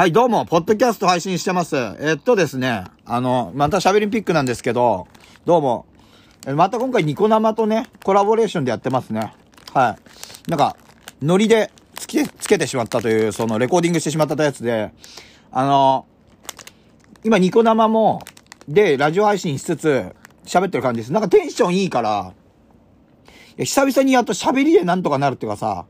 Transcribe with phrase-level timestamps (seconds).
[0.00, 1.76] はい、どうも、ポッドキャスト配信してます。
[1.76, 5.06] えっとですね、あの、また喋りピックなんですけど、
[5.44, 5.84] どうも、
[6.54, 9.34] また今回ニコ生とね、コラボレーションでやってますね。
[9.74, 9.98] は
[10.46, 10.50] い。
[10.50, 10.74] なんか、
[11.20, 14.90] ノリでつけ、つけてしまったという、そのレコーディングしてしまったやつで、
[15.52, 16.06] あの、
[17.22, 18.22] 今ニコ生も、
[18.66, 21.12] で、ラジオ配信しつつ、喋ってる感じです。
[21.12, 22.32] なんかテンションいいから、
[23.26, 25.84] いや久々にやっと喋りでなんとかなるっていうかさ、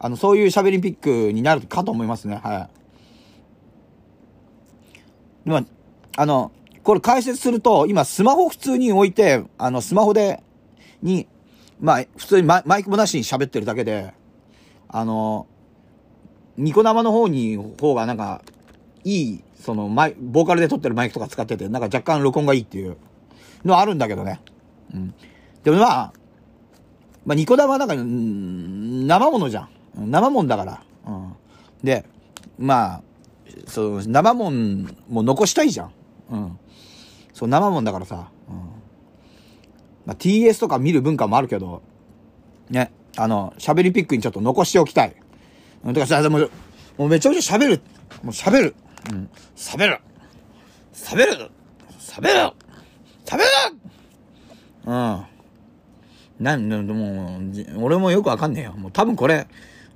[0.00, 2.40] あの、そういう喋りピックになるかと思いますね。
[2.42, 2.75] はい。
[5.46, 5.64] まあ、
[6.16, 10.42] あの、これ解説すると、今スマホ普通に置いて、あの、スマホで、
[11.02, 11.26] に、
[11.80, 14.12] まあ、普通にママイクもなしに喋ってるだけで、
[14.88, 15.46] あの、
[16.56, 18.42] ニコ生の方に、方がなんか、
[19.04, 22.96] いい、その、マイ、ボーカルで撮ってるマイクとか使ってて、なんか若干録音がいいっていう
[23.64, 24.40] のはあるんだけどね。
[24.94, 25.14] うん。
[25.62, 26.12] でもまあ、
[27.24, 30.10] まあ、ニコ生はなんか、うん生ものじゃん。
[30.10, 30.82] 生もんだから。
[31.06, 31.32] うん。
[31.82, 32.04] で、
[32.58, 33.02] まあ、
[33.66, 35.92] そう、生もんも残したいじゃん。
[36.30, 36.58] うん。
[37.32, 38.30] そう、生もんだからさ。
[38.48, 38.56] うん。
[40.06, 41.82] まあ、TS とか見る文化もあるけど、
[42.70, 45.16] ね、あの、喋りピックにちょっと残しておきたい。
[45.84, 47.80] うん、だからさ、も、もうめちゃめちゃ喋る。
[48.22, 48.74] もう喋る。
[49.10, 49.28] うん。
[49.56, 50.00] 喋る。
[50.92, 51.50] 喋る。
[51.98, 52.52] 喋る。
[53.24, 53.44] 喋る
[54.86, 55.24] うん。
[56.38, 57.40] なん、なんも、
[57.82, 58.72] 俺もよくわかんねえよ。
[58.72, 59.46] もう多分これ、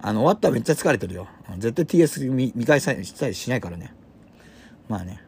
[0.03, 1.29] あの、終わったらめっちゃ疲れてるよ。
[1.59, 3.95] 絶対 TS 見見返したりしないからね。
[4.89, 5.23] まあね。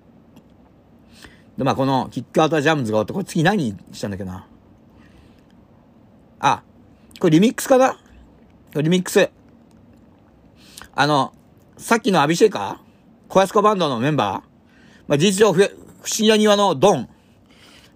[1.59, 4.47] で、まあこの、キックアウトジャムズがおって、これ次何したんだっけな。
[6.41, 6.63] あ、
[7.21, 7.93] これリミックスかな？
[7.93, 7.99] こ
[8.77, 9.31] れリミックス。
[10.95, 11.33] あの、
[11.77, 12.59] さっきのアビシェイカ？
[12.59, 12.77] ー
[13.29, 14.51] 小安子バンドのメンバー？
[15.07, 15.69] まあ、事実上、不思
[16.19, 17.09] 議な庭のドン。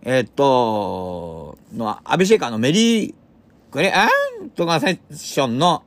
[0.02, 3.14] えーっと、の、アビシェイカーのメリー、
[3.70, 4.06] これ、あ
[4.44, 4.50] ん？
[4.50, 5.82] とかセッションの、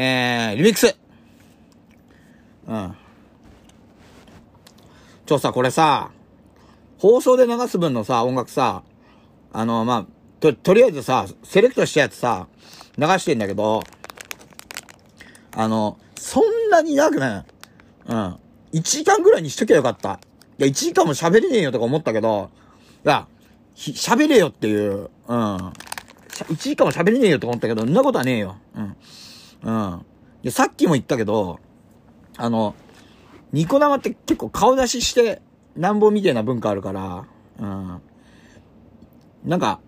[0.00, 0.96] えー、リミックス。
[2.68, 2.94] うん。
[5.26, 6.12] ちょ、さ、これさ、
[6.98, 8.84] 放送で流す分のさ、音楽さ、
[9.52, 12.46] あの、まあ、と、とりあえずさ、セレクトしたやつさ、
[12.96, 13.82] 流してんだけど、
[15.56, 17.44] あの、そんなに長くない。
[18.06, 18.16] うん。
[18.74, 20.20] 1時間ぐらいにしときゃよかった。
[20.58, 22.50] いや、1時間も喋れねえよとか思ったけど、
[23.04, 23.26] いや、
[23.74, 25.56] 喋れよっていう、うん。
[26.28, 28.58] 1時間も喋れねえよとか思ったけど、そんなことはねえよ。
[28.76, 28.96] うん。
[29.62, 30.06] うん。
[30.42, 31.58] で、さっきも言ったけど、
[32.36, 32.74] あの、
[33.52, 35.42] ニコ生って結構顔出しして、
[35.76, 37.24] なんぼみたいな文化あるから、
[37.58, 38.00] うん。
[39.44, 39.80] なんか、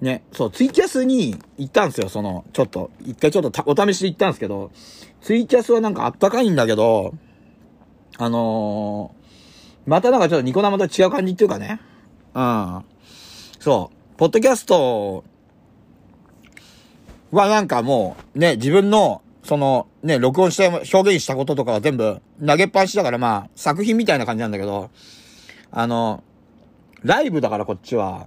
[0.00, 4.70] ね、そう、ツイキャスに行ったんですよ、その、ちょっと、一回ちょっとお試しで行ったんですけど、
[5.22, 7.14] ツイキャスはなんかあったかいんだけど、
[8.18, 11.80] あのー、またなんかちょっとニコ生と違う感じっていうかね、
[12.34, 12.84] うん。
[13.58, 15.24] そう、ポッドキャスト
[17.38, 24.90] はなんかもう、ね、自分の、その、ね、録音して表現したこととかは全部投げっぱなしだからまあ、作品みたいな感じなんだけど、
[25.70, 26.22] あの、
[27.02, 28.26] ライブだからこっちは、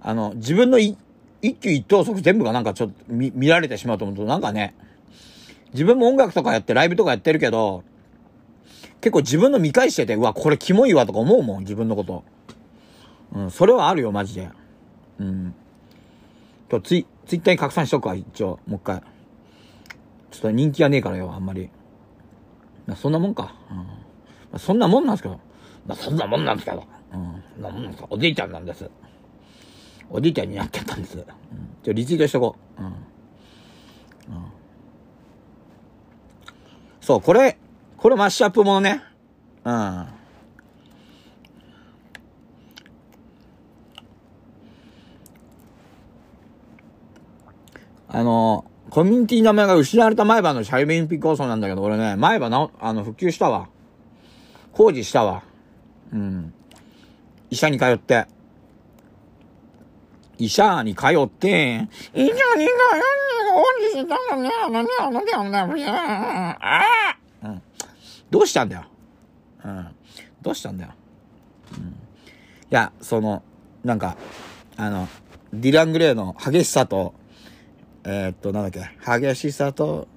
[0.00, 0.96] あの、自分の一
[1.42, 4.74] 挙一投足全部がなんかちょっと見、見られてしまうと思うと、なんかね、
[5.72, 7.82] 自分も音楽とかやってライブとかやってるけど、
[9.00, 12.24] 結構自分の見返してて、うわ、これキモいわとか思うもん、自分のこと。
[13.32, 14.48] うん、それはあるよ、マジで。
[15.18, 15.54] うん。
[16.68, 19.02] と、ツイ、ツイッターに拡散しとくわ、一応、もう一回。
[20.30, 21.70] ちょっと人気がねえからよ、あんまり。
[22.86, 23.54] まあ、そんなもんか。
[23.70, 23.76] うん。
[23.76, 23.84] ま
[24.54, 25.38] あ、そんなもんなんですけど。
[25.86, 26.84] まあ、そんなもんなんですけど。
[27.12, 27.42] うん。
[27.54, 28.02] そんなもんす。
[28.08, 28.90] おじいちゃんなんです。
[30.10, 31.18] おじいちゃんになっちゃったんです。
[31.18, 31.24] うん。
[31.82, 32.82] ちょ、リツイートしとこう。
[32.82, 32.86] うん。
[32.86, 32.94] うん。
[37.00, 37.58] そう、これ、
[37.96, 39.02] これマッシュアップものね。
[39.64, 40.06] うん。
[48.14, 53.70] あの、コミュニティ名前が失われた前歯のシャイベンピ構想なんだけど、俺ね、前歯な、あの、復旧したわ。
[54.72, 55.42] 工事したわ。
[56.12, 56.52] うん。
[57.48, 58.26] 医者に通って。
[60.36, 62.72] 医者に通って、医者に通って、
[63.50, 67.62] 工事したのね、あのね、あのね、あのね、ああうん。
[68.30, 68.84] どうしたんだよ。
[69.64, 69.88] うん。
[70.42, 70.90] どうしたんだよ。
[71.78, 71.84] うん。
[71.88, 71.92] い
[72.68, 73.42] や、その、
[73.84, 74.18] なんか、
[74.76, 75.08] あの、
[75.54, 77.14] ディラン・グレーの激しさと、
[78.04, 80.08] えー、っと、なんだっけ、激しさと、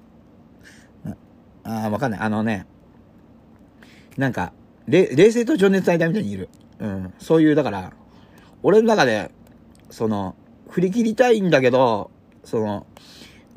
[1.64, 2.20] ああ、わかんない。
[2.20, 2.66] あのね、
[4.16, 4.52] なんか、
[4.86, 6.48] 冷静と情熱大隊みたいにいる。
[6.78, 7.14] うん。
[7.18, 7.92] そういう、だから、
[8.62, 9.30] 俺の中で、
[9.90, 10.36] その、
[10.68, 12.10] 振り切りたいんだけど、
[12.44, 12.86] その、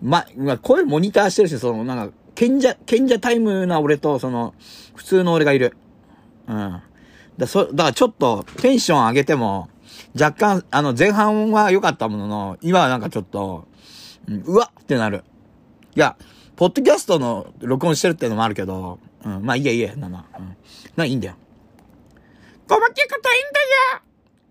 [0.02, 4.54] ま、ま声モニターしてるし、その、なんか、賢者、賢者タイムな俺と、その、
[4.96, 5.76] 普通の俺がいる。
[6.48, 6.82] うん。
[7.38, 9.70] だそ、だからちょっと、テンション上げても、
[10.20, 13.68] 若干、あの、前半は良かったものの、今はなんかちょっと、
[14.30, 14.84] うん、うわっ！
[14.86, 15.24] てなる。
[15.96, 16.16] いや、
[16.56, 20.56] ポッドキャストの録音してるっていうのもあるけど、うん、まあいいやいいや、な、な、うん。
[20.96, 21.36] な、いいんだよ。
[22.68, 23.68] ごまけこといいんだよ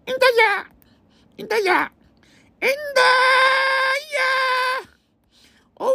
[0.08, 0.32] いいんだよ
[1.36, 1.90] いいんだよいいんだよ
[5.80, 5.90] Always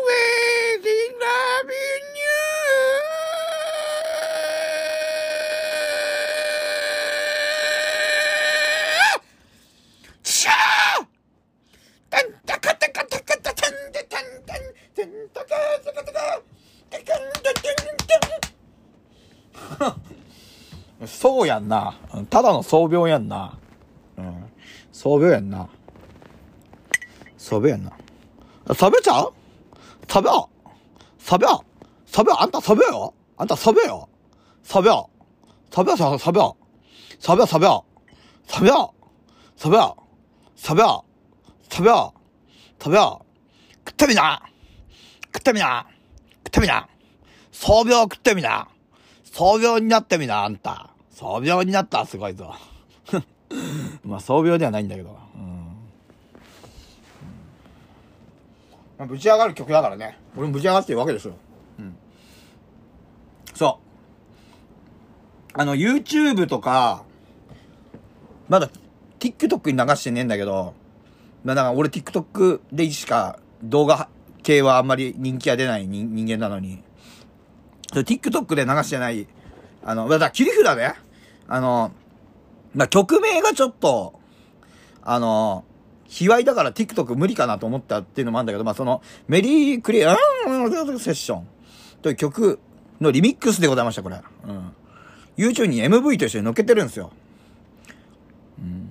[0.80, 0.86] in
[1.20, 1.74] love you!
[10.24, 11.06] シャー！
[12.10, 13.20] タンタカタカタカ！
[13.20, 13.23] タタン
[21.08, 21.94] そうやんな。
[22.30, 23.58] ただの創病やんな。
[24.18, 24.50] うん。
[24.92, 25.68] 創病やんな。
[27.38, 27.92] 創病やんな。
[28.76, 29.34] サベちゃう？
[30.08, 30.30] サベ
[31.18, 31.46] サベ
[32.06, 34.08] サベあんたサベよあんたサベよ
[34.64, 35.10] サベよ
[35.72, 36.58] サベよサベよサベよ
[37.18, 38.94] サベよサベよ
[39.58, 39.78] サベ
[40.56, 41.06] サベよ
[41.66, 42.14] サベよ
[42.80, 43.26] サベよ
[43.86, 44.42] 食ってみな。
[45.34, 45.88] 食ってみな
[46.46, 46.88] 食ってみな
[47.52, 48.68] 創病食ってみな
[49.34, 50.92] 創病になってみな、あんた。
[51.10, 52.54] 創病になったらすごいぞ。
[54.06, 55.18] まあ、創病ではないんだけど。
[55.36, 55.50] うん。
[59.00, 60.20] まあ、ぶち上がる曲だからね。
[60.38, 61.34] 俺もぶち上がってるわけですよ。
[61.80, 61.96] うん。
[63.56, 63.80] そ
[65.56, 65.60] う。
[65.60, 67.04] あの、YouTube とか、
[68.50, 68.70] まだ
[69.20, 70.76] TikTok に流してねえんだけど、
[71.44, 74.10] まあ、だから俺 TikTok でしか動画
[74.44, 76.84] 系はあんまり人気が出ない人人間なのに、
[77.92, 79.28] TikTok で流してない、
[79.84, 80.94] あの、だから切り札ね。
[81.48, 81.92] あの、
[82.76, 84.20] まあ、曲名がちょっと、
[85.02, 85.66] あの、
[86.08, 90.16] 卑猥だから TikTok 無理かなと思ったっていうのもあるんだけど、まあ、その、メリークリア、
[90.48, 91.48] うん、セッション
[92.02, 92.60] という曲
[93.02, 94.22] のリミックスでございました、これ。
[94.48, 94.74] うん。
[95.38, 97.12] YouTube に MV と一緒に載っけてるんですよ。
[98.60, 98.90] うん。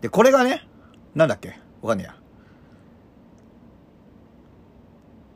[0.00, 0.66] で、これがね、
[1.14, 2.16] なんだっけわかんねえや。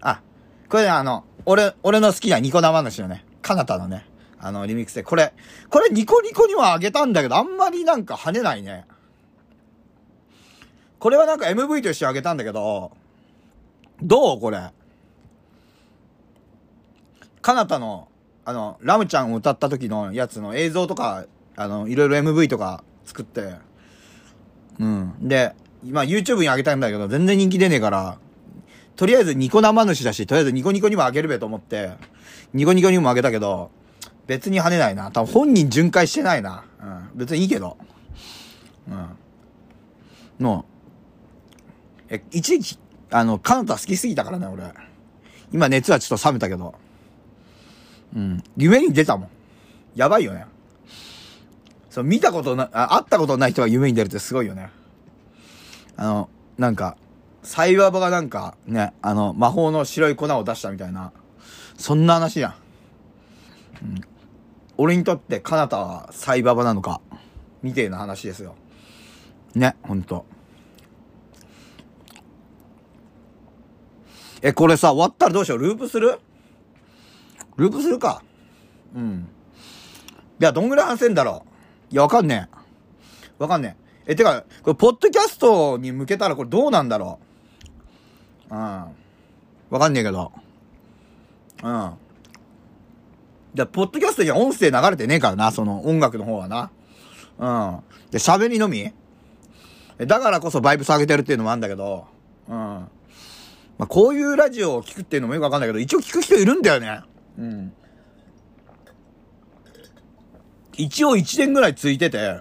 [0.00, 0.23] あ、
[0.69, 4.07] これね、あの、俺、俺の好きなニコ生主のね、かなたのね、
[4.39, 5.33] あの、リミックスで、これ、
[5.71, 8.87] これニコニコにはあげたんだけど、あんまりなんか跳ねないね。
[10.99, 12.93] これはなんか MV としてあげたんだけど、
[14.03, 14.71] どうこれ。
[17.43, 18.09] かなたの、
[18.45, 23.55] あの、ラムちゃんを歌った時のやつの映像とか、あの、いろいろ MV とか作って、
[24.79, 25.29] うん。
[25.29, 25.55] で、
[25.85, 28.19] 今 YouTube にあげたんだけど、全然人気出ねえから、
[28.97, 31.93] とりあえずニコ生主だし、とりあえずニコニコにもあげるべと思って、
[32.55, 33.71] ニコニコにもあげたけど、
[34.27, 35.11] 別に跳ねないな。
[35.11, 36.65] 多分本人巡回してないな。
[36.81, 37.11] うん。
[37.15, 37.77] 別にいいけど。
[38.89, 39.07] うん。
[40.41, 40.65] の、
[42.09, 42.79] え、一時期、
[43.11, 44.65] あの、カナダ好きすぎたからね、俺。
[45.53, 46.75] 今熱はちょっと冷めたけど。
[48.17, 48.43] うん。
[48.57, 49.29] 夢に出たもん。
[49.95, 50.47] やばいよね。
[51.91, 54.71] そう、見たことな、あ、会ったことない人が夢に出るってすごいよね。
[55.97, 56.29] あの、
[56.59, 56.97] なんか、
[57.47, 61.13] サイババがなんか、ね、あの、魔法の白い粉を出したみたいな、
[61.79, 62.55] そんな話やん。
[63.83, 64.01] うん。
[64.77, 67.01] 俺にとってカナタはサイババなのか、
[67.63, 68.57] みてえな話ですよ。
[69.55, 70.27] ね、ほんと。
[74.43, 75.59] え、これさ、終わったらどうしよう？
[75.59, 76.19] ループする？
[77.57, 78.25] ループするか。
[78.93, 79.29] うん。
[80.41, 81.47] いや、どんぐらい話せんだろ
[81.91, 81.95] う？
[81.95, 82.57] いや、わかんねえ。
[83.39, 83.77] わかんね
[84.09, 84.13] え。
[84.13, 87.25] え、てか、これ、ポッドキャストに向けたらこれどうなんだろう？
[88.51, 88.59] うん。
[88.59, 90.33] わかんねえけど。
[91.63, 91.93] うん。
[93.55, 96.71] じゃ、ポッドキャストには音声流れてねえからな、その音楽の方はな。
[97.38, 98.11] うん。
[98.11, 98.93] で、喋りのみ
[99.99, 102.07] だからこそバイブス上げてるっていうのもあるんだけど、
[102.49, 102.55] うん。
[102.55, 102.88] ま
[103.81, 107.00] あ、こういうラジオを聞くっていうのもよくわかんないけど、一応聞く人いるんだよね。
[107.38, 107.73] うん。
[110.76, 112.41] 一応1年ぐらいついてて、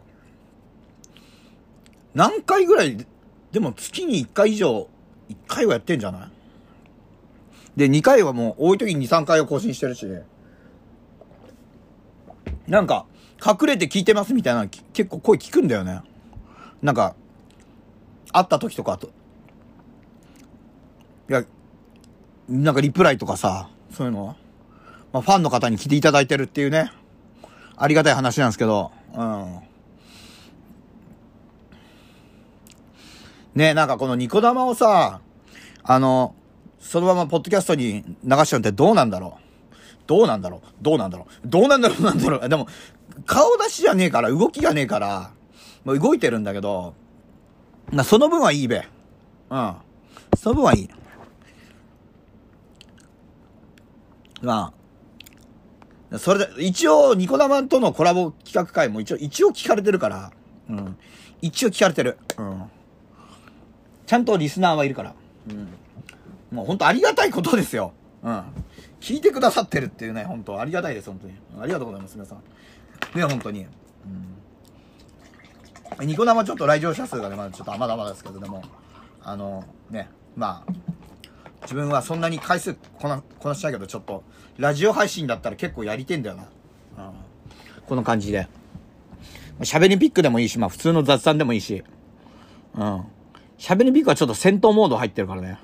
[2.14, 3.06] 何回ぐらい、
[3.52, 4.90] でも月に1回以上、
[5.29, 6.29] 1回はやってんじゃない？
[7.77, 10.08] で、2回はもう多い時に2、3回を更新してるし、
[12.67, 13.05] なんか、
[13.46, 16.01] 隠れて聞いてますみたいな結構声聞くんだよね。
[16.82, 17.15] なんか、
[18.32, 19.08] 会った時とかと。
[21.29, 21.44] いや、
[22.48, 24.36] なんかリプライとかさ、そういうのは、
[25.12, 26.91] まあ、ファンの方に来ていただいてるっていうね、
[27.75, 29.60] ありがたい話なんですけど、うん。
[33.56, 35.22] ねなんかこのニコ生をさ、
[35.84, 36.36] あの、
[36.80, 39.42] そのままポッドキャストに流しちゃうってどうなんだろう？
[40.08, 40.62] どうなんだろう？
[40.82, 41.48] どうなんだろう？
[41.48, 42.50] どうなんだろうなんだろう？
[42.50, 42.68] でも、
[43.26, 45.32] 顔出しじゃねえから、動きがねえから、
[45.84, 46.94] もう動いてるんだけど、
[47.92, 48.88] な、その分はいいべ。
[49.50, 49.76] うん。
[50.38, 50.90] その分はいい。
[54.42, 54.74] ま
[56.12, 60.32] あ、それで、一応、ニコ生とのコラボ企画会も一応、一応聞かれてるから、
[60.70, 60.98] うん。
[61.42, 62.18] 一応聞かれてる。
[62.38, 62.64] うん。
[64.06, 65.16] ちゃんとリスナーはいるから。
[65.50, 65.68] うん。
[66.56, 67.94] もう本当ありがたいことですよ。
[68.24, 68.44] うん。
[69.00, 71.34] 聞いてくださってるっていうね、本当ありがたいです、本当に。
[71.62, 72.40] ありがとうございます、皆さん。
[73.18, 73.66] ね、本当に。
[76.00, 76.08] うん。
[76.08, 78.64] ニコ生ちょっと来場者数がね、まだちょっとまだまだですけど、でも、
[79.22, 80.72] あの、ね、まあ、
[81.62, 84.24] 自分はそんなに回数こな、こなしたいけど、ちょっと、
[84.58, 86.44] ラジオ配信だったら結構やりてんだよな。
[86.44, 86.46] う
[87.10, 87.14] ん。
[87.86, 88.48] この感じで。
[89.62, 91.84] 喋りピックでもいいし、まあ普通の雑談でもいいし。
[92.76, 93.04] うん。
[93.58, 95.58] 喋りピックはちょっと戦闘モード入ってるからね。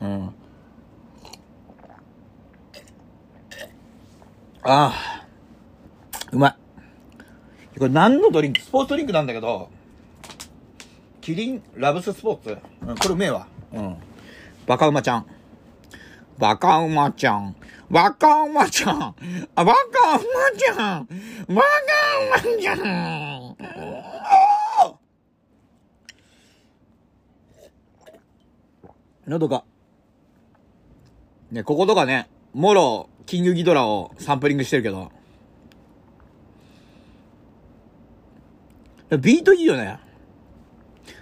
[0.00, 0.26] うん。
[4.62, 4.92] ああ。
[6.32, 6.56] うまい。
[7.78, 8.60] これ何のドリンク？
[8.60, 9.68] スポーツドリンクなんだけど、
[11.20, 12.58] キリンラブススポーツ。
[12.86, 13.46] うん、これうめえわ。
[13.72, 13.96] うん。
[14.66, 15.26] バカうまちゃん。
[16.38, 17.54] バカうまちゃん。
[17.90, 19.14] バカうまちゃん。
[19.54, 21.08] あ、バカうまちゃん。
[21.48, 23.56] バカうまちゃん。
[29.26, 29.64] 喉が。
[31.50, 35.10] ね、こことかね、もろ、キングギドラをサンプリングしてるけど。
[39.18, 39.98] ビートいいよね。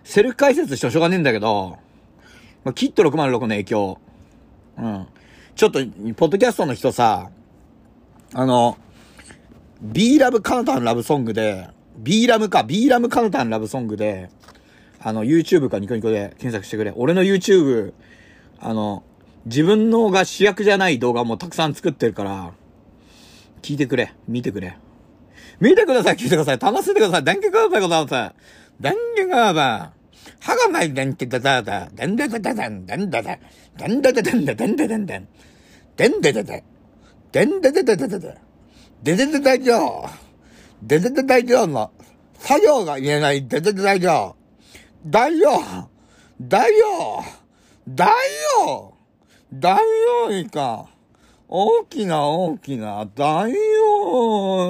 [0.05, 1.79] セルフ解説してしょうがねえんだけど、
[2.65, 3.99] まあ、キット606の影響。
[4.79, 5.07] うん。
[5.55, 7.31] ちょっと、ポッドキャストの人さ、
[8.35, 8.79] あの、
[9.81, 11.69] B ラブカナタンラブソングで、
[11.99, 14.31] B ラムか、B ラムカナタンラブソングで、
[15.05, 16.93] あの、YouTube かニコニコで検索してくれ。
[16.95, 17.93] 俺の YouTube、
[18.61, 19.03] あの、
[19.47, 22.53] 自分のが主役じゃない動画もたくさん作ってるから、
[23.63, 24.15] 聞いてくれ。
[24.29, 24.79] 見てくれ。
[25.61, 26.59] 見てください、聞いてください。
[26.59, 27.25] 楽しんでください。
[27.25, 28.35] 電気ください、ございます。
[28.81, 30.03] 電気ください。
[30.41, 33.41] 歯がない電気だだだ、でんででででん、でんでで、
[33.77, 35.29] でんでででんで、でんででんでん、
[35.97, 36.65] でんででで、
[37.33, 38.39] でんでででででで、
[39.03, 40.09] ででで大丈夫。
[40.83, 41.91] ででで大丈夫の、
[42.39, 44.42] 作業が言えない、ででで大丈夫。
[45.05, 45.89] 大丈夫。
[46.41, 46.85] 大丈
[47.19, 47.25] 夫。
[47.89, 48.15] 大丈
[48.65, 48.95] 夫。
[49.53, 49.83] 大丈
[50.27, 50.87] 夫いか。
[51.49, 54.69] 大きな大きな大王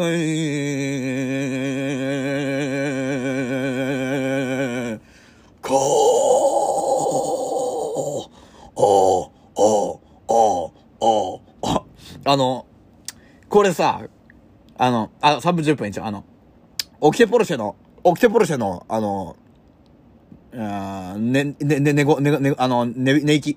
[5.63, 5.71] こ
[8.67, 9.21] う、お
[9.55, 11.85] おおおあ、
[12.25, 12.67] あの、
[13.49, 14.01] これさ、
[14.77, 16.07] あの、あ、3分10分いっちゃう。
[16.07, 16.25] あの、
[17.01, 19.37] オキテポルシェの、オキテポルシェの、あの、
[20.55, 23.57] あね、ね、ね、ねご、ね、ね、あの、ね、ね息、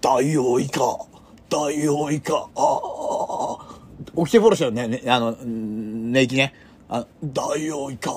[0.00, 0.80] 大王以下、
[1.48, 3.58] 大王以下、ああ、
[4.14, 6.54] オキテポルシェのね、ね、あの、ね息ね、
[6.88, 8.10] あ大王以下、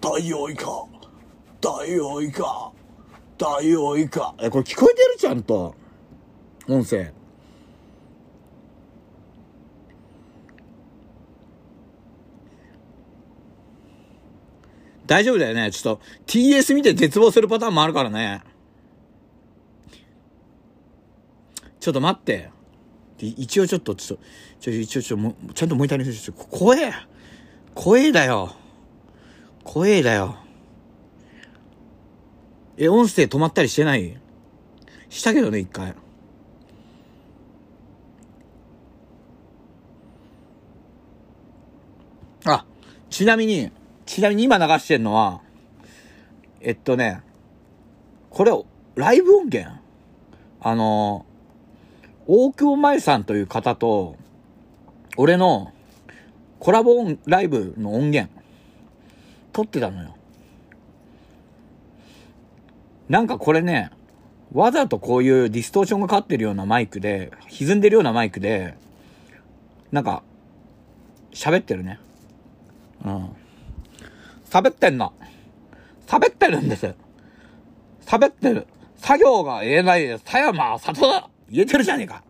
[0.00, 0.66] 大王以下、
[1.60, 2.72] 大王以下
[3.36, 5.16] 大王以下え、これ聞こえてる？
[5.18, 5.74] ちゃんと。
[6.68, 7.12] 音声。
[15.06, 15.70] 大丈夫だよね。
[15.70, 18.42] ちょっと TS 見て絶望するパターンもあるからね。
[21.80, 22.50] ちょっと待って。
[23.18, 24.24] 一応ちょっと、ちょっと、
[24.60, 26.92] ちょ、一応ちょ、もちゃんとモニタリングして、怖え。
[27.74, 28.54] 怖えだよ。
[29.62, 30.36] 怖えだよ。
[32.76, 34.18] え、音声止まったりしてない？
[35.08, 35.94] したけどね、一回。
[42.46, 42.66] あ、
[43.10, 43.70] ちなみに、
[44.06, 45.40] ちなみに今流してんのは、
[46.60, 47.20] えっとね、
[48.30, 48.52] これ、
[48.96, 49.80] ライブ音源？
[50.60, 51.26] あの、
[52.26, 54.16] 大久保舞さんという方と、
[55.16, 55.72] 俺の
[56.58, 58.32] コラボライブの音源、
[59.52, 60.16] 撮ってたのよ。
[63.08, 63.90] なんかこれね、
[64.52, 68.74] わざとこういうディストーションがかってるようなマイクで、歪んでるようなマイクで、
[69.92, 70.22] なんか、
[71.32, 71.98] 喋ってるね。
[73.04, 73.33] うん。
[74.54, 75.12] 喋ってんの。
[76.06, 76.94] 喋ってるんです。
[78.06, 78.68] 喋ってる。
[78.94, 82.22] 作業が言えない佐山里だ言えてるじゃねえか。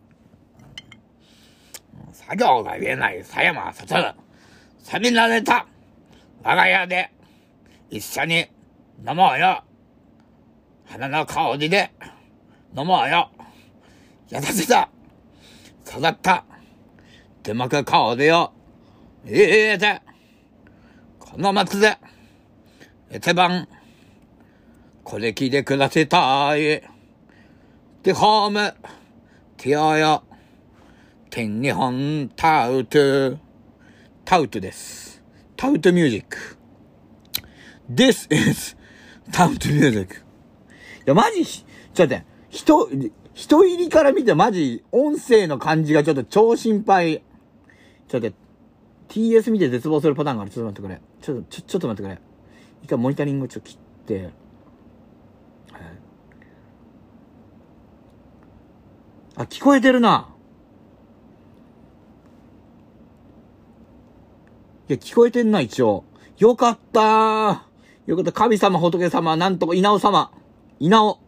[2.14, 4.16] 作業が言えない佐山里だ。
[4.84, 5.66] 錆びられた
[6.42, 7.12] 我が家で
[7.90, 8.46] 一緒に
[9.06, 9.62] 飲もうよ。
[10.86, 11.90] 花の香りで
[12.74, 13.28] 飲もうよ。
[14.30, 14.88] 優しさ、
[15.86, 16.46] 育った、
[17.42, 18.50] 手巻く香りを、
[19.26, 20.00] 入れて、
[21.18, 21.98] この松で、
[23.21, 23.68] 手番、
[25.04, 26.06] これ聞いてください。
[28.02, 28.75] で、ホーム、
[29.56, 30.25] ティオヨ、
[31.30, 33.38] 天日本タウト、
[34.25, 35.23] タウトです。
[35.56, 36.59] タウトミュージック。
[37.88, 38.76] This is
[39.30, 40.14] タウトミュージック。
[40.16, 40.18] い
[41.06, 42.88] や、マジ、ちょっと待って、人、
[43.33, 47.23] 人入りから見てマジ、音声の感じがちょっと超心配。
[48.09, 48.37] ちょっと待って、
[49.09, 50.50] TS 見て絶望するパターンがある。
[50.50, 51.00] ちょっと待ってくれ。
[51.21, 52.33] ちょっと、ちょ、ちょっと待ってくれ。
[52.84, 54.32] 一回モニタリングをちょっと切って、はい、
[59.36, 60.28] あ、聞こえてるな。
[64.86, 66.04] いや、聞こえてんな、一応。
[66.36, 67.60] よかったー
[68.04, 68.32] よかった。
[68.32, 70.30] 神様、仏様、なんとか、稲尾様。
[70.78, 71.18] 稲尾。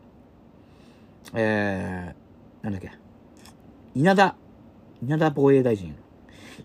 [1.32, 2.92] えー、なんだっけ。
[3.94, 4.36] 稲田。
[5.02, 5.96] 稲田防衛大臣。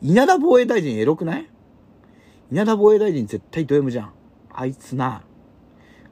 [0.02, 1.50] 稲田防衛大臣エロくない？
[2.52, 4.14] 稲田防衛大臣絶対ド M じゃん。
[4.54, 5.24] あいつな。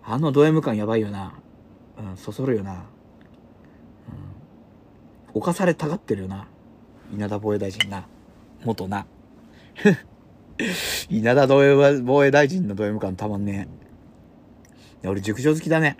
[0.03, 1.33] あのド M 感やばいよな。
[1.97, 2.73] うん、そそるよな。
[2.73, 2.81] うん。
[5.33, 6.47] 犯されたがってるよな。
[7.13, 8.07] 稲田防衛大臣な。
[8.63, 9.05] 元な。
[11.09, 13.67] 稲田防衛大臣のド M 感たまんね
[15.03, 15.07] え。
[15.07, 15.97] 俺熟女好きだね。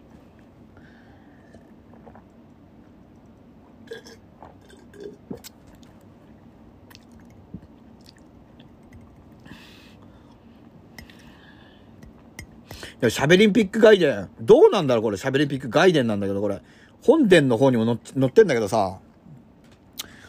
[13.02, 14.30] や、シャベリンピック外伝。
[14.42, 16.62] どうなんだろうこれ、シャベリンピック外伝なんだけど、これ。
[17.02, 19.00] 本殿の方にも載ってんだけどさ、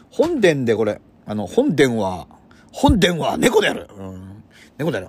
[0.09, 2.27] 本殿でこれ、あの、本殿は、
[2.71, 3.87] 本殿は猫である。
[3.97, 4.43] うん。
[4.77, 5.07] 猫である。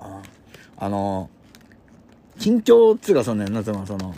[0.76, 1.30] あの、
[2.38, 4.14] 緊張っつうか、そのね、なんつうの、その、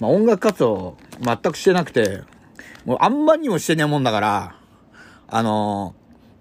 [0.00, 2.22] まあ、音楽活動全くしてなくて、
[2.84, 4.56] もうあんまりにもしてねえもんだから、
[5.28, 5.94] あの、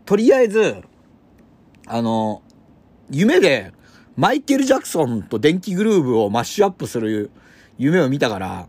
[0.06, 0.78] とりあえず、
[1.88, 2.42] あの、
[3.10, 3.74] 夢で、
[4.16, 7.32] マイケル・ジャクソンと電気グルーブをマッシュアップする
[7.78, 8.68] 夢を見たから、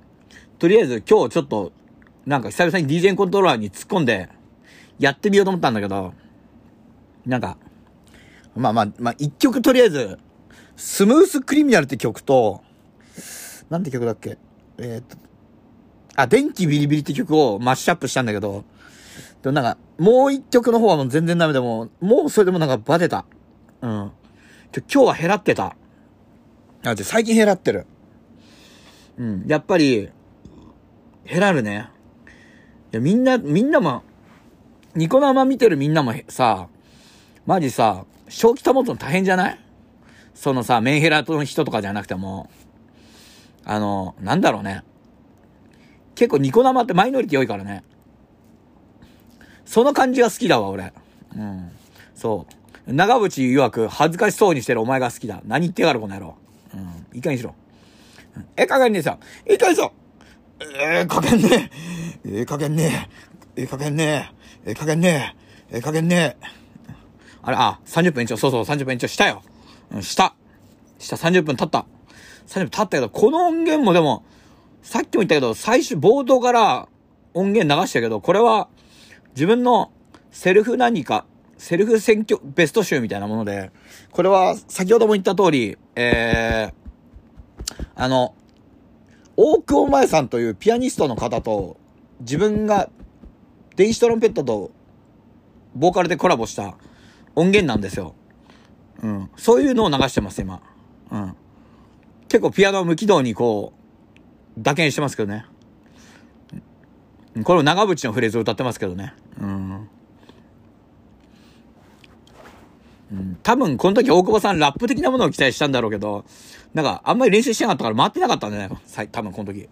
[0.59, 1.73] とりあえず今日ちょっと、
[2.25, 4.31] なんか久々に DJ コントローラーに突っ込んで、
[4.99, 6.15] やってみようと思ったんだけど、
[7.27, 7.59] なんか、
[8.57, 10.19] まあまあ、まあ一曲とりあえず、
[10.77, 12.63] スムース・クリミナルって曲と、
[13.69, 14.39] なんて曲だっけ？
[14.79, 15.17] えー、っと、
[16.17, 18.65] あ、電気ビリビリって曲をマッシュアップしたんだけど、
[19.43, 23.27] でもなんか、もう一曲の方はもう全然ダメでも、もうそれでもなんかバテた。
[23.83, 24.11] うん。
[24.81, 25.77] 今日は減らってた。
[26.85, 27.87] あ、で、最近減らってる。
[29.17, 29.45] うん。
[29.47, 30.11] やっぱり、
[31.25, 31.89] 減らるね。
[32.93, 34.03] いや、みんな、みんなも、
[34.95, 36.69] ニコ生見てるみんなもさ、
[37.47, 39.59] マジさ、正気保つの大変じゃない？
[40.35, 42.51] そのさ、メンヘラの人とかじゃなくても、
[43.65, 44.83] あの、なんだろうね。
[46.15, 47.83] 結構ニコ生ってマイノリティ多いからね。
[49.65, 50.93] その感じが好きだわ、俺。
[51.37, 51.71] うん。
[52.15, 52.55] そう。
[52.87, 55.41] 長渕曰く、恥ずかしそうにしてるお前が好きだ。
[55.47, 56.37] 何言ってやがる、この野郎。
[56.75, 56.81] うん。
[57.15, 57.55] いい加減にしろ。
[58.57, 59.19] ええ、加減ねえさ。
[59.49, 59.93] いい加減しろ。
[60.61, 61.71] えー、加減ね
[62.25, 62.39] え。
[62.39, 63.09] えー、加減ね
[63.57, 63.63] え。
[63.63, 64.31] えー、加減ね
[64.67, 64.71] え。
[64.71, 65.35] えー、加減ね
[65.71, 65.77] え。
[65.77, 66.47] えー、加減ねえ。
[67.43, 68.37] あれ、あ、30分延長。
[68.37, 69.43] そうそう、30分延長したよ。
[69.91, 70.35] うん、した。
[70.99, 71.87] した、30分経った。
[72.49, 74.25] 30分経ったけど、この音源もでも、
[74.83, 76.89] さっきも言ったけど、最初、冒頭から
[77.33, 78.69] 音源流したけど、これは、
[79.35, 79.91] 自分の
[80.31, 83.71] セルフ何か、セルフ選挙ベスト集みたいなもので、
[84.11, 88.35] これは先ほども言った通り、えー、あの、
[89.37, 91.77] 大久保前さんというピアニストの方と、
[92.21, 92.91] 自分が
[93.77, 94.71] 電子トランペットと
[95.75, 96.77] ボーカルでコラボした
[97.35, 98.15] 音源なんですよ。
[99.03, 99.31] うん。
[99.37, 100.63] そういうのを流してます、今。
[101.11, 101.37] うん。
[102.29, 103.73] 結構ピアノ無軌道にこ
[104.57, 105.47] う、打鍵してますけどね。
[107.43, 109.15] これも長渕のフレーズを歌ってますけどね。
[109.41, 109.89] うん。
[113.43, 116.25] 多分この時大久保さんラップ的なものを期待したんだろうけど、
[116.73, 119.09] なんかあんまり練習してなかったから回ってなかったんだよね。
[119.13, 119.69] 多分この時。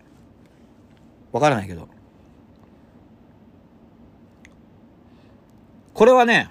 [1.32, 1.88] わからないけど。
[5.94, 6.48] これはね、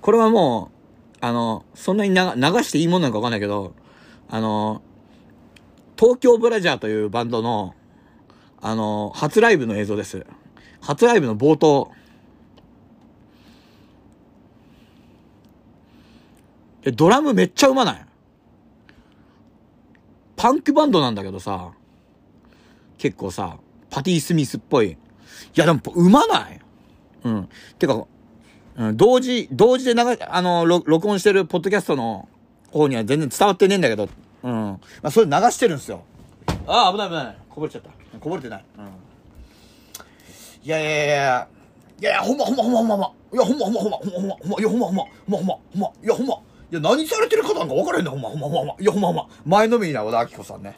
[0.00, 2.16] これはもう、あの、そんなに流
[2.64, 3.74] していいものなのかわかんないけど、
[4.28, 4.82] あの、
[5.96, 7.74] 東京ブラジャーというバンドの、
[8.60, 10.26] あの、初ライブの映像です。
[10.80, 11.92] 初ライブの冒頭。
[16.84, 18.06] え、ドラムめっちゃうまない？
[20.36, 21.72] パンクバンドなんだけどさ、
[22.98, 23.58] 結構さ、
[23.90, 24.90] パティ・スミスっぽい。
[24.92, 24.96] い
[25.54, 26.60] や、でも、うまない？
[27.24, 27.48] うん。
[27.78, 28.06] てか、
[28.76, 32.28] うん、同時、同時で流、あの、録音してるポッドキャストの
[32.70, 34.08] 方には全然伝わってねえんだけど、
[34.42, 34.52] うん。
[34.52, 36.02] まあ、それ流してるんですよ。
[36.66, 37.36] ああ、危ない危ない。
[37.48, 37.90] こぼれちゃった。
[38.18, 38.64] こぼれてない。
[38.78, 38.84] うん。
[40.64, 41.48] いやいやいやいや、
[42.00, 43.12] いやほんまほんまほんまほんまほんま。
[43.32, 44.58] いや、ほんまほんまほんまほんまほんま。
[44.58, 45.90] いや、ほんまほんまほんまほんま。
[46.02, 46.40] いや、ほんま。
[46.72, 48.74] いや、何されてる方なんか分からへんねん、ほんま、ほんま、ほんま。
[48.80, 49.28] いや、ほんま、ほんま。
[49.44, 50.74] 前のめりな和田明子さんね。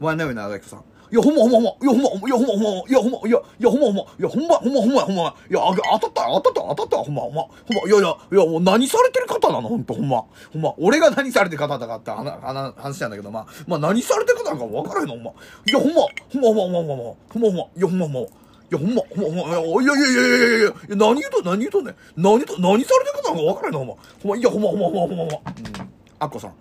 [0.00, 0.80] 前のめりな和田明子さん。
[0.80, 1.70] いや、ほんま、ほんま、ほんま。
[1.70, 2.68] いや、ほんま、ほんま、いや、ほんま、ほんま。
[2.88, 4.02] いや、ほんま、いや、ほんま、ほんま。
[4.02, 5.22] いや、ほんま、ほんま、ほんま、ほんま。
[5.48, 7.42] いや、当たった、当たった、当たった、ほんま、ほんま。
[7.42, 9.68] ほんま、いやいや、いや、もう何されてる方なの？
[9.68, 10.24] ほんと、ほんま。
[10.52, 15.30] ほんま、俺が何されてる方だかって話なんだけど、まあ、まあ、何されてる方なんか分からへんの、ほんま。
[15.30, 18.28] いや、ほんま、ほんま、ほんま、ほんま、ほんま、ほんま、ほんま、いや、ほんま、ほんま。
[18.70, 23.94] いや、ほんま、ほんま、ほんま、いやいやいやいやいやいや、何言うと、何言うとね、何と、何されてる方なんか分からへんの、ほんま。
[24.22, 25.36] ほんま、いや、ほんま、ほんま、ほんま、ほんま、ほんま。
[25.36, 25.90] うん。
[26.18, 26.52] あっこさん。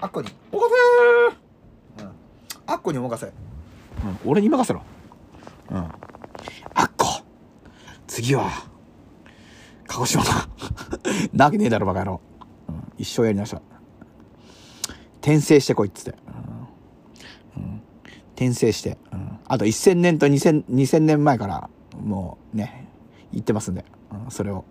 [0.00, 0.68] あっこに、お任
[1.98, 2.10] せうん。
[2.66, 3.26] あっこにお任せ。
[3.26, 4.30] うん。
[4.30, 4.82] 俺に任せろ。
[5.70, 5.76] うん。
[5.78, 5.88] あ
[6.84, 7.06] っこ。
[8.06, 8.50] 次は、
[9.86, 10.48] 鹿児島だ。
[11.32, 12.20] なわけねえだろ、バカ野郎。
[12.98, 13.62] 一生やりました。
[15.22, 16.18] 転生してこいっつって。
[16.28, 16.73] うんうん
[18.34, 18.98] 転生して。
[19.12, 21.68] うんあと1000年と2000、2000年前から、
[22.00, 22.88] もうね、
[23.32, 24.64] 言ってますんで、うんそれを。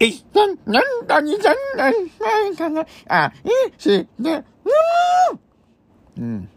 [0.00, 4.44] 一千年だ二千年前から、あ、いし、で、
[6.16, 6.48] うん。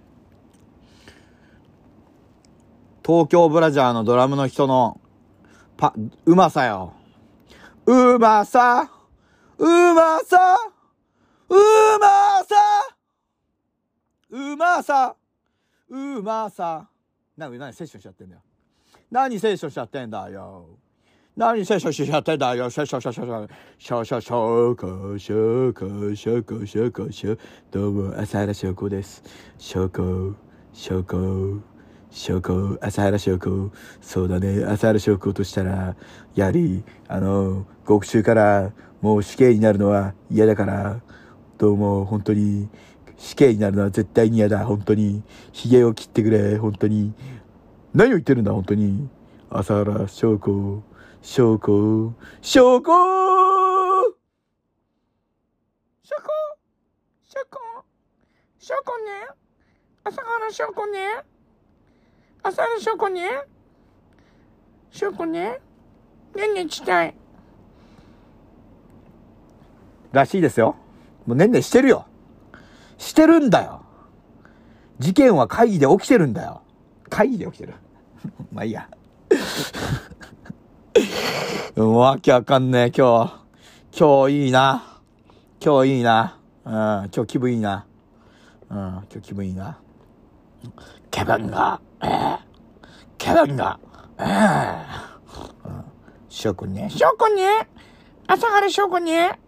[3.03, 5.01] 東京ブラジャーのドラムの人の、
[5.75, 6.93] パ、うまさよ。
[7.87, 8.91] うまさ
[9.57, 10.70] うまさ
[11.51, 11.53] う
[11.99, 12.55] まさ
[14.29, 15.15] うまさ
[15.89, 16.87] うまさ
[17.35, 18.41] な、何セッションしちゃってんだよ。
[19.11, 20.79] 何セッションしちゃってんだよ。
[21.35, 22.69] 何セッションしちゃってんだよ。
[22.69, 27.37] セッション、セッション、ショ、シャシャシャコ、シャコ、シャコ、シャコ、シャ
[27.69, 29.21] どうも、朝原翔子です。
[29.57, 30.35] 翔子、
[30.71, 31.61] 翔子、
[32.11, 33.71] 翔子、朝原翔子。
[33.99, 35.97] そうだね、朝原翔子としたら、
[36.33, 41.01] やはり、あの、極中からもう死刑になるのは嫌だから、
[41.61, 42.67] どうも、本当に、
[43.19, 45.21] 死刑になるのは絶対に嫌だ、本当に。
[45.53, 47.13] 髭を切ってくれ、本当に。
[47.93, 49.07] 何を言ってるんだ、本当に。
[49.51, 50.81] 朝原翔子、
[51.21, 56.31] 翔子、翔子ショコ、
[57.21, 57.59] ショコ、
[58.57, 59.11] ショコね？
[60.03, 60.99] 朝原ショコね？
[62.41, 63.29] 朝原ショコね？
[64.89, 65.59] ショコね？
[66.35, 67.13] ねんねしたい。
[70.11, 70.75] らしいですよ。
[71.25, 72.05] もうねんねんしてるよ。
[72.97, 73.83] してるんだよ。
[74.99, 76.61] 事件は会議で起きてるんだよ。
[77.09, 77.73] 会議で起きてる？
[78.53, 78.89] まあいいや。
[81.75, 83.97] わけわかんねえ、今日。
[83.97, 84.83] 今日いいな。
[85.63, 86.37] 今日いいな。
[86.65, 87.85] うん、今日気分いいな。
[88.69, 89.77] うん、今日気分いいな。
[91.09, 92.39] ケバンが、えー、
[93.17, 93.79] ケバンが、
[94.17, 94.85] えー、
[96.29, 96.89] しょくんね。
[96.89, 97.67] ショコね。
[98.27, 99.39] 朝原ショコね。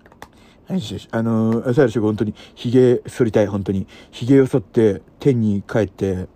[0.70, 1.08] よしよし。
[1.12, 3.88] あのー、朝原翔子本当に、髭剃りたい、本当に。
[4.12, 6.28] 髭を剃って、天に帰って、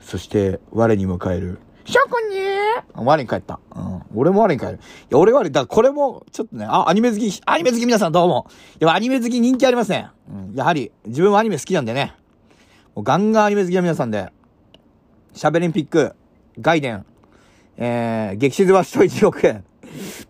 [0.00, 1.58] そして、我にも帰る。
[1.84, 2.84] ショコね。
[2.94, 3.60] 我に帰った。
[3.74, 4.02] うん。
[4.14, 4.72] 俺も我に帰る。
[4.74, 4.76] い
[5.10, 8.46] や、俺我に、だこれも、ちょっとね、あ、アニメ好き、アニメ好き皆さんどうも。
[8.78, 10.08] やっぱアニメ好き人気ありますね。
[10.28, 10.54] うん。
[10.54, 12.14] やはり、自分もアニメ好きなんでね。
[12.94, 14.32] もうガンガンアニメ好きな皆さんで、
[15.32, 16.14] シャベリンピック、
[16.60, 17.04] ガイデン、
[17.76, 19.64] えー、激静は人1億円。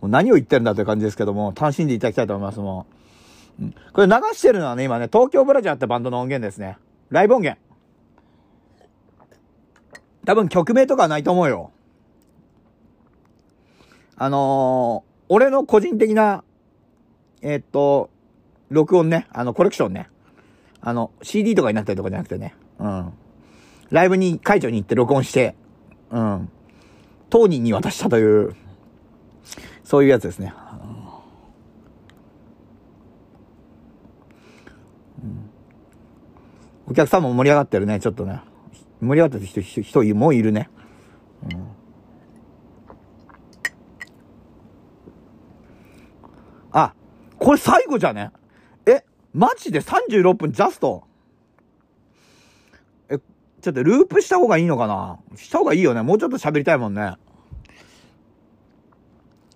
[0.00, 2.99] もう何を言ってるんだという感じですけども、楽しんでいただきたいと思います、もう。
[3.92, 6.78] これ流してるのはね、今ね、東京ブラジャーってバンドの音源ですね。
[7.10, 7.60] ライブ音源。
[10.24, 11.70] 多分曲名とかはないと思うよ。
[14.16, 16.44] あのー、俺の個人的な、
[17.42, 18.10] えーっと、
[18.68, 20.08] 録音ね、あの、コレクションね。
[20.80, 22.54] あの、CD とかになったりとかじゃなくてね。
[22.78, 23.12] うん。
[23.90, 25.54] ライブに、会場に行って録音して、
[26.10, 26.48] うん。
[27.28, 28.54] 当人に渡したという、
[29.84, 30.54] そういうやつですね。
[35.22, 35.50] うん
[36.90, 38.40] お客さんも盛り上がってるね、ちょっとね。
[39.00, 40.68] 盛り上がってる人、人、もういるね。
[46.72, 46.92] あ、
[47.38, 48.32] これ最後じゃね？
[48.86, 51.04] え、マジで？36分ジャスト？
[53.08, 55.20] え、ちょっとループした方がいいのかな？
[55.36, 56.02] した方がいいよね。
[56.02, 57.14] もうちょっと喋りたいもんね。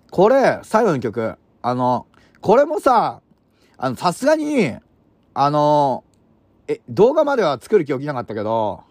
[0.09, 1.35] これ、最後の曲。
[1.61, 2.07] あの、
[2.39, 3.21] これもさ、
[3.77, 4.77] あの、さすがに、
[5.33, 6.04] あの、
[6.67, 8.83] え、動画までは作る気起きなかったけど、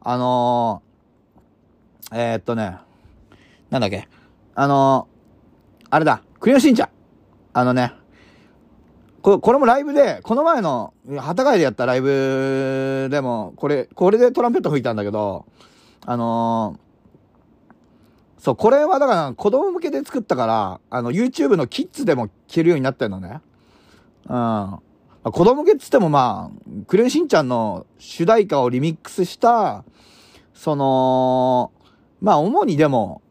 [0.00, 0.82] あの
[2.12, 2.78] えー、っとね、
[3.70, 4.08] なんだっけ。
[4.54, 5.08] あの
[5.90, 6.88] あれだ、クレヨンしんちゃん。
[7.52, 7.92] あのね、
[9.22, 15.46] これ、これもライブで、この前の、旗貝でやったライブでも、これ、これでトランペット吹いたんだけど、
[16.06, 16.90] あのー
[18.40, 23.40] そう、これはだから子供向けで作ったから、あの、YouTube のキッズでも聴けるようになってるのね。
[24.26, 24.78] うん。
[25.22, 29.84] あ子供向けっつってもまあ、クレヨンしんちゃんの主題歌をリミックスした、
[30.54, 31.72] その、
[32.20, 33.22] まあ主にでも、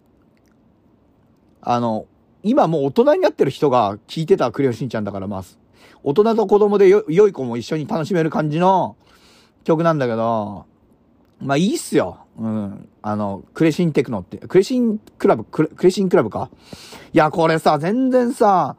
[1.62, 2.06] あの、
[2.44, 5.44] 今もう大人になってる人が聴いてたクレヨンしんちゃんだからまあ、
[6.04, 8.96] 大人と子供でよ良い子も一緒に楽しめる感じの
[9.64, 10.66] 曲なんだけど、
[11.42, 12.20] まあいいっすよ。
[12.38, 12.90] うん。
[13.02, 16.50] あの、クレシンテクノって、クレシンクラブ、クレクレシンクラブか？
[17.14, 18.78] いや、これさ、全然さ、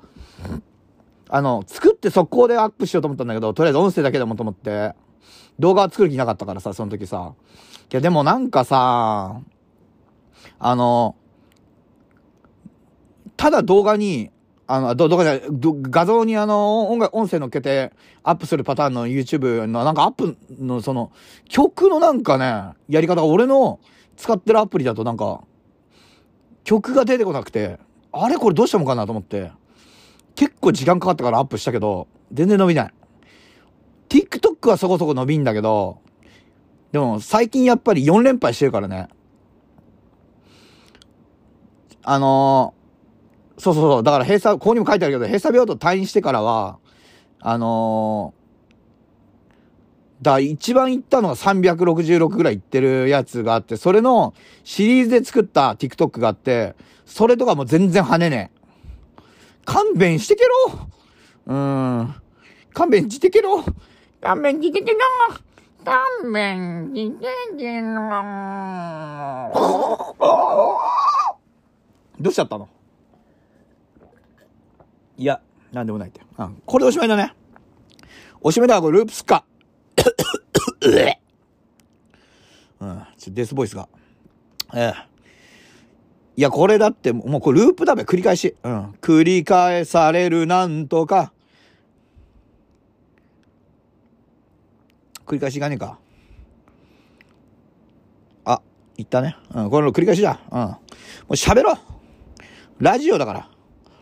[1.32, 4.94] あの、作って速攻でアップしようと思ったんだけど、とりあえず音声だけでもと思って、
[5.60, 7.34] 動画は作る気なかったからさ、その時さ。
[7.92, 9.40] いや、でもなんかさ、
[10.58, 11.14] あの、
[13.36, 14.30] ただ動画に、
[14.66, 17.92] あの、ど動画じゃ画像にあの、音楽、音声乗っけて
[18.24, 21.12] アップするパターンの YouTube のなんかアップのその、
[21.48, 23.78] 曲のなんかね、やり方が俺の
[24.16, 25.44] 使ってるアプリだとなんか、
[26.64, 27.78] 曲が出てこなくて、
[28.12, 29.52] あれこれどうしたのかなと思って。
[30.34, 32.94] 結構時間かかったからアップしたけど、全然伸びない。
[34.08, 35.98] TikTok はそこそこ伸びんだけど、
[36.92, 39.08] でも最近やっぱり4連敗してるからね。
[42.02, 42.80] あのー
[43.60, 44.02] そうそうそう。
[44.02, 46.78] だから閉鎖、ここにも書いてあるけど、閉鎖病棟退院してからは、
[47.40, 48.40] あのー
[50.22, 56.74] だ、一番行ったのが366ぐらい行ってるやつがあって、それのシリーズで作った TikTok があって、
[57.06, 58.59] それとかも全然跳ねねえ。
[59.70, 60.50] 勘弁してけろ
[61.46, 62.14] うーん。
[62.74, 63.62] 勘弁してけろ
[64.20, 64.98] 勘弁してけろ。
[65.84, 67.92] 勘弁してけろ。
[72.20, 72.68] どうしちゃったの？
[75.16, 76.20] いや、なんでもないって。
[76.36, 76.60] うん。
[76.66, 77.32] これでおしまいだね。
[78.40, 79.44] おしまいだこれループすっか。
[82.80, 83.06] うん。
[83.16, 83.88] ちょデスボイスが。
[84.74, 85.09] ええ。
[86.40, 88.56] いや、これだって、もうこれループだべ、繰り返し。
[88.62, 88.92] うん。
[89.02, 91.34] 繰り返されるなんとか。
[95.26, 95.98] 繰り返しいかねえか。
[98.46, 98.62] あ、
[98.96, 99.36] 言ったね。
[99.54, 100.40] うん、これの繰り返しだ。
[100.50, 100.58] うん。
[100.60, 100.78] も
[101.28, 101.76] う喋ろう。
[102.78, 103.50] ラジオだから。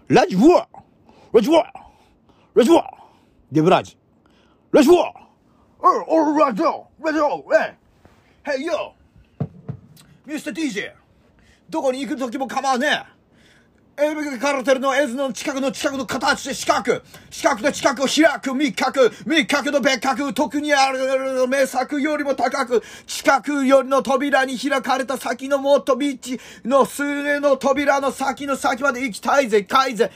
[0.07, 1.55] ラジオラジオ
[2.55, 2.85] ラジオ
[3.51, 3.99] デブラジ。
[4.71, 7.77] ラジオおおラジオラジオえ
[8.45, 8.93] Hey yo!
[11.69, 13.19] どこに行く時も構わねえ。
[14.01, 30.13] エルカルテルのエズの近くの近くの形で四角四角と近くを開く密角密角の別角特にある名作よりも高く近くよりの扉に開かれた先のもっとビッチの数の扉の先の先まで行きたいぜかいぜ。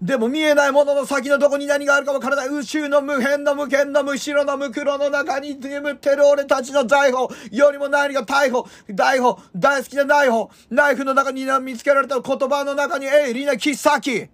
[0.00, 2.48] でも見えないものの先のどこに何があるかわからない。
[2.48, 7.28] 宇宙の無辺の無限の無白の無黒の中に眠ってる俺たちの財宝。
[7.50, 14.28] よりも何が逮捕逮捕大好きなナイフナイフの中に見つけられた言葉の中に鋭利な切っ先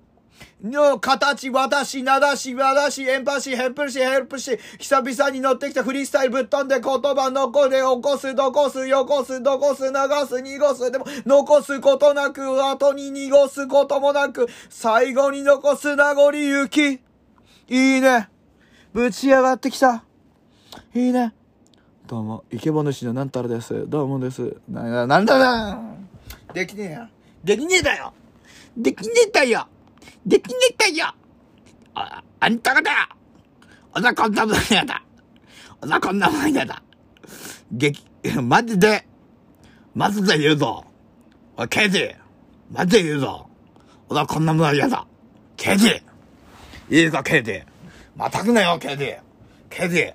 [0.63, 9.91] の形、私、なだし、わだし、エンパシー、ヘルプシー、ヘルプシー、久々に乗ってきたフリースタイルぶっ飛んで言葉残れ、起こす、どこす、よこす、どこす、流
[10.29, 17.01] す、濁す、でも、残すことなく、後に濁すこともなく、最後に残す名残行き。
[17.69, 18.29] いいね。
[18.93, 20.05] ぶち上がってきた。
[20.95, 21.35] いいね。
[22.07, 23.89] どうも、イケボ主のなんたらです。
[23.89, 24.57] どうもです。
[24.69, 25.83] な、ななんだな。
[26.53, 27.09] できねえよ。
[27.43, 28.13] できねえだよ。
[28.77, 29.67] できねえだよ。
[30.27, 31.15] できねえだよ。
[31.95, 33.09] あ、あんたがだ。
[33.95, 35.03] おなこんなもんやだ。
[35.81, 36.83] おなこんなもんやだ。
[37.73, 38.05] 激、
[38.43, 39.07] マジで、
[39.95, 40.85] マジで言うぞ。
[41.57, 42.15] おい、ケイジ、
[42.71, 43.49] マジで言うぞ。
[44.09, 45.07] おなこんなもんやだ。
[45.57, 46.03] ケイジ、
[46.89, 47.61] いいか、ケイジ。
[48.17, 49.15] またくなよ、ケイジ。
[49.69, 50.13] ケイジ、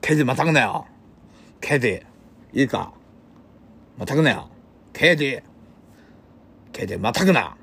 [0.00, 0.86] ケイジまたくなよ。
[1.60, 2.02] ケイジ、
[2.52, 2.92] いいか？
[3.96, 4.48] またくなよ。
[4.92, 5.38] ケイジ、
[6.72, 7.56] ケイジ、またくな。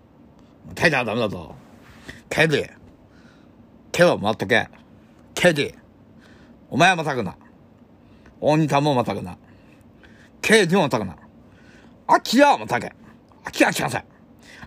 [0.73, 1.55] 手じゃダメだぞ。
[2.29, 2.65] ケイジ、
[3.91, 4.67] 手を持ってけ。
[5.33, 5.75] ケイジ、
[6.69, 7.35] お前はまたくな。
[8.41, 9.37] 大仁田もまたくな。
[10.41, 11.15] ケイジもまたくな。
[12.07, 12.93] アキラはまたけ。
[13.43, 14.05] アキラ来なさい。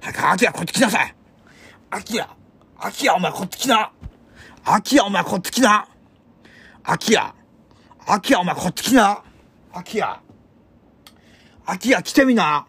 [0.01, 1.15] 早くアキラこっち来なさい。
[1.91, 2.29] アキラ、
[2.79, 3.93] アキラお前こっち来な。
[4.65, 5.89] アキラお前こっち来な。
[6.85, 7.35] アキラ、
[8.07, 9.23] アキラお前こっち来な。
[9.73, 10.23] アキラ、
[11.67, 12.67] アキラ来てみな。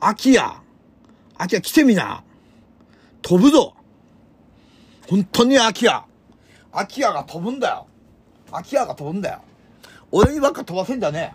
[0.00, 0.62] アキラ、
[1.36, 2.22] アキラ来てみな。
[3.22, 3.74] 飛ぶぞ。
[5.10, 6.04] 本当にアキラ。
[6.72, 7.88] アキラが飛ぶんだよ。
[8.52, 9.40] アキラが飛ぶんだよ。
[10.12, 11.34] 俺にばっか飛ばせんじゃね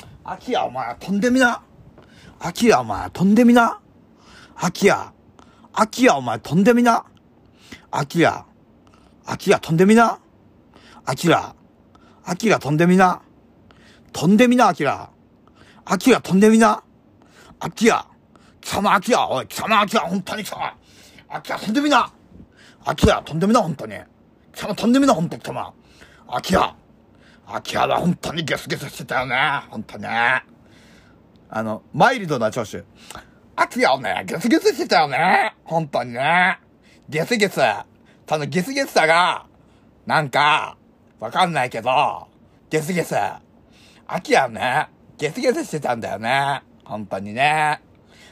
[0.00, 0.04] え。
[0.22, 1.60] アキラお前飛んでみな。
[2.38, 3.80] アキラお前飛んでみな。
[4.54, 5.12] アキラ、
[5.72, 7.04] アキラお前飛んでみな。
[7.90, 8.46] アキラ、
[9.26, 10.20] アキラ飛んでみな。
[11.04, 11.56] アキラ、
[12.24, 13.20] アキラ飛んでみな。
[14.12, 15.10] 飛んでみな、アキラ。
[15.84, 16.84] アキラ飛んでみな。
[17.58, 18.06] アキラ、
[18.60, 20.72] 貴様アキラ、おい、貴様アキラ、本当に貴様。
[21.28, 22.12] アキラ飛んでみな。
[22.88, 23.96] アキラ飛んでみな、本当に。
[24.54, 25.74] 貴様飛んでみな、本当に貴様。
[26.26, 26.74] アキラ、
[27.46, 29.36] アキラは本当にゲスゲスしてたよね。
[29.68, 30.08] 本当ね。
[31.50, 32.82] あの、マイルドな聴取。
[33.56, 35.54] アキラをね、ゲスゲスしてたよね。
[35.64, 36.60] 本当にね。
[37.10, 37.60] ゲスゲス。
[38.26, 39.44] そのゲスゲスさが、
[40.06, 40.78] なんか、
[41.20, 41.90] わかんないけど、
[42.70, 43.14] ゲスゲス。
[44.06, 46.62] アキラね、ゲスゲスしてたんだよね。
[46.86, 47.82] 本当にね。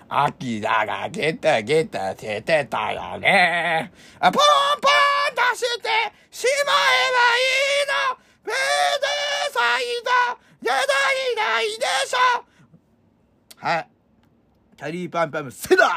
[0.09, 3.93] アキラがゲタゲタしてたよね。
[4.21, 4.43] あ、ポン
[4.81, 4.93] ポン
[5.53, 5.89] 出して
[6.31, 8.27] しまえばいいの。
[8.45, 8.57] めで
[9.53, 10.11] さいだ
[10.63, 12.45] やだいないでしょ。
[13.57, 13.89] はい。
[14.77, 15.89] キャリーパンパン世代。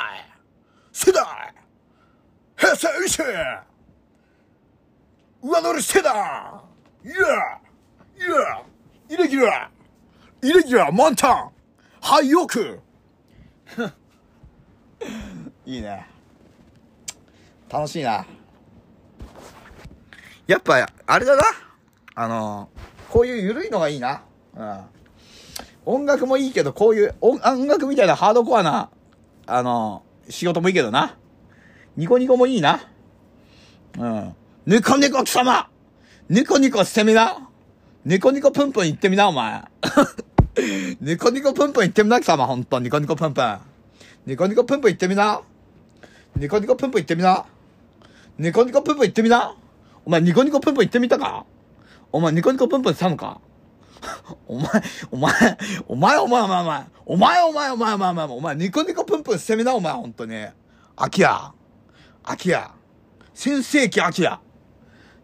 [0.92, 1.54] 世代。
[2.58, 3.26] 平成維新
[5.42, 6.14] 上乗り世代。
[7.04, 7.14] いや。
[8.18, 8.64] いや。
[9.10, 11.52] イレギュラーイレギュラー満タン。
[12.02, 12.48] 廃屋。
[15.66, 16.08] いいね。
[17.70, 18.26] 楽しいな。
[20.48, 21.44] やっぱ、あれだな。
[22.16, 22.70] あの、
[23.10, 24.24] こういう緩いのがいいな。
[24.56, 24.82] うん。
[25.86, 28.90] 音楽もいいけど、こういう音楽みたいなハードコアな、
[29.46, 31.16] あの、仕事もいいけどな。
[31.96, 32.80] ニコニコもいいな。
[33.98, 34.36] うん。
[34.66, 35.70] ニコニコ貴様
[36.30, 37.50] ニコニコしてみな
[38.06, 39.64] ニコニコプンプン言ってみな、お前。
[41.02, 42.80] ニコニコプンプン言ってみな、貴様、ほんと。
[42.80, 43.58] ニコニコプンプン。
[44.30, 45.42] ニコニコプンプン言ってみな。
[46.36, 47.46] ニコニコプンプン言ってみな。
[48.38, 49.56] ニコニコプンプン言ってみな。
[50.06, 51.48] お前、ニコニコプンプン言ってみたか？
[52.12, 53.42] お前、ニコニコプンプンしたのか？
[54.48, 54.70] お前、
[55.10, 60.46] お前、お前、お前、お前、お前、お前、お前、お前、お前、お前、お前、ニコニコプンプンしてみな、お前、ほんとに。
[60.96, 61.52] アキヤ。
[62.24, 62.70] アキヤ。
[63.34, 64.40] 新世紀アキヤ。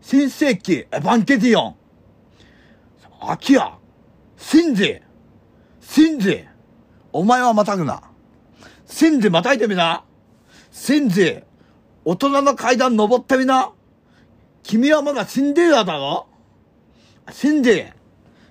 [0.01, 1.75] 新世紀エヴァンゲディオン。
[3.21, 3.71] アキヤ。
[4.35, 4.99] シンジ。
[5.79, 6.43] シンジ。
[7.13, 8.01] お前はまたぐな。
[8.95, 10.05] シンジまたいてみな。
[10.71, 11.43] シンジ。
[12.05, 13.73] 大人の階段登ってみな。
[14.63, 16.27] 君はまだシンデレラだろ
[17.29, 17.83] シンジ。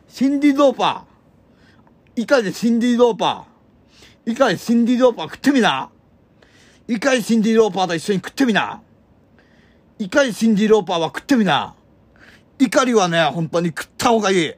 [0.07, 2.20] シンディ・ローパー。
[2.20, 4.33] イカでシンディ・ローパー。
[4.33, 5.88] イカでシンディ・ローパー食ってみな。
[6.88, 8.83] イカでシンディ・ローパーと一緒に食ってみな。
[9.98, 11.74] イカでシンディ・ローパーは食ってみな。
[12.59, 14.52] 怒りはね、本当に食った方がいい。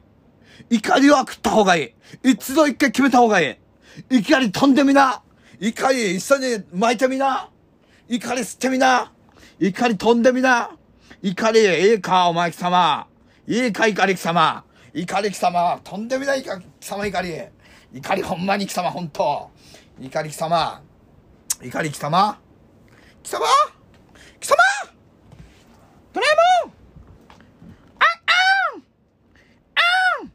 [0.69, 2.29] 怒りは食った方がいい。
[2.31, 3.57] 一度一回決めた方がい
[4.11, 4.17] い。
[4.17, 5.21] 怒り飛んでみな。
[5.59, 7.49] 怒り一緒に巻いてみな。
[8.07, 9.11] 怒り吸ってみな。
[9.59, 10.71] 怒り飛んでみな。
[11.21, 13.07] 怒り、ええか、お前貴様。
[13.47, 14.63] いいか、怒り貴様。
[14.93, 15.79] 怒り貴様。
[15.83, 17.33] 飛んでみないか、貴様、怒り。
[17.93, 19.49] 怒りほんまに貴様、ほんと。
[19.99, 20.81] 怒り貴様。
[21.63, 22.39] 怒り貴様。
[23.23, 23.45] 貴様？
[24.39, 24.55] 貴様？
[26.13, 26.29] ドラえ
[26.65, 26.73] もん
[27.99, 28.31] ああ
[28.77, 28.83] ん
[29.75, 29.81] あ
[30.23, 30.31] ん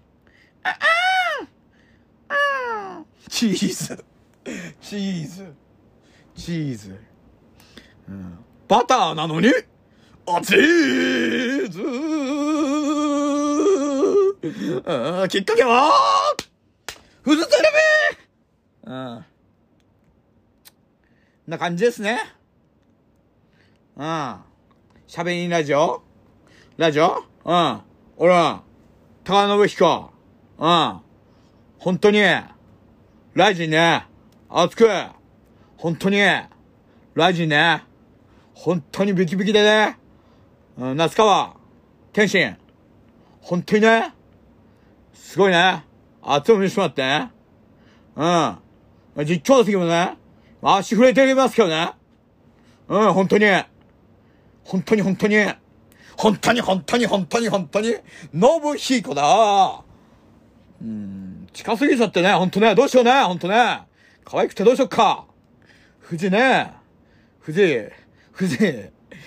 [2.29, 2.35] あ
[2.97, 3.07] あん
[3.43, 4.05] チーズ。
[4.81, 5.53] チーズ。
[6.37, 6.97] チーズ、
[8.09, 9.49] うん、バターなのに？
[10.27, 11.83] あチーズ。
[11.83, 11.85] う
[15.25, 15.29] ん。
[15.29, 15.91] きっかけは？
[17.23, 17.63] フジテレ
[18.87, 18.93] ビ。
[18.93, 19.25] うん。
[21.49, 22.21] な感じですね。
[23.97, 24.37] うん。
[25.09, 26.05] 喋りラジオ？
[26.77, 27.25] ラジオ？
[27.45, 27.81] うん。
[28.19, 28.63] 俺は、
[29.25, 30.13] 高信彦。
[30.59, 31.01] うん。
[31.79, 32.21] 本当に、
[33.35, 34.07] ライジンね、
[34.51, 34.87] 熱く、
[35.79, 36.19] 本当に、
[37.15, 37.83] ライジンね、
[38.53, 39.99] 本当にビキビキでね、
[40.77, 41.57] 夏川、
[42.13, 42.59] 天心、
[43.41, 44.13] 本当にね、
[45.15, 45.83] すごいね、
[46.21, 47.31] 熱く見せてもらってね。
[49.17, 49.25] うん。
[49.25, 50.19] 実況の時もね、
[50.61, 51.93] 足触れてますけどね。
[52.89, 53.47] うん、本当に。
[54.63, 55.37] 本当に本当に。
[56.19, 57.95] 本当に本当に本当に本当に。
[58.35, 59.83] ノブヒーコだ。
[60.83, 61.22] うん、
[61.53, 63.83] 近すぎちゃってね、本当ね、どうしようね、本当ね。
[64.25, 65.27] 可愛くてどうしよっか。
[66.07, 66.73] 富士ね。
[67.45, 67.89] 富士、
[68.37, 68.59] 富士、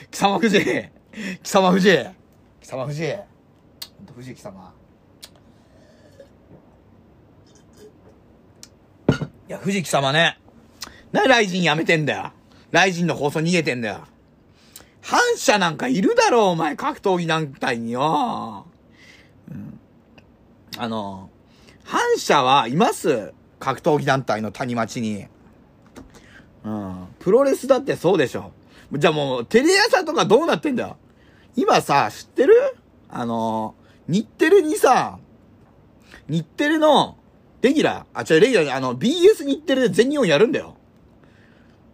[0.09, 0.63] 貴様富士、
[1.43, 1.88] 貴様富士、
[2.61, 3.11] 貴様富士。
[3.11, 3.25] 本
[4.07, 4.73] 当富士貴様。
[9.47, 10.39] いや、藤木様ね。
[11.11, 12.31] な、ライジンやめてんだよ。
[12.71, 13.99] ライジンの放送逃げてんだよ。
[15.03, 18.65] 反社なんかいるだろう、お前、格闘技団体によ。
[19.51, 19.79] うん、
[20.77, 21.29] あの、
[21.86, 25.28] 反社はいます格闘技団体の谷町に。
[26.63, 27.08] うん。
[27.19, 28.52] プロレスだってそうでしょ。
[28.91, 30.98] じゃあもう、テレ朝とかどうなってんだよ。
[31.56, 32.54] 今さ、知ってる？
[33.10, 33.76] あの、
[34.08, 35.19] 日テレにさ、
[36.28, 37.17] 日テレの、
[37.62, 40.76] レギュラー、あ、違う、レギュラー、あの、BS 日テレで全日本やるんだよ。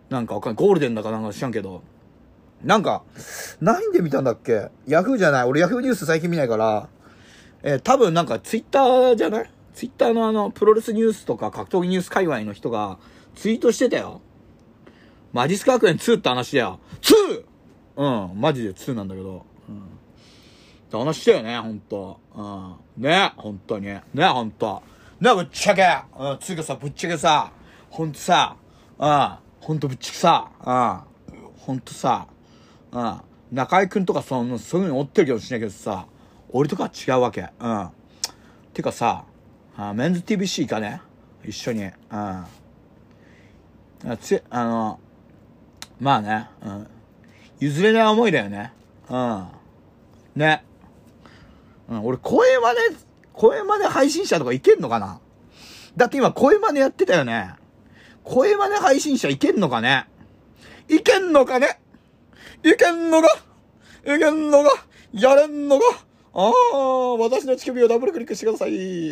[0.10, 0.66] なんかわかんない。
[0.66, 1.82] ゴールデンだかなんか知らんけど。
[2.64, 3.04] なんか、
[3.60, 4.70] 何で見たんだっけ？
[4.88, 5.44] ヤフーじゃない。
[5.46, 6.90] 俺ヤフーニュース最近見ないから、
[7.64, 9.50] えー多分なんかツイッターじゃない？
[9.74, 13.00] ツイッターのあの、プロレスニュースとか格闘技ニュース界隈の人が
[13.36, 14.22] ツイートしてたよ。
[15.34, 16.80] マジスカ学園2って話だよ。
[17.02, 17.46] 2!
[17.96, 19.46] うん、マジで2なんだけど。
[19.70, 19.78] うん。
[19.78, 19.80] っ
[20.90, 22.20] て話だよね、ほんと。
[22.36, 23.04] うん。
[23.04, 23.86] ね、ほんとに。
[23.88, 24.82] ね、ほんと。
[25.20, 25.84] ね、ぶっちゃけ。
[26.20, 27.52] うん、つうかさ、ぶっちゃけさ、
[27.90, 28.58] ほんとさ、
[29.00, 32.28] うん、ほんとぶっちゃけさ、うん、ほんとさ、
[32.92, 36.08] うん、中井くんとかその、そういうの追ってるかもしないけどさ、
[36.50, 37.50] 俺とかは違うわけ。
[37.60, 37.90] うん。
[38.74, 39.26] てかさ、
[39.90, 41.02] あメンズ TBC かね？
[41.44, 41.86] 一緒に。
[41.86, 41.92] うん。
[42.14, 42.48] あ
[44.20, 45.00] つ、あの、
[46.00, 46.88] まあね、うん。
[47.60, 48.74] 譲れない思いだよね。
[49.10, 49.48] うん。
[50.36, 50.64] ね。
[51.90, 52.98] うん、俺、声真似、
[53.34, 55.20] 声真似配信者とかいけんのかな？
[55.98, 57.56] だって今、声真似やってたよね。
[58.24, 60.06] 声真似配信者いけんのかね？
[60.90, 61.80] いけんのかね？
[62.64, 63.28] いけんのか？
[64.04, 64.86] いけんのか？
[65.12, 65.86] やれんのか？
[66.34, 68.72] ああ、私の乳首をダブルクリックしてください。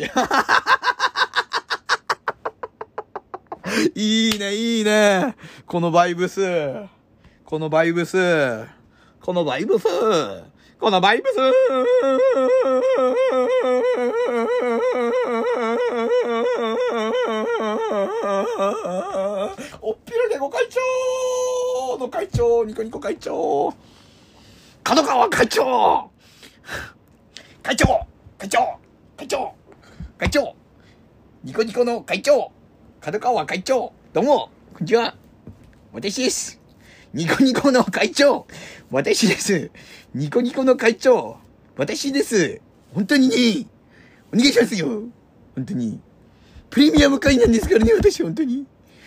[3.94, 5.36] いいね、いいね。
[5.66, 6.40] このバイブス。
[7.44, 8.16] このバイブス。
[9.20, 9.84] このバイブス。
[10.78, 11.36] このバイブス。
[19.82, 23.74] おっぴらでご会長の会長、ニコニコ会長。
[24.82, 26.10] 角川会長
[27.62, 28.06] 会長
[28.38, 28.58] 会長
[29.18, 29.54] 会長
[30.16, 30.56] 会長
[31.44, 32.50] ニコニコの会長
[33.00, 35.14] 角川会長どうもこんにちは。
[35.92, 36.58] 私です。
[37.12, 38.46] ニコニコの会長
[38.90, 39.70] 私です。
[40.14, 41.36] ニコニコの会長
[41.76, 42.62] 私です。
[42.94, 43.66] 本当にね
[44.32, 44.86] お願いしますよ。
[45.54, 46.00] 本当に。
[46.70, 48.66] プレミアム会なんですからね私本当に。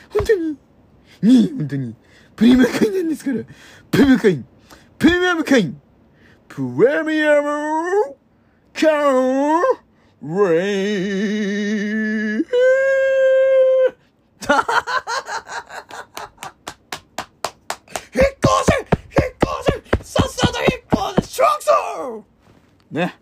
[0.10, 0.52] 本当に。
[1.22, 1.96] ね本当に。
[2.36, 3.40] プレミアム会なんですから。
[3.90, 4.44] プレミアム会。
[5.00, 5.44] プレミアム。
[5.44, 5.74] 会
[6.48, 8.23] プレミアム
[8.74, 12.58] カーレイ引っ越
[18.16, 18.34] せ引っ
[19.38, 23.20] 越せさっさと引っ越せショックソーね。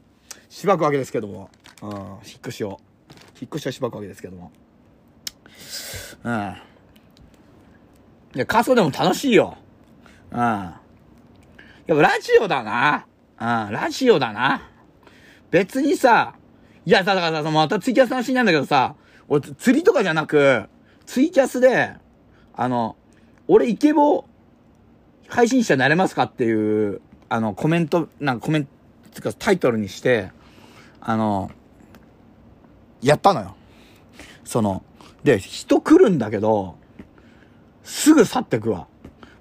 [0.49, 1.49] しばくわけですけども。
[1.81, 1.99] うん、引っ
[2.39, 2.79] 越しを。
[3.41, 4.51] 引っ越しはしばくわけですけども。
[6.23, 6.55] うん。
[8.35, 9.57] いや、仮想でも楽しいよ。
[10.31, 10.39] うん。
[10.39, 10.79] やっ
[11.87, 13.05] ぱラジオだな。
[13.39, 14.70] うん、ラジオだな。
[15.51, 16.35] 別にさ、
[16.85, 18.95] いやさ、だからさ、またツイキャスの話なんだけどさ、
[19.27, 20.67] 俺、釣りとかじゃなく、
[21.05, 21.93] ツイキャスで、
[22.53, 22.95] あの、
[23.47, 24.25] 俺イケボ
[25.27, 28.71] 配信者になれますかっていう、あの、コメント、なんかコメント、
[29.11, 30.31] つかタイトルにして、
[31.01, 31.51] あの、
[33.01, 33.55] やったのよ。
[34.43, 34.83] その、
[35.23, 36.75] で、人来るんだけど、
[37.83, 38.87] すぐ去ってくわ。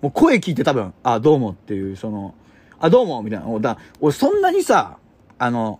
[0.02, 2.34] もう声聞いて多分、あ、どうもっていう、その、
[2.78, 3.58] あ、どうもみたいな。
[3.60, 4.98] だ俺そんなにさ、
[5.38, 5.78] あの、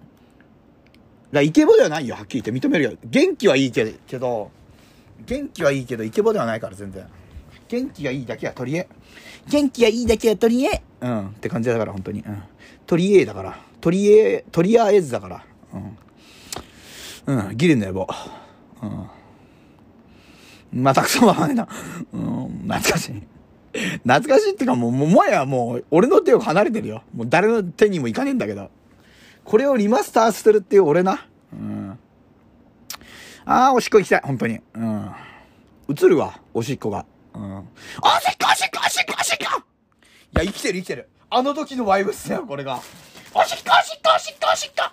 [1.32, 2.92] だイケボではないよ、はっきり言って認めるよ。
[3.04, 4.50] 元気はいいけど、
[5.26, 7.06] 元気はいいけど、イケボではないから、全然。
[7.68, 8.86] 元気がいいだけは取り柄。
[9.48, 10.80] 元気がいいだけは取り柄。
[11.02, 11.28] うん。
[11.28, 12.20] って感じだから、本当に。
[12.20, 12.42] うん。
[12.86, 13.58] 取り柄だから。
[13.80, 15.44] 取り柄、取りあえずだから。
[17.26, 17.38] うん。
[17.48, 17.56] うん。
[17.56, 18.08] ギリの野望。
[18.82, 18.86] う
[20.76, 20.82] ん。
[20.82, 21.68] またくそはないな。
[22.12, 22.62] うん。
[22.68, 23.22] 懐かしい。
[24.02, 27.02] 懐かしいってかもう、もう、もはやもう、俺の手を離れてるよ。
[27.14, 28.68] もう誰の手にもいかねえんだけど。
[29.44, 31.26] これをリマスターしてるっていう俺な。
[31.52, 31.98] うん。
[33.44, 34.60] ああ、おしっこ行きたい、本当に。
[34.74, 35.10] うん。
[35.88, 37.04] 映るわ、おしっこが。
[37.34, 37.58] うん。
[37.58, 37.66] おしっ
[38.38, 39.62] こ、おしっこ、おしっこ、おしっこ
[40.34, 41.08] いや、生きてる、生きてる。
[41.30, 42.80] あの時のワイブスだよ、これが。
[43.34, 44.90] おしっこ、おしっこ、おしっこ、おしっこ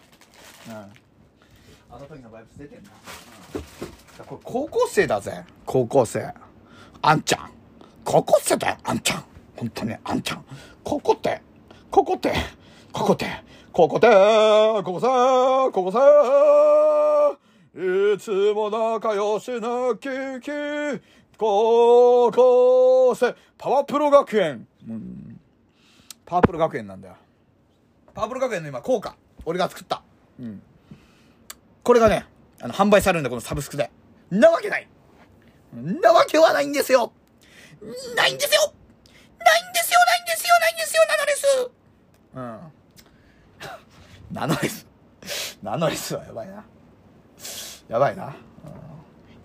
[0.69, 0.75] うん。
[0.75, 2.89] あの時のワイブス出てんな。
[3.55, 4.25] うん。
[4.25, 6.33] これ高校生だぜ、高校生。
[7.01, 7.51] あんちゃん。
[8.03, 9.23] 高校生だよ、あんちゃん。
[9.55, 10.45] 本当に、あんちゃん。
[10.83, 11.41] ここって、
[11.91, 12.33] ここって、
[12.91, 13.25] ここって、
[13.77, 15.99] ここって、ここさ、ここさ、
[17.75, 20.09] いつも仲良しなキ
[20.41, 20.49] キ、
[21.37, 24.67] 高校生、パワプロ学園。
[24.89, 25.39] うん、
[26.25, 27.17] パワプロ学園なんだよ。
[28.15, 29.15] パワプロ学園の今、効果。
[29.45, 30.01] 俺が作った。
[30.39, 30.59] うん。
[31.83, 32.25] これがね、
[32.59, 33.91] あの、販売されるんだ、このサブスクで。
[34.31, 34.87] なわけない
[35.71, 37.11] なわけはないんですよ
[38.15, 38.73] ないんですよ
[39.37, 41.71] ないんですよないんですよないんですよナノレス
[42.33, 42.86] うん。
[44.31, 44.87] ナノレス。
[45.63, 46.63] ナノレスはやばいな。
[47.87, 48.35] やばいな。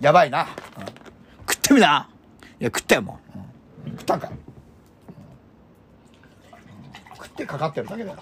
[0.01, 0.47] やばいな。
[1.49, 2.09] 食ってみな
[2.61, 3.21] いや、食ったよ、も
[3.87, 3.91] う。
[3.91, 4.31] 食ったんかい、
[7.17, 8.19] 食ってかかってるだけだよ。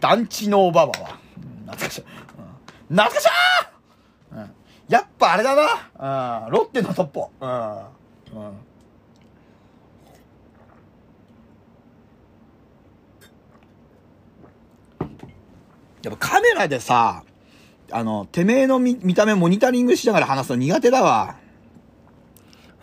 [0.00, 1.18] 団地のおばばは。
[1.66, 2.04] 懐かしい。
[2.88, 3.28] 懐かしい
[4.88, 6.48] やっぱあれだな。
[6.50, 7.30] ロッテのトッポ。
[7.40, 7.50] うん。
[16.02, 17.24] やっぱカメラでさ、
[17.92, 21.36] あの、てめえの見見た目モニタリングしながら話すの苦手だわ。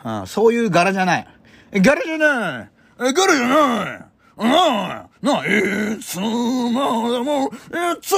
[0.03, 1.27] うん、そういう柄じゃない。
[1.71, 4.07] え柄じゃないえ柄じゃない
[4.37, 7.51] うんないつまでも、い
[8.01, 8.13] つ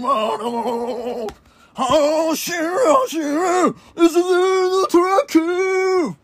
[0.00, 1.26] までも、
[1.74, 2.58] 走る
[3.06, 3.24] 走る、
[4.04, 6.16] いつのトラック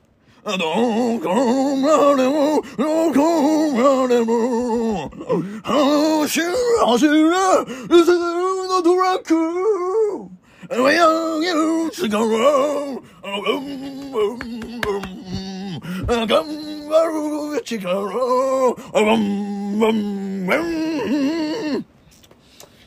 [0.43, 0.57] ど
[1.21, 3.19] こまでも、どこ
[3.73, 5.11] までも、
[5.63, 6.47] 走る
[6.87, 9.35] 走る、いつのトラック
[10.71, 12.27] 上上げる力、
[16.27, 16.47] 頑
[16.89, 16.95] 張
[17.55, 17.91] る力、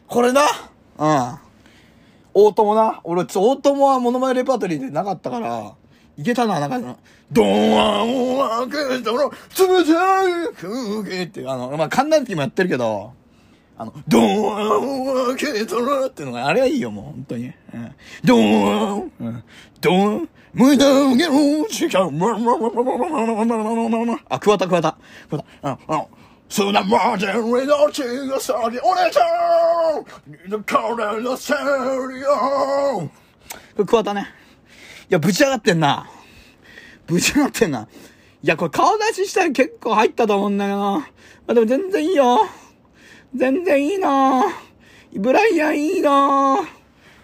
[0.08, 0.42] これな、
[0.98, 1.40] うん。
[2.36, 3.02] 大友な。
[3.04, 5.76] 俺、大友はモノマネレパートリーでなかったから、
[6.18, 7.00] いけたな、なんかその、
[7.32, 13.14] ドーンを開けたら、冷たい空気って、あの、まあ、寒暖期もやってるけど、
[13.78, 17.52] あの、ドーンを開けたらっていうのが、あれはいいよ、もう、本当に。
[18.24, 19.44] ドーン、うん、
[19.82, 22.08] ドーン、無駄げろ、しか、
[24.30, 24.98] あ、桑田、桑田、
[25.30, 26.10] 桑田、あの、あの、
[26.54, 27.34] そんなまでが
[28.40, 31.58] さり折れちゃうこれのせい
[33.84, 34.43] クワタね。
[35.14, 36.10] や、ぶち上がってんな。
[37.08, 37.88] ぶち上がってんな。
[38.42, 40.84] いや、これ顔出ししたら結構入ったと思うんだけどな。
[40.92, 41.06] ま
[41.48, 42.40] あ、でも全然いいよ。
[43.36, 44.44] 全然いいな
[45.16, 46.60] ブライアンいいな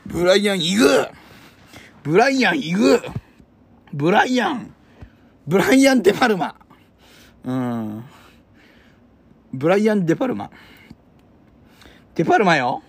[0.07, 1.07] ブライアン行く
[2.01, 3.01] ブライアン行く
[3.93, 4.73] ブライアン。
[5.47, 6.55] ブライアン・デパルマ。
[7.43, 8.03] うん。
[9.51, 10.51] ブライアン・デパルマ。
[12.15, 12.83] デパルマよ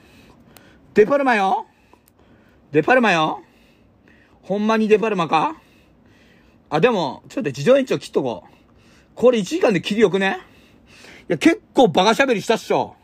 [0.93, 1.67] デパルマよ
[2.73, 3.43] デパルマよ
[4.51, 5.55] ほんまにデパルマか？
[6.71, 8.51] あ、でも、ちょっと事情延長切っとこう。
[9.15, 10.41] これ1時間で切りよくね？
[11.29, 12.97] いや、結構バカ喋りしたっしょ。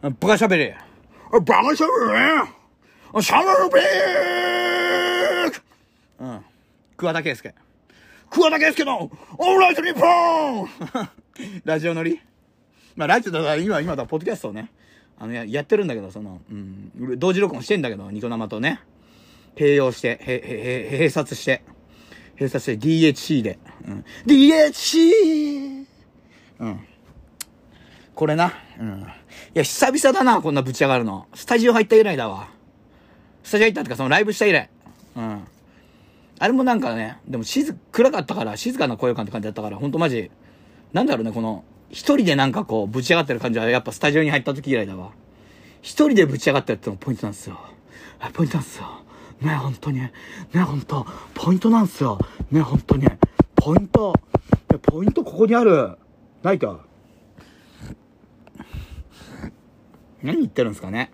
[0.00, 0.72] バカ喋り。
[1.30, 1.86] バカ喋りシャ
[3.44, 5.62] ムビーク
[6.20, 6.40] うん。
[6.96, 7.54] 桑田圭介。
[8.30, 10.66] 桑田圭介のオンライト日本
[11.66, 12.22] ラジオ乗り
[12.96, 14.70] まあ、ラジオだから今、今だ、ポッドキャストをね。
[15.18, 18.80] あのや、やってるんだけど、その、うん、同時録音してんだけど、ニコ生とね。
[19.56, 21.62] 併用して、へ、へ、へ、閉殺して、
[22.34, 23.58] 閉殺して DHC で。
[23.86, 24.04] うん。
[24.26, 25.84] DHC!
[26.60, 26.80] うん。
[28.14, 28.52] これな。
[28.78, 29.00] うん。
[29.00, 29.04] い
[29.54, 31.26] や、久々だな、こんなぶち上がるの。
[31.34, 32.48] スタジオ入った以来だわ。
[33.42, 34.70] スタジオ入ったってか、そのライブした以来。
[35.16, 35.44] うん。
[36.38, 40.30] あれもなんかね、でも静、暗かったから、静かな声感って感じだったから、ほんとマジ、
[40.92, 45.12] なんだろうね、この、一人でなんかこう、ぶち上がってる感じは、やっぱスタジオに入った時以来だわ。
[45.82, 47.60] 一人でぶち上がったってのポイントなんですよ。
[48.18, 49.03] あ、ポイントなんですよ。
[49.40, 50.00] ね、本当に。
[50.00, 50.12] ね、
[50.54, 52.18] 本当ポイントなんですよ。
[52.50, 53.06] ね、本当に。
[53.56, 54.14] ポイント。
[54.82, 55.96] ポイントここにある？
[56.42, 56.84] ないか。
[60.22, 61.10] 何言ってるんですかね？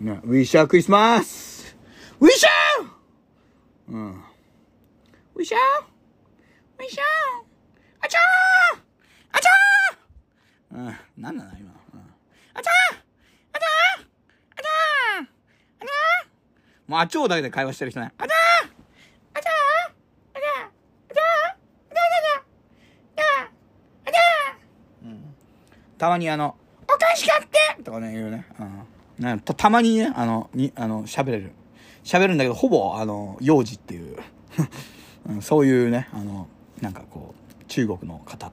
[0.00, 1.76] ね、ウィッシャークリスマス
[2.20, 4.12] ウィッシャーうん。
[4.14, 5.60] ウィッシャー
[6.78, 7.02] ウィッシャー
[8.00, 8.78] あちゃー
[9.32, 11.72] あちゃーうん、なんなの今。
[11.94, 12.00] うん、
[12.54, 12.96] あちゃー
[13.52, 14.04] あちゃー
[14.56, 16.23] あちゃーあちゃーあちゃー
[16.86, 18.12] もうあちょうだけで会話してる人ね。
[18.18, 19.52] あちゃーあちゃー
[20.34, 20.66] あちゃー
[21.10, 21.44] あちゃーあちゃー
[21.90, 22.44] あちゃー
[23.14, 25.34] あちゃーあちゃーうん。
[25.98, 28.46] たまにあの、おかしかってとかね、言うね。
[29.18, 29.26] うん。
[29.36, 31.52] ね、た、たまにね、あの、に、あの、喋れる。
[32.04, 32.38] 喋るん。
[32.38, 34.18] だけど、ほぼ、あの、幼児っていう
[35.26, 36.48] うん、そういうね、あの、
[36.82, 36.92] なん。
[36.92, 38.52] かこう、中国の方。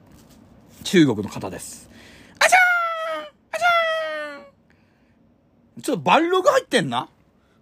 [0.83, 1.89] 中国の方です。
[2.39, 2.59] あちゃー
[3.51, 6.89] あちゃーちょっとバルログ入ってん。
[6.89, 7.09] な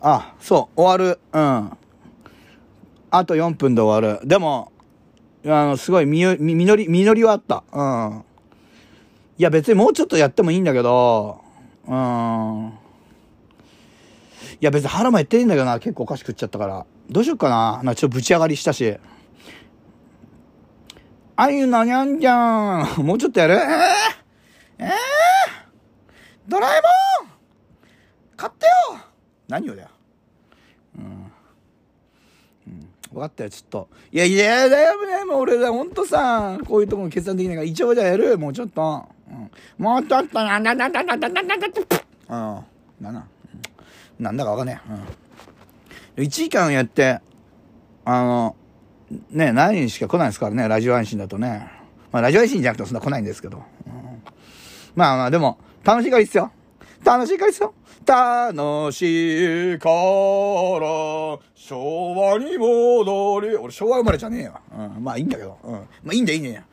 [0.00, 1.18] あ、そう、終わる。
[1.32, 1.70] うん。
[3.10, 4.26] あと4分で終わる。
[4.26, 4.72] でも、
[5.44, 7.64] あの、すごいみ、み、実り、実りはあった。
[7.72, 8.24] うん。
[9.38, 11.40] いや、別にもうちょっとやってもいいんだけど、
[11.86, 12.72] うん。
[14.60, 15.78] いや、別に腹も減っていいんだけどな。
[15.78, 16.84] 結構お菓子食っちゃったから。
[17.10, 17.80] どうしよっかな。
[17.82, 18.96] なちょっとぶち上がりしたし。
[21.36, 23.06] あゆなにゃんじゃん。
[23.06, 23.54] もうちょっとやる？
[23.54, 23.60] えー、
[24.78, 24.90] えー、
[26.48, 27.17] ドラえもん
[28.38, 29.00] 買ってよ
[29.48, 29.88] 何をだよ。
[30.96, 31.04] うん。
[31.04, 31.32] うん
[33.10, 33.88] 分かったよ、ちょっと。
[34.12, 39.06] いや、いや、だよね、もう俺だ、ほんとさ、こういうとこ決断できないから、一応じゃあやるもうちょっと。
[39.28, 39.50] うん。
[39.82, 41.68] もうちょっと、なんだなんだなんだなんだなんだ。
[43.00, 43.26] な、
[44.18, 44.92] なんだかわかんねえ。
[46.18, 46.24] うん。
[46.24, 47.20] 1時間やって、
[48.04, 48.56] あの、
[49.30, 51.72] ね、何人しか来ないですからね、ラジオ配信だとね。
[52.12, 53.56] まあ、ラジオ配信じゃなくてそんな来ないんですけど。
[53.58, 53.62] うん、
[54.94, 56.52] まあまあ、でも、楽しいからいいっすよ。
[57.04, 57.74] 楽しいからいっすよ。
[58.06, 59.94] 楽しいから、
[61.54, 64.60] 昭和に戻り、俺昭和生まれじゃねえよ。
[64.72, 65.58] うん、まあいいんだけど。
[65.62, 65.72] うん。
[65.72, 65.80] ま
[66.10, 66.64] あいいんだいいんだいいんだ。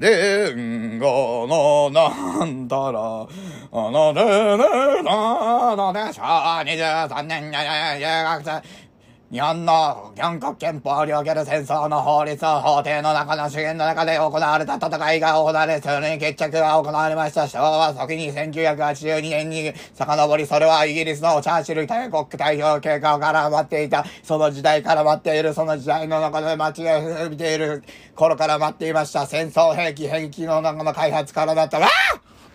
[0.00, 3.28] レンガのなんたら、
[3.70, 8.89] あのねねなので昭和、23年ややや学生。
[9.30, 17.46] 日本の日本国憲法における戦争の法律を法廷の中の主権の中で行われた戦いが行われ、それに決着が行われました。
[17.46, 27.84] 昭和時に1982年に遡り、それはイギリスのチャーチル大国代表計画から待っていた、その時代から待っている、その時代の中で街が見ている
[28.16, 29.26] 頃から待っていました。
[29.26, 31.78] 戦争兵器、兵器の中の開発からだった。
[31.78, 31.88] わ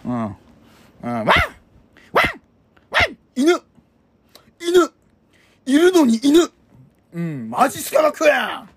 [0.03, 0.13] うん。
[0.13, 0.35] うん。
[1.03, 3.53] わんわんわん犬
[4.59, 4.91] 犬
[5.65, 6.51] いるのに犬
[7.15, 8.69] うん、マジスカラクやん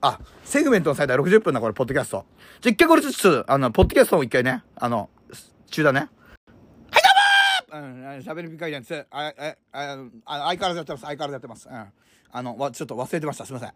[0.00, 2.24] あ、セグメントの最大60分だ、これ、ポッドキャスト。
[2.60, 5.10] じゃ、一回これちょっと、あの、ポッドキャストを一回ね、あの、
[5.68, 6.00] 中断ね。
[6.00, 11.68] はい、どうもーうん、喋り深いやつ、あ、え、あ、あ相変わらずやってます、相変わらずやってます。
[11.68, 11.86] うん。
[12.30, 13.72] あの、わ、ちょっと忘れてました、すいません。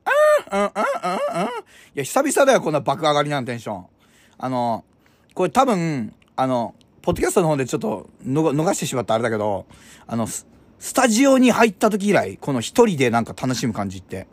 [0.53, 1.49] うん、うん、うん、うん、うん。
[1.49, 1.51] い
[1.97, 3.87] や、久々だよ、こんな爆上がりなテンション。
[4.39, 4.85] あの、
[5.35, 9.67] これ多分、あの、ポッドキャストの方でちょっとの逃してしまったあれだけど、
[10.07, 10.29] あの、
[10.81, 14.27] スタジオに入った時以来、この一人でなんか楽しむ感じって。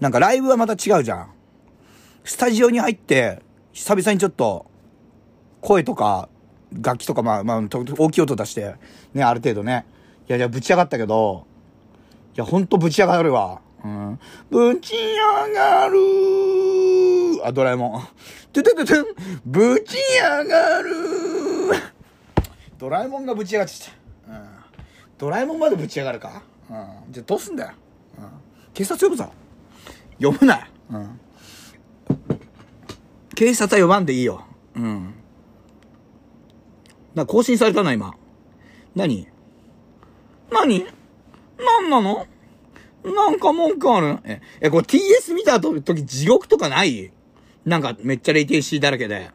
[0.00, 1.30] なんかライブはまた違うじゃん。
[2.24, 3.40] スタジオに入って、
[3.72, 4.66] 久々にちょっと、
[5.62, 6.28] 声とか、
[6.72, 8.74] 楽器とか、まあ、まあ、大きい音出して、
[9.14, 9.86] ね、ある程度ね。
[10.28, 11.46] いやいや、ぶち上がったけど、
[12.36, 13.62] いや、ほんとぶち上がるわ。
[13.82, 14.20] うん。
[14.50, 18.02] ぶち上がるあ、ドラえもん。
[18.52, 19.06] トゥトゥトゥトゥン
[19.46, 20.90] ぶち上がる
[22.78, 24.01] ドラえもんがぶち上がっちゃった。
[25.22, 26.42] ドラえもんまでぶち上がるか？
[26.68, 27.12] うん。
[27.12, 27.72] じゃどうすんだよ。
[28.18, 28.24] うん。
[28.74, 29.30] 警察呼ぶぞ。
[30.20, 30.68] 呼ぶな。
[30.90, 31.20] うん。
[33.36, 34.44] 警察は呼ばんでいいよ。
[34.74, 35.14] うん。
[37.14, 38.16] な、更新されたな、今。
[38.96, 39.28] 何？
[40.50, 40.86] 何？
[41.56, 42.26] 何なの？
[43.04, 44.18] なんか文句ある？
[44.24, 47.12] え、え、これ TS 見たと時地獄とかない？
[47.64, 49.30] なんかめっちゃレイテンシーだらけで。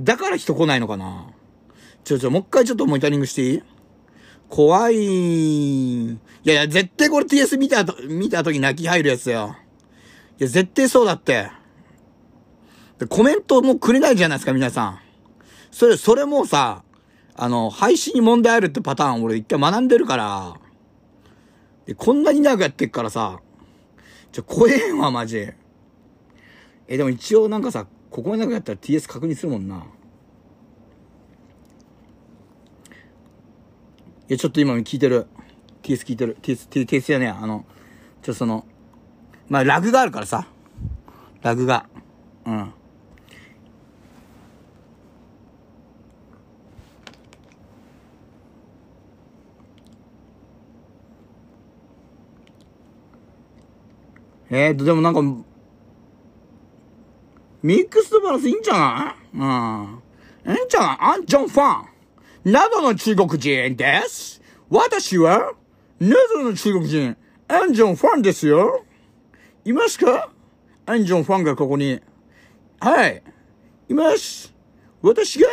[0.00, 1.26] だから人来ないのかな？
[2.02, 3.62] ちょちょ、もう一回ちょっとモニタリングしていい？
[4.50, 4.96] 怖い。
[4.96, 9.56] いやいや、絶対これ TS 見たと、見た時泣き入るやつよ。
[10.38, 11.50] いや、絶対そうだって。
[12.98, 15.00] でコメントもくれないじゃないですか、皆さん。
[15.70, 16.82] それ、それもさ、
[17.36, 20.54] あの、配信に問題あるってパターン俺一回学んでるから。
[21.86, 23.40] で、こんなに長くやってっからさ、
[24.32, 25.48] ちょ、怖えんわ、マジ。
[26.88, 29.86] え、でも一応なんかさ、ここまで長くやったら TS 確認するもんな。
[34.30, 35.26] いや、ちょっと今聞いてる。
[35.82, 36.36] TS 聞いてる。
[36.40, 37.38] TS、TS じゃねえや。
[37.42, 37.64] あの、
[38.22, 38.64] ちょっとその、
[39.48, 40.46] まあ、ラグがあるからさ。
[41.42, 41.86] ラグが。
[42.46, 42.72] うん。
[54.48, 55.22] えーと、でもなんか、
[57.62, 59.36] ミックスバランスいいんじゃない？
[60.46, 60.54] うん。
[60.54, 61.99] いいんじゃないアンジョンファン。
[62.44, 64.40] などの中国人です。
[64.68, 65.52] 私は、
[65.98, 67.16] などの中国人、
[67.48, 68.84] アンジョンファンですよ。
[69.64, 70.30] いますか？
[70.86, 72.00] アンジョンファンがここに。
[72.80, 73.22] はい。
[73.88, 74.54] います。
[75.02, 75.48] 私が、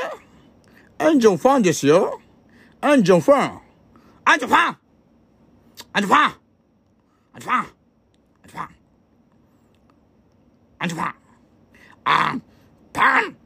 [0.99, 2.21] アンジョンファンですよ。
[2.79, 3.59] アンジョンファン。
[4.29, 4.77] アンジョンファン
[5.93, 6.35] アンジョンファン
[7.33, 7.65] アンジョンファン
[8.39, 8.69] アンジョンファン
[10.79, 11.13] アンジョンファン
[12.03, 12.41] アン
[12.91, 13.37] パン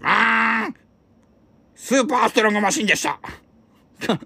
[0.00, 0.74] マン
[1.80, 3.20] スーパーストロングマシンでした。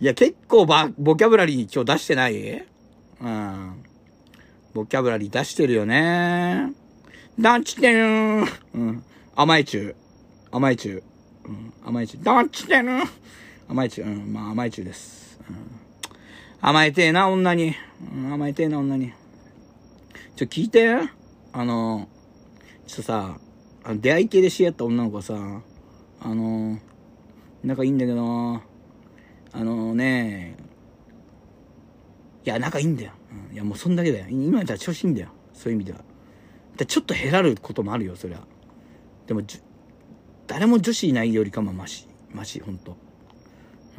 [0.00, 2.66] いや、結構ば、ボキャブラリー今日出してない？
[3.20, 3.84] うん。
[4.74, 6.72] ボキャブラリー出してるよね。
[7.38, 9.04] ダンチてるうん。
[9.36, 9.94] 甘い中。
[10.50, 11.02] 甘い中。
[11.44, 11.72] うん。
[11.84, 12.18] 甘い中。
[12.20, 12.88] ダンチてる
[13.68, 14.02] 甘い中。
[14.02, 14.32] うん。
[14.32, 15.38] まあ甘い中です。
[15.48, 15.56] うん。
[16.60, 17.72] 甘えてえな、女に。
[18.12, 19.12] うん、甘えてえな、女に。
[20.34, 20.98] ちょ、聞いて。
[21.52, 22.08] あの、
[22.88, 23.38] ちょっとさ、
[23.84, 25.62] あの出会い系で知り合った女の子さ、
[26.26, 26.76] あの、
[27.62, 28.60] 仲いいんだけど、
[29.52, 30.56] あのね、
[32.44, 33.12] いや、仲いいんだよ。
[33.48, 34.26] うんいや、もうそんだけだよ。
[34.28, 35.28] 今じゃ調子いいんだよ。
[35.52, 36.00] そういう意味では。
[36.76, 38.40] でちょっと減らることもあるよ、そりゃ。
[39.28, 39.42] でも、
[40.48, 42.08] 誰も女子いないよりかもマシ。
[42.32, 42.96] マシ、ほんと。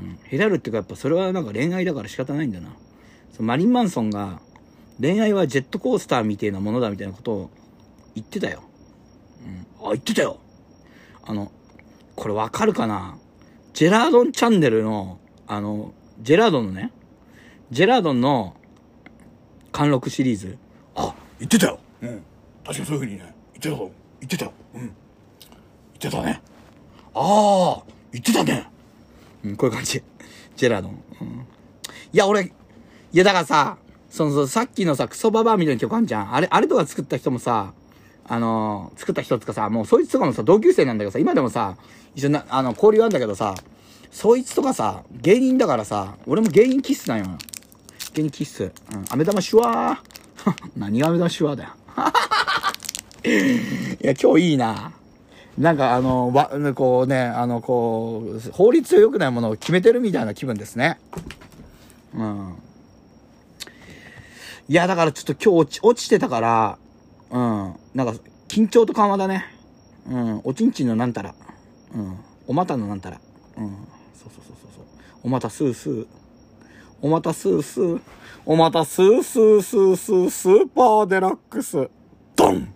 [0.02, 0.20] うん。
[0.30, 2.76] 減らるっていうか、やっぱそれはなんか恋愛だから仕方ないんだな。
[3.32, 4.42] そのマリン・マンソンが、
[5.00, 7.50] 恋愛はジェットコースターみたいなものだみたいなことを
[8.16, 8.64] 言ってたよ。
[9.80, 9.88] うん。
[9.88, 10.42] あ、言ってたよ。
[11.24, 11.54] あの、
[12.18, 13.18] これわかるかな？
[13.74, 16.92] ジェラードンチャンネルの、あの、ジェラードンのね、
[17.70, 18.56] ジェラードンの
[19.72, 20.58] 貫禄シリーズ。
[20.96, 21.80] あ、言ってたよ。
[22.02, 22.24] うん。
[22.66, 23.92] 確かにそういうふうにね、言ってたよ。
[24.20, 24.52] 言ってたよ。
[24.74, 24.82] うん。
[24.82, 24.94] 言っ
[26.00, 26.42] てたね。
[27.14, 28.68] ああ、言ってたね。
[29.44, 30.02] うん、こういう感じ。
[30.56, 31.04] ジェラードン。
[31.22, 31.28] うん。
[32.14, 32.52] いや、俺、い
[33.14, 33.78] や、だからさ、
[34.10, 36.34] その、そのさっきのさ、クソババアみたいな曲あんじゃん。
[36.34, 37.74] あれ、あれとか作った人もさ、
[38.30, 41.78] あのー作った人ってかさ、もうそいつとかもさ、同級生なんだけどさ、今でもさ、
[42.18, 43.56] 一緒な、あの、交流あんだけどさ、
[44.12, 47.38] そいつとかさ、芸人だからさ、俺も芸人キスなんよ。
[48.18, 48.64] けにキス。
[48.64, 49.06] うん。
[49.10, 50.54] 飴玉シュワー。
[50.76, 51.70] 何が飴玉シュワーだよ。
[54.02, 54.92] いや、今日いいな。
[55.58, 61.00] なんかあの、わ、こうね、あの、こう、法律良くないものを決めてるみたいな気分ですね。
[62.14, 62.56] うん。
[64.70, 66.78] いや、だからちょっと今日落ち、落ちてたから、
[67.32, 67.76] うん。
[67.96, 68.14] なんか、
[68.48, 69.46] 緊張と緩和だね。
[70.10, 70.42] うん。
[70.44, 71.34] おちんちんのなんたら。
[71.98, 72.20] うん。
[72.48, 73.20] お股のなんたら。
[73.58, 73.70] うん。
[74.14, 74.86] そうそうそうそうそう。
[75.24, 76.08] お股スースー。
[77.02, 78.02] お股スースー。
[78.46, 81.90] お股スースースースースーパーデラックス。
[82.36, 82.74] ドン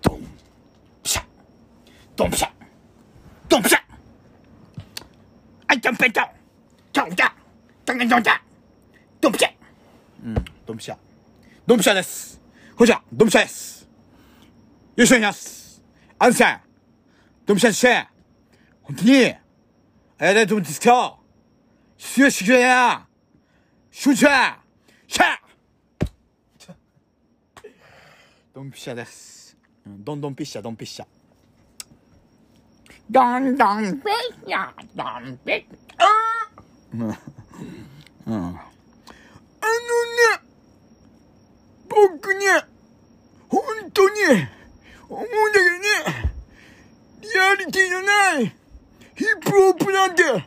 [0.00, 0.20] ドン
[1.02, 1.22] ピシャ
[2.16, 2.50] ドンピシャ
[3.48, 3.78] ドンピシャ
[5.66, 6.28] あいちゃんぺんちゃん
[6.92, 7.30] ちゃんちゃん
[7.84, 8.40] ちゃんちゃんちゃん
[9.20, 9.48] ドンピシャ
[10.24, 10.96] うん、ドンピシャ。
[11.66, 12.40] ドンピシャです。
[12.76, 13.82] ほいじゃ、ドンピシャです。
[13.82, 13.88] よ
[14.96, 15.82] ろしくお願いします。
[16.18, 16.60] アンさん、
[17.44, 18.06] ドンピシャでして、
[18.82, 19.38] 本当に、あり
[20.18, 21.18] がたいと思うんですけど、
[21.96, 23.06] 失礼してくれや。
[23.90, 24.56] しゅうちゃん、
[25.06, 25.38] シャ
[28.54, 29.56] ドンピシャです。
[29.86, 31.06] うん、ドンドンピッシャ、ドンピッシャ。
[33.10, 34.08] どんどんピ
[34.46, 35.64] ッや、どんぴっ。
[36.94, 37.02] うん。
[37.02, 37.16] あのね、
[41.88, 42.46] 僕ね、
[43.48, 44.14] 本当に、
[45.08, 46.32] 思うんだけどね、
[47.20, 48.56] リアリティのない、
[49.14, 50.42] ヒップホップなんて、いらない、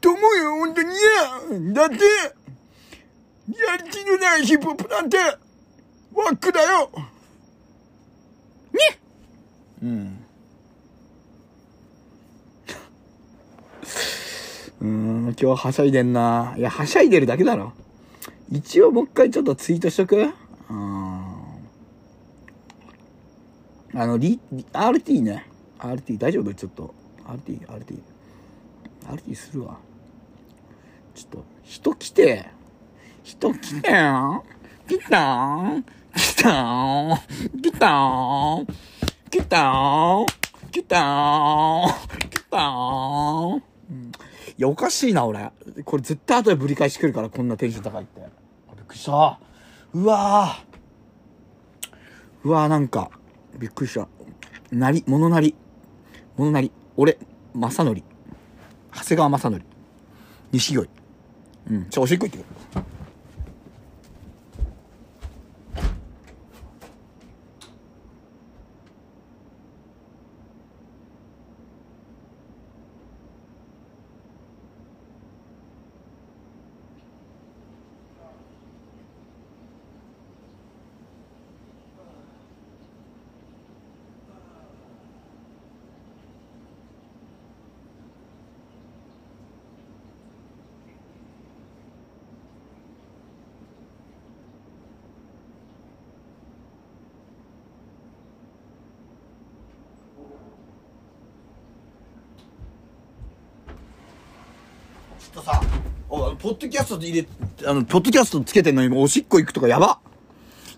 [0.00, 1.74] と思うよ、本当に。
[1.74, 1.96] だって、
[3.48, 5.18] リアリティのないヒップホップなんて、
[6.14, 6.90] ワックだよ。
[8.72, 9.00] ね
[9.82, 10.18] うん。
[14.80, 16.54] うーん、今日ははしゃいでんな。
[16.56, 17.72] いや、はしゃいでるだけだろ。
[18.50, 20.16] 一応もう一回ちょっとツイートしとく？
[20.16, 20.32] うん。
[23.94, 25.46] あの、リ、リ RT ね。
[25.82, 26.54] RT 大丈夫？
[26.54, 26.94] ちょっと。
[27.26, 28.00] RT、RT。
[29.08, 29.78] RT するわ。
[31.14, 32.46] ちょっと、人来て。
[33.24, 34.44] 人来てよ。
[34.86, 35.82] 来た
[36.14, 37.22] 来た
[37.62, 38.66] 来た
[39.30, 40.26] 来た
[40.70, 41.86] 来た
[42.30, 42.58] 来た
[43.90, 44.12] うん
[44.58, 45.50] いや、おかしいな、俺。
[45.84, 48.20] これ絶対後でぶり返し来るから、こんなテンション高いって。
[48.20, 49.40] びっくりした。
[49.94, 50.72] うわー
[52.44, 53.10] うわーなんか、
[53.58, 54.08] びっくりした。
[54.70, 55.54] なり、物なり。
[56.36, 56.70] 物なり。
[56.96, 57.18] 俺、
[57.54, 58.02] 正則。
[58.94, 59.62] 長谷川正則。
[60.52, 60.88] 錦鯉。
[61.70, 61.86] うん。
[61.90, 62.46] ちょ、おしっこ行ってくる。
[105.22, 105.62] ちょっとさ、
[106.08, 107.28] おポッドキャスト入れ、
[107.66, 110.00] あの、ポッドキャストつけてんのにおしっこ行くとかやば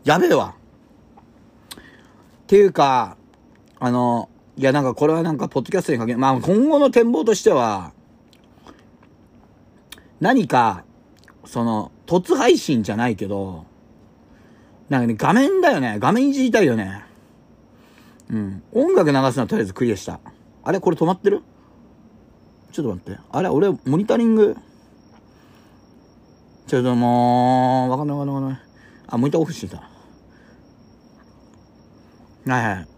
[0.05, 0.55] やべえわ。
[1.77, 3.17] っていうか、
[3.81, 7.93] あの、いやなんかこれはなんかポッドキャストにかけ、まあ今後の展望としては、
[10.21, 10.85] 何か、
[11.47, 13.67] その、突配信じゃないけど、
[14.89, 15.97] なんかね、画面だよね。
[15.99, 17.03] 画面いじりたいよね。
[18.31, 18.63] うん。
[18.73, 20.21] 音楽流すのはとりあえずクリアした。
[20.63, 21.43] あれこれ止まってる？
[22.75, 23.21] ちょっと待って。
[23.31, 24.57] あれ俺、モニタリング？
[26.67, 28.61] ちょっともう、わかんないわかんないわかんない。
[29.07, 29.77] あ、モニターオフしてた。
[29.77, 29.87] は
[32.47, 32.89] いはい。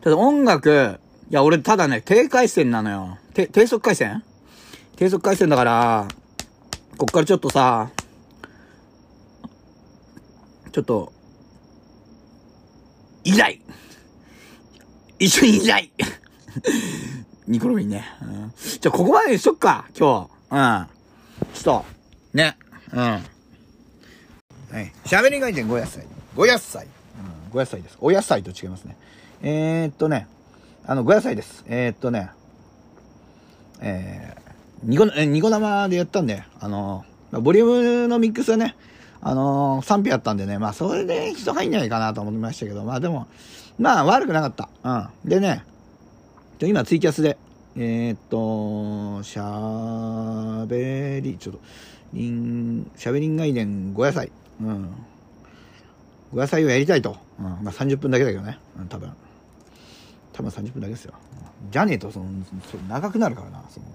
[0.00, 3.18] ただ音楽、いや、俺ただね、低回線なのよ。
[3.34, 4.22] 低、低速回線？
[4.94, 6.06] 低速回線だから、
[6.98, 7.90] こっからちょっとさ、
[10.70, 11.12] ちょっと、
[13.24, 13.60] いない
[15.18, 15.90] 一緒にいない
[17.48, 18.04] ニコロミンね。
[18.22, 18.52] うん。
[18.56, 20.54] じゃあ、ここまでにしとくか、今日。
[20.54, 20.86] うん。
[21.54, 21.84] ちょっと、
[22.34, 22.58] ね。
[22.92, 22.98] うん。
[22.98, 23.20] は
[24.82, 24.92] い。
[25.06, 26.04] 喋りがい点5野菜。
[26.36, 26.86] 5野菜。
[26.86, 26.88] う
[27.50, 27.96] ん、5野菜です。
[28.02, 28.96] お野菜と違いますね。
[29.40, 30.26] えー、っとね、
[30.86, 31.64] あの、5野菜です。
[31.68, 32.30] えー、っとね、
[33.80, 38.76] えー、ニコ、えニコ生でやったんで、あの、ボリュームのミックスはね、
[39.22, 43.26] あのー、賛否あったんでね、まあ、それで人入んないかなと思いましたけど、まあでも、
[43.78, 44.68] まあ、悪くなかった。
[45.24, 45.28] うん。
[45.30, 45.64] でね、
[46.66, 47.38] 今ツイキャスで、
[47.76, 51.60] えー、っと、しゃべり、ちょっと、
[52.12, 54.32] りん、しゃべりん外伝5野菜。
[54.60, 54.86] うん。
[56.32, 57.16] 5野菜をやりたいと。
[57.38, 57.44] うん。
[57.44, 58.58] まあ30分だけだけどね。
[58.76, 59.12] うん、多分。
[60.32, 61.14] 多分30分だけですよ。
[61.70, 62.26] じゃねえと、その、
[62.68, 63.62] そ長くなるからな。
[63.70, 63.86] その、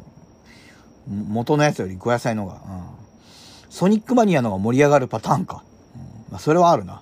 [1.07, 2.55] 元のやつより5野菜の方が。
[2.55, 2.61] うん。
[3.69, 5.65] ソニックマニアの方が盛り上がるパターンか。
[5.95, 6.01] うん、
[6.31, 7.01] まあ、それはあるな。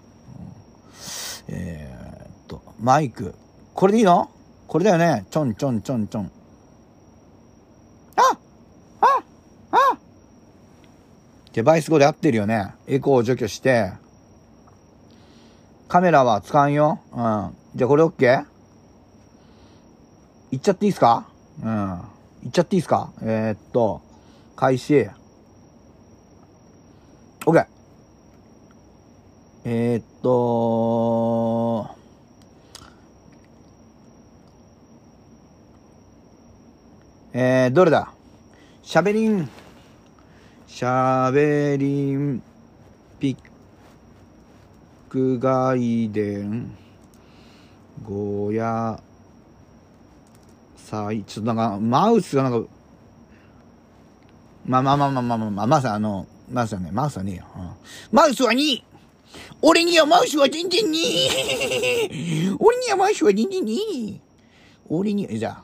[1.49, 3.35] うん、えー、っと、マイク。
[3.75, 4.31] これでいいの？
[4.71, 5.25] これだよね。
[5.29, 6.31] ちょんちょんちょんちょん。
[8.15, 8.21] あ
[9.01, 9.05] あ
[9.73, 9.97] あ
[11.51, 12.73] デバイス語で合ってるよね。
[12.87, 13.91] エコーを除去して。
[15.89, 17.01] カメラは使わんよ。
[17.11, 17.17] うん。
[17.75, 18.45] じゃあこれ OK?
[20.51, 21.27] いっちゃっていいっすか？
[21.61, 22.01] うん。
[22.45, 23.11] いっちゃっていいっすか？
[23.23, 24.01] えー、っと、
[24.55, 25.09] 開始。
[27.45, 27.65] OK。
[29.65, 31.60] えー、っと、
[37.33, 38.11] えー、どれだ？
[38.83, 39.49] しゃべりん、
[40.67, 42.43] しゃべりん、
[43.19, 43.37] ピッ
[45.07, 46.75] ク外伝、
[48.03, 49.01] ゴヤ、
[50.75, 52.67] さあ、ちょっとなんか、マウスがなんか、
[54.65, 57.45] まあまあまあまあまあまあ、まあ、マウスあの、マウスはね、マウスはねえよ。
[57.55, 57.69] うん、
[58.11, 58.83] マウスは 2!
[59.61, 62.09] 俺にはマウスは全然ねえ
[62.59, 63.71] 俺にはマウスは全然ね
[64.15, 64.21] え
[64.89, 65.63] 俺には、じゃあ、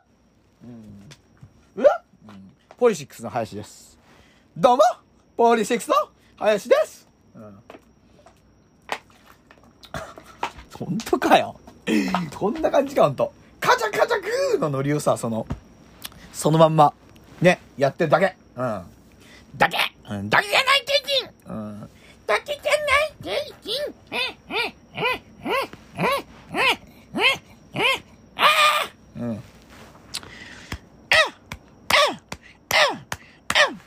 [2.81, 3.99] ポリシックスの林です。
[4.57, 4.83] どうも
[5.37, 5.93] ポリシックスの
[6.37, 7.59] 林です、うん。
[10.79, 11.59] 本当かよ。
[12.35, 13.31] こんな感じか、ほんと。
[13.59, 15.45] カチャカチャグーのノリをさ、その、
[16.33, 16.91] そのまんま、
[17.39, 18.35] ね、やってるだけ。
[18.55, 18.83] うん。
[19.57, 19.77] だけ。
[20.09, 21.89] うん、だけじゃないケイチンうん。
[22.25, 24.17] だけじゃないケイチンえ、
[24.49, 25.53] え、え、え、
[25.97, 26.03] え、
[26.51, 26.59] え、
[27.75, 27.81] え、え、
[28.37, 29.43] ああうん。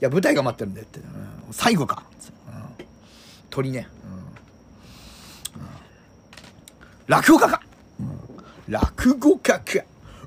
[0.00, 1.00] や、舞台が待ってるんだよって。
[1.00, 2.02] うん、最後か。
[2.78, 2.86] うん。
[3.50, 3.88] 鳥ね。
[4.04, 5.60] うん。
[5.60, 5.68] うん、
[7.06, 7.60] 落語家か、
[8.00, 9.62] うん、落語家か。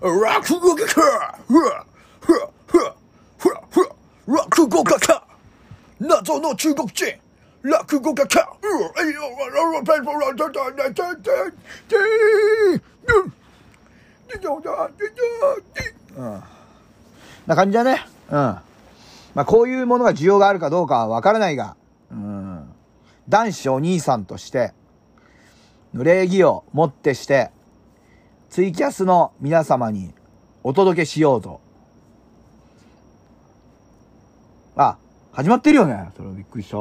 [0.01, 1.37] 落語家か。
[1.47, 1.85] ふわ
[2.21, 2.95] ふわふわ
[3.37, 3.95] ふわふわ。
[4.27, 5.23] 落語家か。
[5.99, 7.05] 謎の中国人。
[7.61, 8.57] 落語家か。
[16.15, 16.43] うん。
[17.47, 17.83] な感じだ。
[17.83, 18.05] ね。
[18.29, 18.57] うん。
[19.35, 21.75] まあ、こういうものが需要があるかどうかはわからないが、
[22.11, 22.69] うん。
[23.27, 24.73] 男子お兄さんとして、
[25.93, 27.51] 礼儀をもってして、
[28.49, 30.13] ツイキャスの皆様に
[30.63, 31.61] お届けしようと
[34.79, 34.97] あ、
[35.33, 36.09] 始まってるよね。
[36.15, 36.77] それはびっくりした。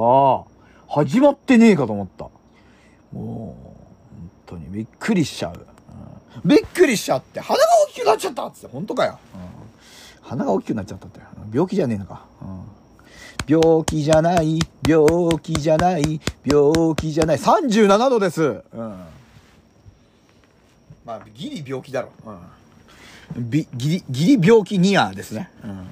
[0.88, 2.24] 始まってねえかと思った。
[3.12, 5.66] もう、本当にびっくりしちゃう。
[6.44, 9.57] うん、びっくりしちゃって、鼻が大きくなっちゃったっつって、本当かよ、うん。
[10.28, 11.20] 鼻が大きくなっちゃったって。
[11.50, 12.26] 病気じゃねえのか。
[12.42, 12.64] うん、
[13.46, 17.38] 病気じゃない、病気じゃない、病気じゃない。
[17.38, 18.42] 37度です。
[18.42, 19.04] うん。
[21.06, 22.10] まあ、ギリ病気だろ。
[22.26, 23.50] うん。
[23.50, 25.50] ギリ、ギリ病気ニアですね。
[25.64, 25.88] うん。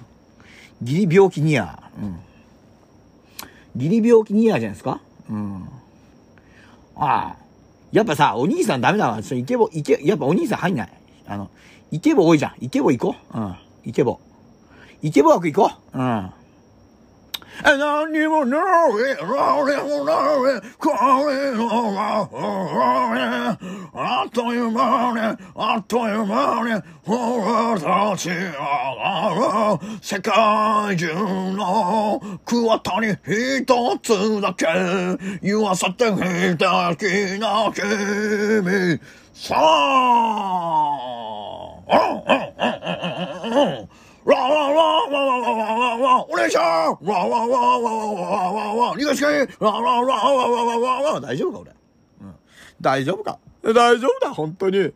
[0.82, 1.82] ギリ病気ニア。
[1.98, 2.20] うん。
[3.74, 5.66] ギリ病気ニアじゃないですかうん。
[6.96, 7.36] ああ。
[7.90, 9.22] やっぱさ、お兄さんダメだわ。
[9.22, 10.92] ちょ、イケボ、イケ、やっぱお兄さん入んない。
[11.26, 11.50] あの、
[11.90, 12.54] イケボ多いじゃん。
[12.60, 13.38] イケボ行こう。
[13.38, 13.56] うん。
[13.86, 14.20] イケボ。
[15.02, 15.98] イケボ枠行こう。
[15.98, 16.32] うん。
[17.62, 20.96] 何にもない、何にもない、これ
[21.56, 22.28] は、
[23.94, 25.20] あっという間に、
[25.54, 31.14] あっという間に、俺たちは、世界中
[31.54, 34.66] の桑田に一つだけ
[35.42, 37.04] 言わせていただき
[37.40, 39.00] な君、
[39.32, 39.62] さあ、
[41.88, 51.70] うんうんうんうんうんわわわわわわわわわお願いゃますわわわわわわわわ逃がしかいわわわわわわわわ大丈夫か俺。
[52.22, 52.34] うん。
[52.80, 54.78] 大丈夫か大丈夫だ、本当に。
[54.78, 54.92] うん。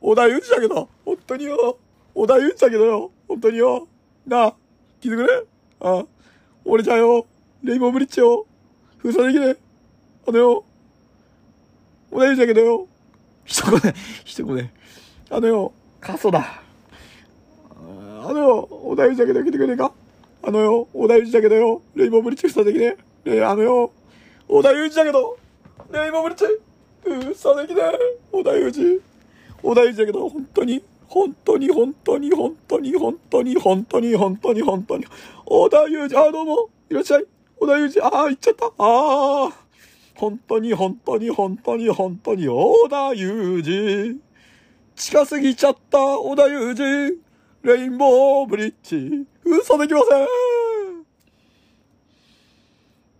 [0.00, 1.78] 小田裕二だけど、本当によ。
[2.12, 3.12] お田打ちだけどよ。
[3.28, 3.86] 本当によ。
[4.26, 4.54] なあ、
[5.00, 5.44] 聞いてくれ
[5.80, 6.04] ああ
[6.64, 7.26] 俺じゃよ、
[7.62, 8.46] レインボーブリッジを
[8.98, 9.56] 封鎖できねえ。
[10.26, 10.64] あのよ、
[12.10, 12.88] お田打ちだけどよ。
[13.44, 13.94] 一言、
[14.24, 14.70] 一言。
[15.30, 16.59] あのよ、過疎だ。
[18.22, 19.92] あのよ、お大事だけど来てくれねか？
[20.42, 23.30] あのよ、お大事だけどよ、レイボーブリッジ草できねえ。
[23.36, 23.92] ねあのよ、
[24.46, 25.38] お大事だけど、
[25.90, 26.44] レイボーブリッジ、
[27.06, 28.18] うん、草できねえ。
[28.30, 29.00] お大事。
[29.62, 35.06] お大事だけど、本当に、本当に、本当に、本当に、本当に、本当に、本当に、本当に、
[35.46, 37.24] 小田裕、あ、どうも、いらっしゃい。
[37.58, 38.66] お田裕二、ああ、行っちゃった。
[38.66, 39.52] ああ、
[40.14, 44.20] 本当に、本当に、本当に、本当に、小田裕二。
[44.94, 47.29] 近すぎちゃった、小田裕二。
[47.62, 50.26] レインボーブリッジ、嘘できません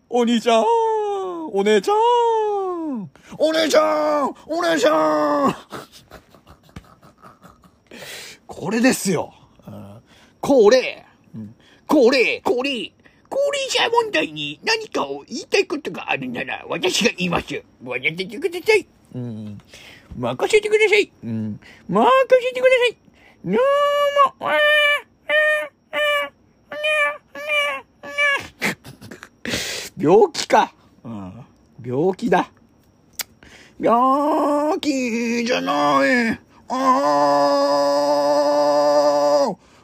[0.09, 0.65] お兄ちゃん
[1.53, 5.55] お姉ちゃんお姉ちゃんお姉ちゃん
[8.47, 9.35] これですよ。
[10.41, 11.55] これ、うん、
[11.87, 12.93] これ、これ、
[13.29, 17.63] 高齢者問題に何かを言いたいことがあるなら私が言います。
[17.85, 18.87] 任せてください。
[19.15, 19.61] うん。
[20.17, 21.13] 任せてください。
[21.23, 21.61] うん。
[21.89, 22.11] 任
[22.43, 23.10] せてください。
[23.45, 23.59] も、
[29.97, 30.73] 病気か。
[31.05, 31.45] うん。
[31.85, 32.51] 病気だ。
[33.79, 36.41] 病気じゃない。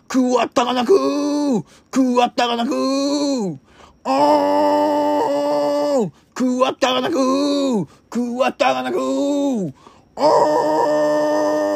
[0.08, 2.70] くわったがなくくわったがなく
[6.34, 9.74] くわったがなくくわったがなく
[10.16, 11.75] あ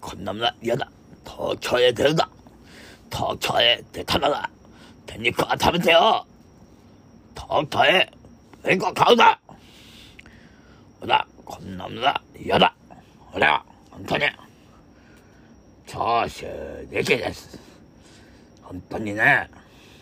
[0.00, 0.90] こんなものは嫌だ。
[1.24, 2.28] 東京へ出るな。
[3.10, 4.50] 東京へ出たなら、
[5.06, 6.26] 手肉は食べてよ。
[7.34, 8.12] 東京へ、
[8.64, 9.38] 猫買うな。
[11.00, 12.74] ほら、こんなものは嫌だ。
[13.32, 14.24] ほら、本当に。
[15.86, 16.46] 長州
[16.90, 17.58] 力です。
[18.62, 19.48] 本当にね、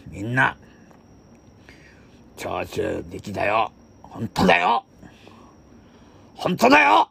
[0.08, 0.56] みんな、
[2.36, 3.70] 長州力だよ。
[4.02, 4.84] 本当だよ。
[6.34, 7.08] 本当だよ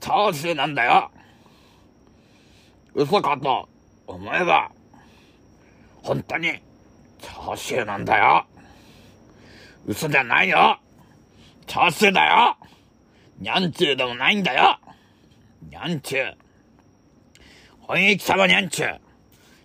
[0.00, 1.10] 長州なんだよ
[2.96, 3.68] 嘘かと。
[4.06, 4.70] 思えば、
[6.02, 6.52] 本当に
[7.20, 8.46] 長州なんだよ。
[9.86, 10.78] 嘘じゃないよ。
[11.66, 12.56] 長州だよ。
[13.38, 14.78] にゃんちゅうでもないんだよ。
[15.68, 16.34] にゃんちゅう
[17.80, 18.88] 本意貴様にゃんちゅう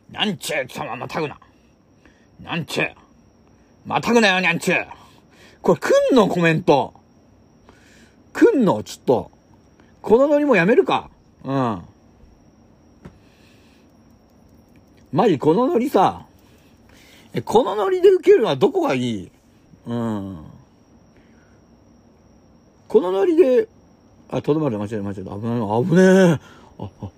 [0.09, 1.39] にゃんちゅう貴様またぐな。
[2.39, 2.91] にゃんちゅう
[3.85, 4.85] またぐなよにゃんちゅう
[5.61, 6.95] これ、くんのコメント。
[8.33, 9.31] くんの、ちょっと。
[10.01, 11.11] このノリもやめるか。
[11.43, 11.90] うん。
[15.11, 16.25] マジこのノリさ、
[17.33, 19.31] え、このノリで受けるのはどこがいい？
[19.87, 20.45] うん。
[22.87, 23.67] このノリで、
[24.29, 25.31] あ、とどまる、間違えた、間違えた。
[25.35, 26.05] 危ない、危ねえ。
[26.33, 26.39] あ、
[26.79, 27.11] あ、あ、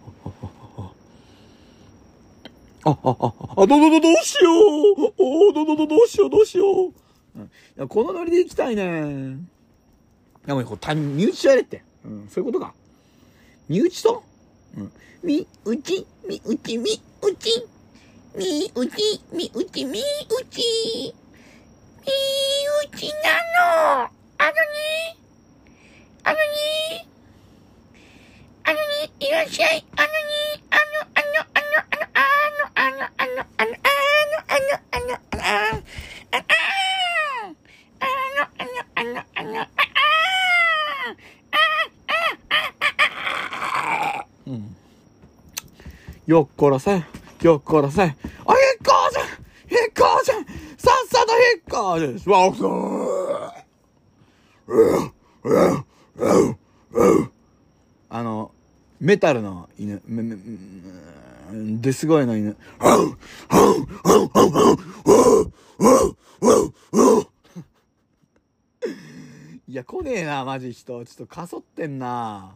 [2.86, 6.94] あ、あ、あ、あ、ど、ど、ど、どうしようおお、ど、ど、ど、どうしよう、どうしよう。
[7.36, 8.84] うん、いやこのノリで行きたいね。
[8.84, 8.89] い
[10.48, 11.84] や、もう、こう、身内とやれって。
[12.06, 12.74] うん、そういうことか。
[13.70, 14.24] 身内と？
[14.78, 14.91] うん。
[15.24, 17.68] 身内、身内、身内。
[18.36, 19.21] みうち。
[19.31, 20.03] みうち、みう
[20.49, 21.13] ち、み
[22.01, 23.13] うち。
[23.23, 23.29] な
[24.01, 24.09] の。
[24.39, 24.57] あのに。
[26.23, 27.07] あのに。
[28.63, 29.86] あのに、いらっしゃい。
[29.95, 32.25] あのに、あの、あの、あの、
[32.73, 35.86] あの、あの、あの、あの、あの、あの、あの、あの、
[36.31, 36.49] あの、
[37.99, 39.69] あの、あの、あの、あの、あ
[44.47, 44.75] うん。
[46.25, 47.03] よっこらせ。
[47.44, 48.02] よっこらせ。
[48.02, 48.24] あ、引っ越
[49.12, 49.20] せ
[49.70, 50.32] 引っ越せ
[50.78, 52.54] さっさと引っ越せわお
[58.10, 58.52] あの、
[59.00, 62.56] メタルの犬、め、め、めですごいの犬。
[69.68, 71.04] いや、来ねえな、マジ人。
[71.04, 72.56] ちょっとかそってんな。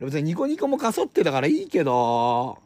[0.00, 2.58] 別にニコニコもかそってたからいいけど。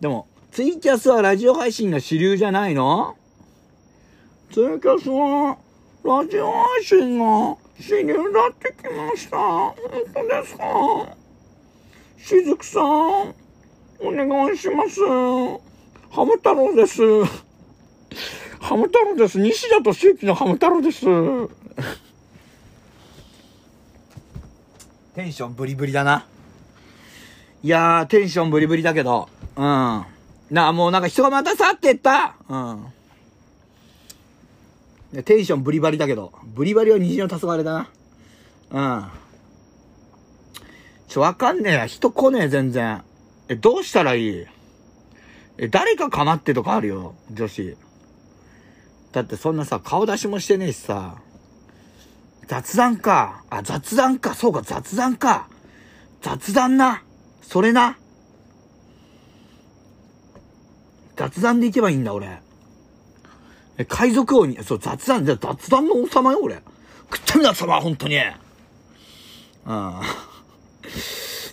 [0.00, 3.16] でも、ツイキャスはラジオ配信が主流じゃないの？
[4.52, 5.58] ツイキャスは、
[6.04, 8.20] ラジオ配信が主流だ
[8.50, 9.36] ってきました。
[9.36, 9.74] 本
[10.14, 10.64] 当ですか？
[12.16, 13.34] しずくさん、
[14.00, 15.00] お願いします。
[16.10, 17.02] ハム太郎です。
[18.60, 19.40] ハム太郎です。
[19.40, 21.06] 西田敏行のハム太郎です。
[25.14, 26.24] テンションブリブリだな。
[27.64, 29.28] いやー、テンションブリブリだけど、
[29.58, 29.64] うん。
[30.50, 32.86] なあ、もうなんか人がまた去ってったうん。
[35.24, 37.90] テンションブリバリだけど、ブリバリは虹の黄昏だな。
[38.70, 39.04] うん。
[41.08, 41.86] ちょ、わかんねえや。
[41.86, 43.02] 人来ねえ、全然。
[43.48, 44.46] え、どうしたらいい？
[45.58, 47.76] え、誰か構ってとかあるよ、女子。
[49.10, 51.16] だってそんなさ、顔出しもしてねえしさ。
[52.46, 53.42] 雑談か。
[53.50, 54.34] あ、雑談か。
[54.34, 55.48] そうか、雑談か。
[56.20, 57.02] 雑談な。
[57.42, 57.96] それな。
[61.18, 62.38] 雑談で行けばいいんだ、俺。
[63.76, 65.36] え、海賊王に、そう、雑談、雑
[65.68, 66.62] 談の王様よ、俺。
[67.12, 68.16] 食ってみな様、本当に。
[68.16, 68.24] うん。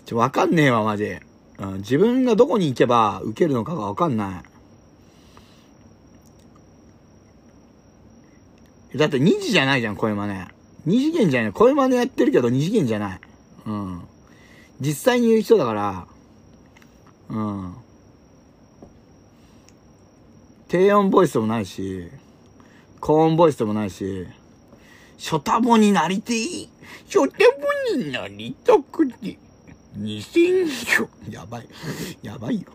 [0.06, 1.18] ちょ、わかんねえわ、マジ。
[1.58, 4.44] うん、自分がどこに行けば受けるのかがわかんな
[8.94, 8.98] い。
[8.98, 10.46] だって2次じゃないじゃん、声真似。
[10.86, 11.54] 二次元じゃない。
[11.54, 13.20] 声真似やってるけど二次元じゃない。
[13.66, 14.02] うん。
[14.80, 16.08] 実際に言う人だから、
[17.30, 17.85] うん。
[20.76, 22.10] 低音ボイスでもないし、
[23.00, 24.28] 高音ボイスでもないし、
[25.18, 26.68] ショタボになりてい。
[27.08, 27.38] ショタ
[27.96, 29.40] ボになりたくて。
[29.98, 31.32] 2000。
[31.32, 31.70] やばい。
[32.22, 32.68] やばいよ。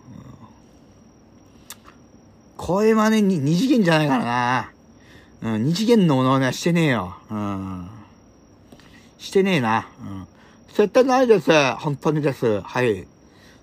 [2.57, 4.73] 声真似に二次元じゃないからな。
[5.43, 7.19] うん、二次元のものはしてねえよ。
[7.31, 7.91] うん。
[9.19, 9.87] してねえな。
[10.01, 10.27] うん。
[10.73, 11.51] 絶対ないです。
[11.75, 12.63] 本当にです。
[12.63, 13.07] はい。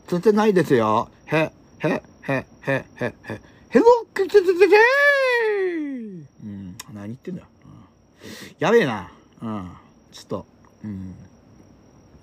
[0.08, 1.10] 絶対ないですよ。
[1.26, 3.57] へ、へ、へ、へ、へ、へ。
[3.70, 4.74] へぼくつつつつ
[6.44, 6.78] うん。
[6.94, 7.36] 何言ってん。
[7.36, 7.48] だよ。
[8.60, 9.12] やべえな。
[9.42, 9.72] うん。
[10.12, 10.46] ちょっと。
[10.84, 11.16] うん。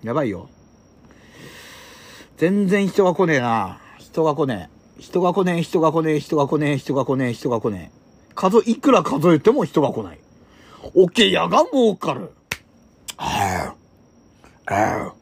[0.02, 0.48] やばいよ。
[2.36, 3.78] 全然人が来ねえな。
[3.98, 5.00] 人が来ねえ。
[5.00, 8.32] 人が来ねえ、人が来ねえ、人が来ねえ、人が来ねえ、人が来ねえ。
[8.34, 9.40] 数、いくら数え。
[9.40, 10.18] ても人が来ない。
[10.94, 12.30] おけやが儲かる。
[13.16, 13.74] あ
[14.66, 15.14] あ、あ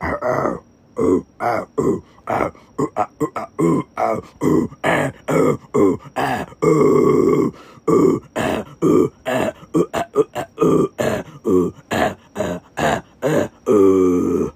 [0.00, 0.60] あ、ああ、
[0.98, 2.46] う、あ、う、あ、
[2.78, 7.52] う、あ、う、あ、う、あ、う、あ、う、う、あ、う、
[7.86, 14.52] う、あ、う、あ、う、あ、う、あ、う、あ、う、あ、あ、あ、あ、う。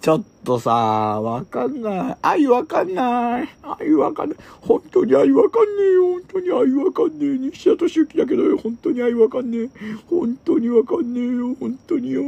[0.00, 2.16] ちょっとさ、わかんない。
[2.22, 3.48] 愛わかんない。
[3.78, 4.38] 愛わかんない。
[4.62, 6.12] 本当に愛わかんねえよ。
[6.12, 7.38] 本当に愛わかんねえ。
[7.50, 8.56] 西田敏行だけどよ。
[8.56, 9.68] 本当に愛わかんねえ。
[10.08, 11.54] 本当にわかんねえよ。
[11.60, 12.22] 本当によ。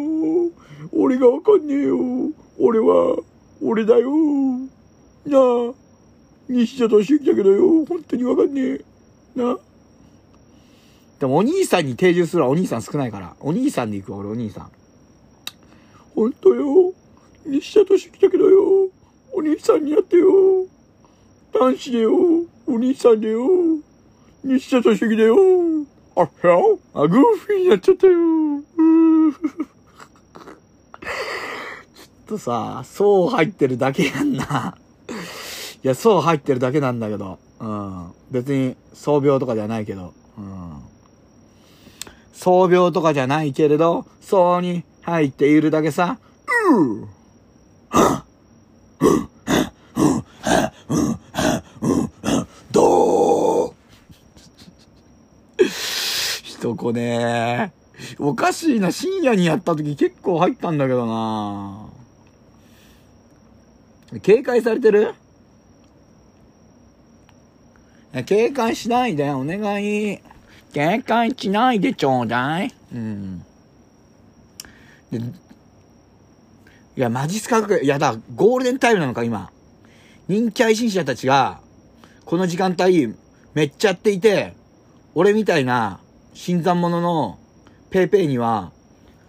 [0.93, 1.97] 俺がわかんねえよ。
[2.59, 3.17] 俺は、
[3.63, 4.11] 俺だよ。
[5.27, 5.75] なあ。
[6.51, 7.87] 西田敏行だけどよ。
[7.87, 8.85] 本当にわかんねえ。
[9.35, 9.57] な
[11.21, 13.35] でもお兄さんに定住するはお兄さん少ないから。
[13.41, 14.71] お兄さんで行くわ、俺お兄さん。
[16.15, 16.93] 本当よ。
[17.45, 18.91] 西田敏行だけどよ。
[19.33, 20.29] お兄さんにやってよ。
[21.53, 22.13] 男子でよ。
[22.67, 23.49] お兄さんでよ。
[24.45, 25.37] 西田敏行だよ。
[26.15, 28.13] あ、へよあ、グーフィーになっちゃったよ。
[28.13, 29.41] うーちょ
[32.25, 34.77] っとさ、層入ってるだけやんな。
[35.83, 37.39] いや、層入ってるだけなんだけど。
[37.61, 38.13] うん。
[38.31, 40.15] 別に、創病とかじゃないけど。
[40.39, 40.83] うん。
[42.33, 46.19] 創病とかじゃないけれど、層に入っているだけさ。
[46.71, 47.22] うー
[52.71, 53.75] どう？
[56.43, 57.73] 人こね
[58.19, 58.91] おかしいな。
[58.93, 61.89] 深夜にやった時結構入ったんだけどな
[64.23, 65.15] 警戒されてる？
[68.27, 70.21] 警戒しないで、お願い。
[70.75, 72.75] 警戒しないでちょうだい。
[72.95, 73.45] うん。
[75.11, 75.19] で
[76.97, 77.67] いや、マジっすか？
[77.79, 79.51] いやだ、ゴールデンタイムなのか、今。
[80.29, 81.61] 人気配信者たちが、
[82.25, 83.15] この時間帯、
[83.55, 84.55] めっちゃやっていて、
[85.15, 86.01] 俺みたいな、
[86.35, 87.39] 新参者の、
[87.91, 88.73] ペイペイには、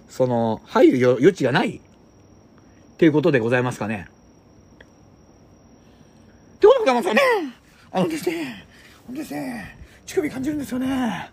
[0.10, 1.81] その、入る余地がないっ
[2.98, 4.07] ていうことでございますかね。
[6.56, 7.22] ってことでございますよね。
[7.91, 8.65] あのですね、
[9.07, 11.30] あのですね、乳首感じるんですよね。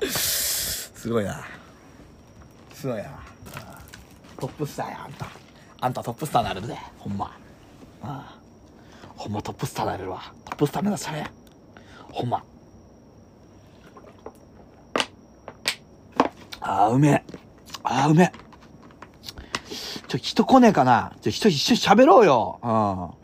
[0.08, 1.44] すごいな。
[2.74, 3.33] すごいな。
[4.44, 5.26] トップスターや、あんた。
[5.80, 7.32] あんたトップスターなれるで、ほんま。
[8.02, 8.38] ああ
[9.16, 10.20] ほんまトップスターなれるわ。
[10.44, 11.30] トップスター目指したね。
[12.12, 12.44] ほんま。
[16.60, 17.24] ああ、うめえ。
[17.84, 18.32] ああ、うめえ。
[20.08, 23.16] ちょ、人来ねえかなちょ、人一緒に喋ろうよ。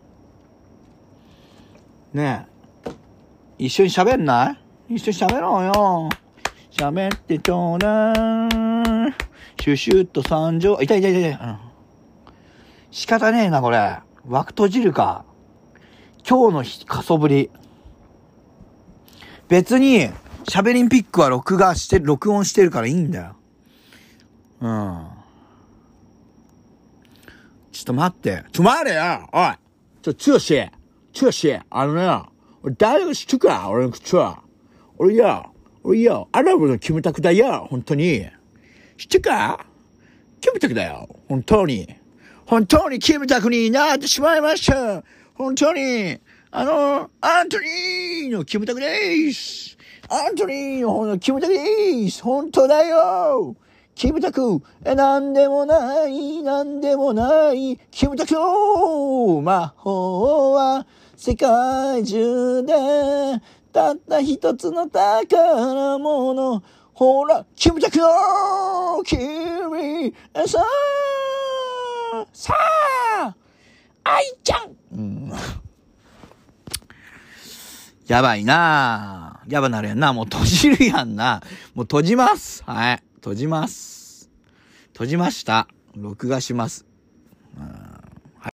[2.14, 2.18] うん。
[2.18, 2.47] ね
[3.59, 3.66] え。
[3.66, 4.56] 一緒に喋んな
[4.88, 4.94] い？
[4.94, 6.09] 一緒に喋ろうよ。
[6.70, 8.12] 喋ってちょうだ
[8.56, 8.59] い。
[9.60, 10.78] シュシュッと参上。
[10.78, 11.30] あいたいたいたい。
[11.30, 11.58] うん。
[12.90, 13.98] 仕方ねえな、これ。
[14.26, 15.24] 枠閉じるか。
[16.26, 17.50] 今日の日、かそぶり。
[19.48, 20.08] 別に、
[20.44, 23.36] 喋りんピックは録画して、録音してるからいいんだよ。
[24.60, 25.06] うん。
[27.70, 28.44] ちょっと待って。
[28.52, 29.52] ちょ、待れよおい
[30.02, 30.70] ちょ、つよし
[31.12, 32.22] つよしあのね、
[32.62, 34.42] 俺誰が知ってるか俺の口は。
[34.96, 35.52] 俺よ、
[35.84, 38.39] 俺よ、アラブのキムタクだよ本当に。
[39.01, 39.64] 知ってか？
[40.43, 41.09] キムタクだよ。
[41.27, 41.89] 本当に。
[42.44, 45.02] 本当にキムタクになってしまいました。
[45.35, 46.18] 本当に。
[46.51, 49.78] あの、アントニーのキムタクです。
[50.06, 52.22] アントニーの方のキムタクです。
[52.22, 53.56] 本当だよ。
[53.94, 60.86] キムタクえ、なんでもない、なんでもない、キムタクの魔法は
[61.16, 62.74] 世界中で
[63.72, 66.62] たった一つの宝物。
[67.01, 70.14] ほら、キムタクの君
[70.47, 70.62] さ
[72.12, 72.55] あ、さ
[73.22, 73.35] あ、
[74.05, 75.32] 愛ちゃん、うん
[78.06, 80.12] やばいなやばなるやんな。
[80.12, 81.43] もう閉じるやんな。
[81.74, 82.62] もう閉じます。
[82.64, 83.02] はい。
[83.14, 84.28] 閉じます。
[84.93, 85.68] 閉じました。
[85.97, 86.85] 録画します。
[87.56, 88.55] うんはい。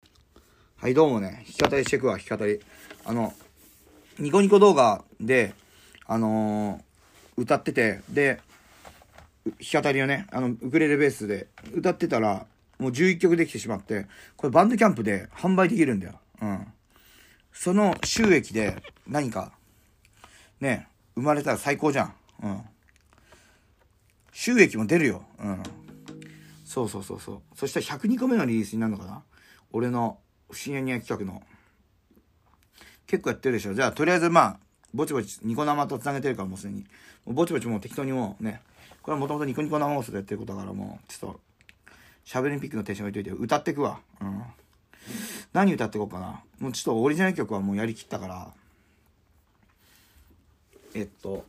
[0.79, 1.45] はい、どうもね。
[1.61, 2.59] 弾き語りしてくわ、弾き語り。
[3.05, 3.35] あの、
[4.19, 5.55] ニコニコ動画で、
[6.07, 6.92] あのー
[7.37, 8.41] 歌ってて、で、
[9.45, 12.47] 弾き語りをね、あの、ウクレレベースで歌ってたら、
[12.79, 14.07] もう11曲できてしまって、
[14.37, 16.21] これバンドキャンプで販売できるんだよ。
[16.41, 16.67] うん。
[17.53, 19.53] その収益で何か、
[20.61, 22.15] ね、生まれたら最高じゃん。
[22.43, 22.61] うん。
[24.33, 25.25] 収益も出るよ。
[25.39, 25.63] うん。
[26.65, 27.43] そうそうそうそう。
[27.55, 29.23] そしたら102個目のリリースになるのかな？
[29.73, 30.19] 俺の
[30.51, 31.43] 不思議な企画の。
[33.07, 33.75] 結構やってるでしょ。
[33.75, 34.59] じゃあ、とりあえずまあ、
[34.95, 36.85] ぼちぼちニコ生と繋げてるからもうすでに。
[37.27, 38.61] ぼちぼちもう適当にもうね。
[39.03, 41.41] これはもともとニコニコ生放送でやってることだからもう、ちょっと、
[42.25, 44.01] しゃべりピックのテンション置いといて、歌ってくわ。
[44.21, 44.43] うん。
[45.53, 46.43] 何歌ってこうかな。
[46.61, 48.53] もうちょっとオリジナル曲はもうやりきったから。
[50.95, 51.45] えっと。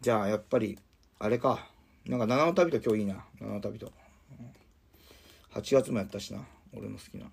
[0.00, 0.78] じゃあ、やっぱり、
[1.18, 1.66] あれか。
[2.06, 3.24] なんか、七の旅と今日いいな。
[3.40, 3.92] 七の旅と。
[5.52, 6.40] 8月もやったしな。
[6.72, 7.26] 俺の好きな。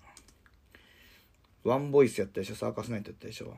[1.66, 2.54] ワンボイスやったでしょ？
[2.54, 3.56] サーカスナイトやったでしょ？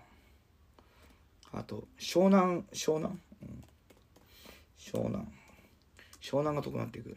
[1.53, 3.65] あと、湘南、湘南、うん、
[4.79, 5.27] 湘南。
[6.21, 7.17] 湘南が遠くなっていく。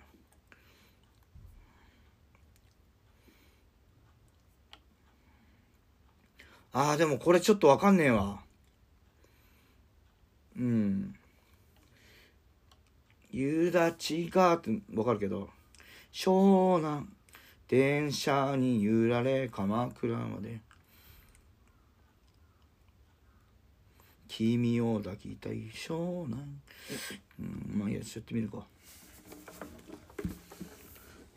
[6.73, 8.41] ああ、でもこれちょっとわかんねえわ。
[10.57, 11.15] うん。
[13.31, 15.49] 夕立がってわかるけど、
[16.13, 17.07] 湘南、
[17.67, 20.59] 電車に揺られ鎌倉まで。
[24.31, 26.41] 君を抱きたい湘南。
[27.37, 28.65] うん、まあいいや、ちょっとやってみるか。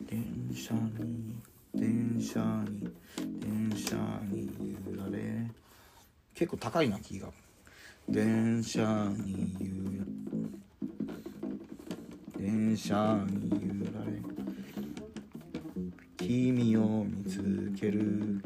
[0.08, 1.34] 電車に、
[1.74, 2.40] 電車
[2.70, 2.88] に、
[3.40, 3.96] 電車
[4.30, 4.48] に
[4.86, 5.50] 揺られ。
[6.34, 7.32] 結構高いな、キーが。
[8.08, 10.04] 電車に揺ら
[12.38, 13.50] れ電車に
[13.80, 14.22] 揺られ。
[16.16, 18.40] 君を見つける。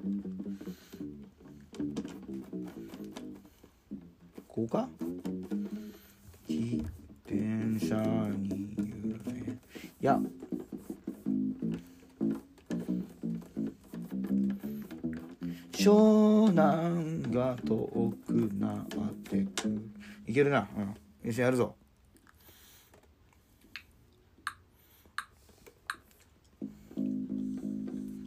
[4.59, 4.89] こうか？
[6.49, 6.85] き
[7.25, 8.75] 電車に
[9.07, 9.53] 揺られ。
[9.53, 9.57] い
[10.01, 10.19] や、
[15.71, 19.93] 湘南が遠くなってく。
[20.27, 20.69] いけるな。
[20.77, 21.29] うん。
[21.29, 21.77] よしやるぞ。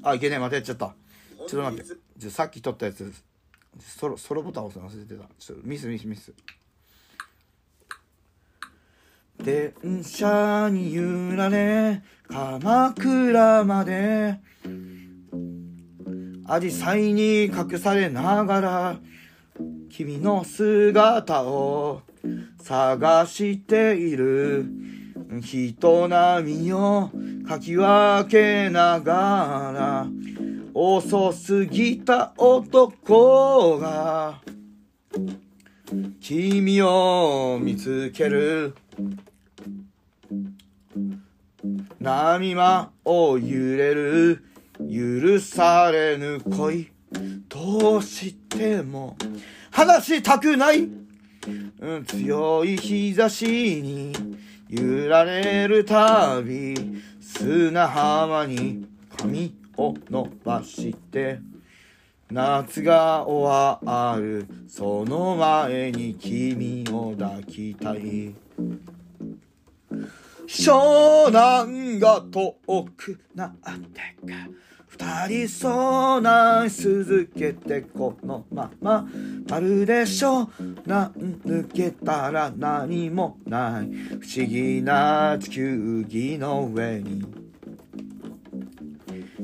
[0.01, 0.39] あいけねえ。
[0.39, 0.95] またやっちゃった。
[1.35, 1.93] ちょっと待って。
[2.15, 3.13] じゃあさっき撮ったやつ
[3.81, 5.27] ソロソロボタン押すの忘れてた。
[5.37, 6.33] ちょっとミスミスミス。
[9.43, 14.39] 電車に揺られ鎌倉まで。
[16.45, 18.99] アジサイに隠されながら
[19.89, 22.01] 君の姿を
[22.61, 24.65] 探している。
[25.39, 27.09] 人並みを
[27.47, 30.07] かき分けながら
[30.73, 34.41] 遅すぎた男が
[36.19, 38.73] 君を見つける。
[41.99, 44.43] 波間を揺れる。
[44.79, 46.89] 許されぬ恋。
[47.49, 49.15] どうしても
[49.69, 50.89] 話したくない、
[52.07, 53.45] 強い日差し
[53.81, 54.13] に
[54.69, 56.73] 揺られるたび
[57.19, 58.87] 砂浜に
[59.17, 61.39] 髪を伸ばして
[62.29, 68.33] 夏が終わるその前に君を抱きたい。
[70.47, 72.55] 湘南が遠
[72.95, 74.33] くなってく
[74.87, 79.07] 二人そうなん続けてこのまま。
[79.49, 80.49] あるでしょ
[80.85, 83.91] なん抜けたら何もない。
[84.19, 87.40] 不思議な地球儀の上に。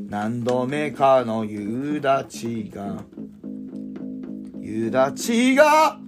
[0.09, 3.03] 何度目かの夕立が
[4.61, 5.99] 夕立が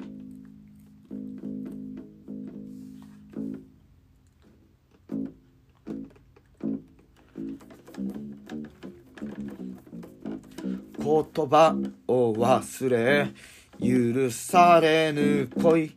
[10.97, 11.75] 言葉
[12.07, 13.33] を忘れ
[13.81, 15.91] 許されぬ恋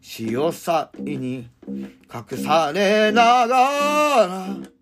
[0.00, 1.48] 潮騒に
[2.12, 3.56] 隠されなが
[4.26, 4.79] ら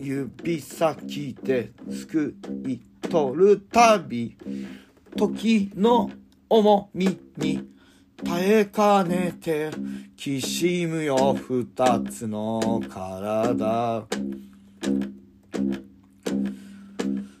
[0.00, 4.36] 指先ですくい取るたび
[5.16, 6.10] 時の
[6.48, 7.68] 重みに
[8.24, 9.70] 耐えかねて
[10.16, 14.06] きしむよ二つの体。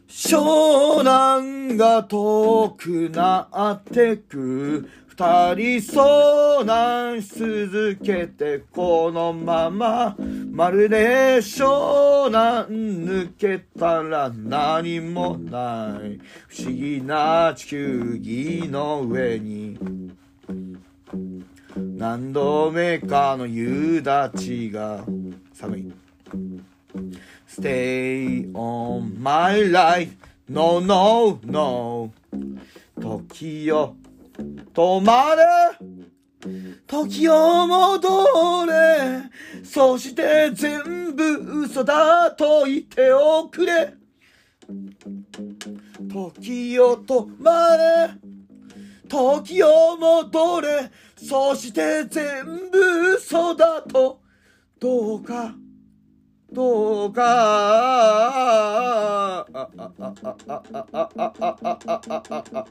[0.08, 4.88] 湘南が遠くなってく
[5.18, 10.14] 二人遭難し続けてこのまま。
[10.52, 12.68] まるで湘南
[13.04, 16.20] 抜けたら何もない。
[16.46, 19.76] 不思議な地球儀の上に。
[21.74, 25.04] 何度目かの夕立が
[25.52, 25.92] 寒い。
[27.48, 30.14] Stay on my life.
[30.48, 32.12] No no no.
[33.00, 33.96] 時よ
[34.38, 35.44] 止まれ。
[36.86, 39.22] 時を戻れ。
[39.64, 43.94] そして全部嘘だと言っておくれ。
[46.08, 48.10] 時を止まれ。
[49.08, 50.90] 時を戻れ。
[51.16, 54.20] そして全部嘘だと。
[54.78, 55.54] どうか。
[56.52, 57.22] どうか。
[59.40, 60.14] ああああああ
[60.48, 60.62] あ
[60.92, 61.32] ああ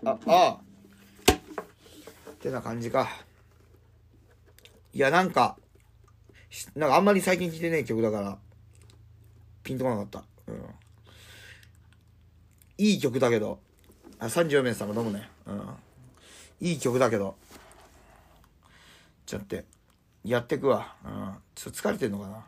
[0.03, 0.66] あああ。
[2.37, 3.09] ってな感じか。
[4.93, 5.57] いやなんか
[6.75, 8.37] なんかあんまり最近聴いてねえ曲だから
[9.63, 10.23] ピンとこなかった。
[10.47, 10.65] うん。
[12.77, 13.59] いい曲だけど。
[14.19, 15.29] あ34名さんがどうもね。
[15.45, 15.61] うん。
[16.61, 17.35] いい曲だけど。
[19.25, 19.65] ちょっと待って。
[20.23, 20.95] やってくわ。
[21.03, 21.35] うん。
[21.55, 22.45] ちょっと疲れてんのかな。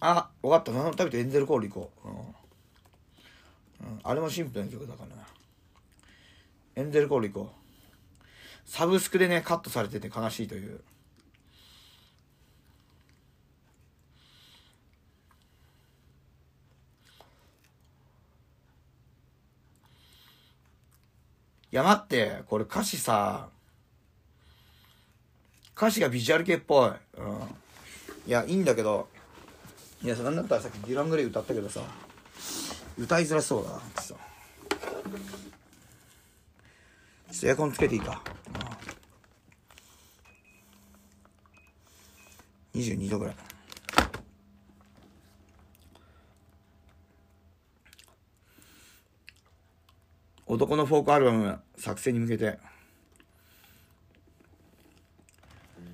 [0.00, 0.90] あ、わかった。
[0.90, 2.08] 食べてエンゼルコール行こう。
[2.08, 2.12] う
[3.86, 3.94] ん。
[3.94, 5.26] うん、あれもシンプルな曲だからな。
[6.80, 7.60] エンゼルコール行こう。
[8.64, 10.80] サブスクでね、カットされてて悲しいという。
[21.72, 23.50] いや、待って、これ歌詞さ、
[25.76, 26.88] 歌詞がビジュアル系っぽい。
[26.88, 26.94] うん。
[28.26, 29.08] いや、いいんだけど、
[30.02, 31.82] いや、なんだったらさっきディラン・グレイ歌ったけどさ、
[32.98, 34.14] 歌いづらそうだなってさ。
[37.30, 38.22] ちょっとエアコンつけていいか。
[42.74, 43.34] 22度ぐらい。
[50.46, 52.58] 男のフォークアルバム作成に向けて。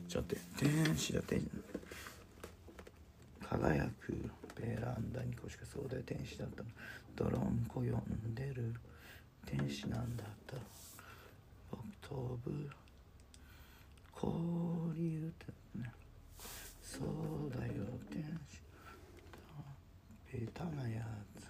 [0.08, 1.40] ちょっと、天使だって。
[3.48, 4.30] 輝く
[4.60, 6.68] ベランダに腰がそうだよ天使だったの
[7.14, 8.74] ドロンコ呼んでる
[9.46, 10.85] 天使なんだった僕
[12.08, 12.70] 飛ぶ
[14.12, 15.92] 氷るってね。
[16.80, 17.72] そうだよ
[18.12, 18.60] 天使
[20.32, 21.04] ベタなや
[21.36, 21.42] つ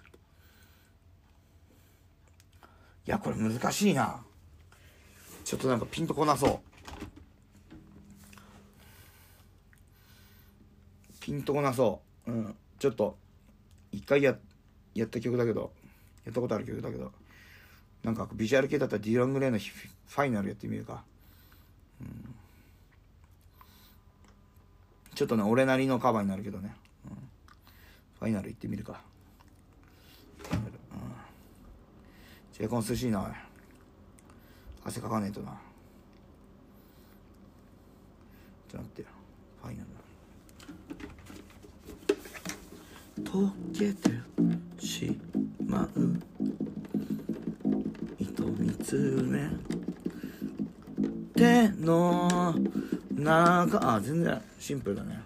[3.07, 4.21] いやこれ難しいな。
[5.45, 6.59] ちょっとなんかピンとこなそう。
[11.21, 12.31] ピンとこなそう。
[12.31, 12.55] うん。
[12.79, 13.17] ちょっと、
[13.93, 14.35] 一回や、
[14.93, 15.71] やった曲だけど、
[16.25, 17.13] やったことある曲だけど、
[18.07, 21.03] なんかビジュアル系だったらディラン・グレイのファイナルやってみるか。
[21.99, 22.35] うん。
[25.13, 26.73] ちょっとね、俺なりのカバーになるけどね。
[27.05, 27.17] うん、
[28.17, 29.01] ファイナル行ってみるか。
[32.53, 33.29] ジェイコン涼しいな、
[34.85, 35.59] 汗かかねえとな。
[38.71, 39.07] ちょっと待ってよ。
[39.61, 39.89] ファイナル。
[43.25, 44.11] 溶けて
[44.79, 45.19] し
[45.67, 46.21] まう
[48.37, 48.95] 糸見つ
[49.27, 49.49] め
[51.35, 52.53] 手の
[53.11, 55.19] 中あ全然シンプルだね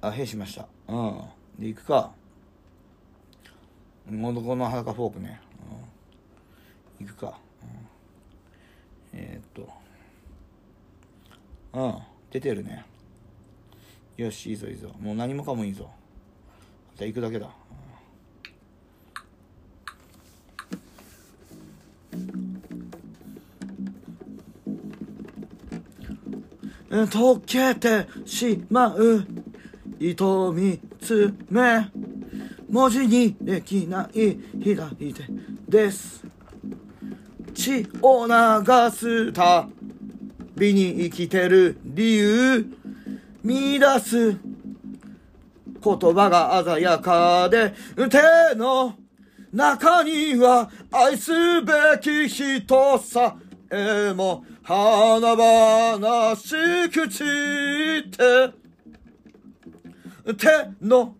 [0.00, 0.68] あ、へしました。
[0.86, 1.20] うん。
[1.58, 2.12] で、行くか。
[4.08, 5.40] もどこの裸フォークね。
[7.00, 7.36] うん、いくか。
[9.12, 9.87] うん、えー、っと。
[11.72, 11.94] うん、
[12.30, 12.84] 出てるね。
[14.16, 14.90] よし、いいぞいいぞ。
[15.00, 15.90] もう何もかもいいぞ。
[16.96, 17.48] じゃあ行くだけだ。
[26.90, 29.24] うん溶けてしまう
[30.00, 31.90] 糸三つ目
[32.70, 35.22] 文字にできない左手
[35.68, 36.24] です
[37.54, 39.68] 血を流すた
[40.58, 42.66] びに生きてる理由
[43.42, 47.72] 見出す言葉が鮮やかで
[48.10, 48.94] 手の
[49.52, 51.30] 中には愛す
[51.62, 53.36] べき人さ
[53.70, 57.24] えも華々しく散
[58.00, 58.52] って
[60.34, 60.46] 手
[60.82, 61.14] の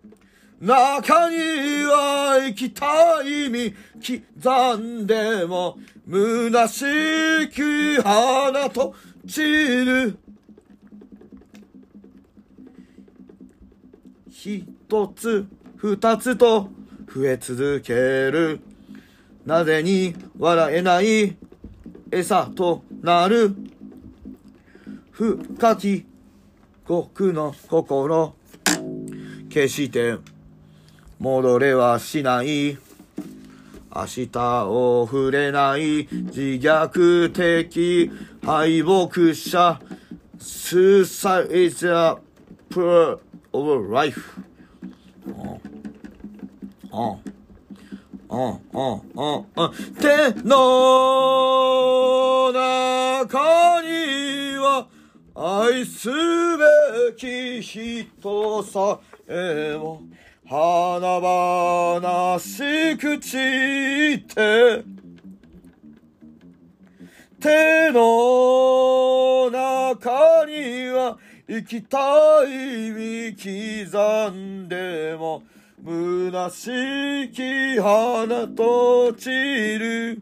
[0.61, 1.37] 中に
[1.85, 3.75] は生きた意味
[4.43, 5.79] 刻んでも
[6.11, 6.85] 虚し
[7.55, 8.95] く花と
[9.29, 10.19] 散る。
[14.31, 14.65] 一
[15.15, 15.47] つ
[15.77, 16.71] 二つと
[17.15, 18.61] 増え続ける。
[19.45, 21.37] なぜに笑えない？
[22.11, 23.55] 餌となる。
[25.11, 26.07] 深き
[26.87, 28.35] 極の心。
[29.51, 30.17] 決して
[31.19, 32.79] 戻れはしない。
[33.95, 36.07] 明日を触れない。
[36.11, 38.11] 自虐的。
[38.49, 39.79] 敗北者
[40.41, 42.17] Suicide is a
[42.71, 43.21] part
[43.53, 44.41] of life
[45.27, 45.61] うん
[46.91, 47.21] うん
[48.31, 49.71] うんうんうんうん
[50.01, 50.57] 手の
[52.53, 54.89] 中には
[55.35, 56.65] 愛すべ
[57.19, 58.99] き人さ
[59.29, 60.01] えも
[60.49, 64.98] 華々しく散って
[67.41, 71.17] 手の中には
[71.49, 73.37] 生きたい意味
[73.91, 75.45] 刻んでも
[75.85, 79.31] 虚しき花と散
[79.79, 80.19] る。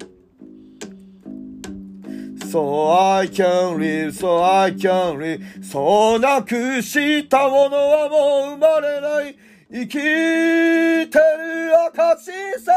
[2.51, 5.65] So I can live, so I can live.
[5.65, 9.37] そうなくしたものはもう生まれない。
[9.73, 12.31] 生きてる証
[12.61, 12.73] さ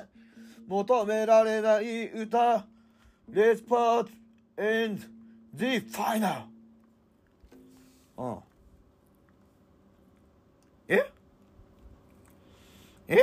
[0.00, 0.06] え
[0.68, 2.64] 求められない歌。
[3.32, 4.08] Let's part
[4.56, 5.02] and
[5.54, 6.44] the final.
[8.16, 8.38] うん。
[10.88, 11.10] え？
[13.08, 13.18] え？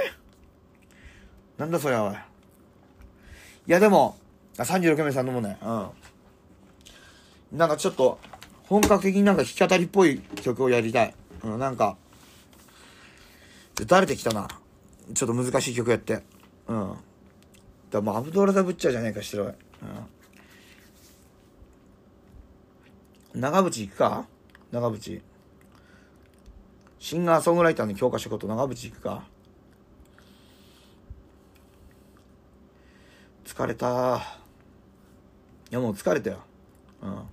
[1.58, 2.14] なんだそりゃおい。
[2.14, 2.18] い
[3.68, 4.18] やでも
[4.58, 5.58] あ36名さんのもね。
[5.62, 7.58] うん。
[7.58, 8.20] なんかちょっと
[8.68, 11.16] 本格的になんか弾き語りっぽい曲をやりたい。
[11.44, 11.98] うんなんか
[13.88, 14.48] 誰できたな。
[15.14, 16.24] ちょっと難しい曲やって。
[16.68, 16.94] うん。
[17.90, 19.54] だもうアブドラザ・ブッチャーじゃねえかしてるおい
[23.34, 24.28] 長渕行くか？
[24.72, 25.22] 長渕。
[27.00, 29.24] シンガーソングライターの教科書こと長渕行くか？
[33.46, 34.18] 疲れた。
[35.72, 36.40] いやもう疲れたよ。
[37.02, 37.24] うん。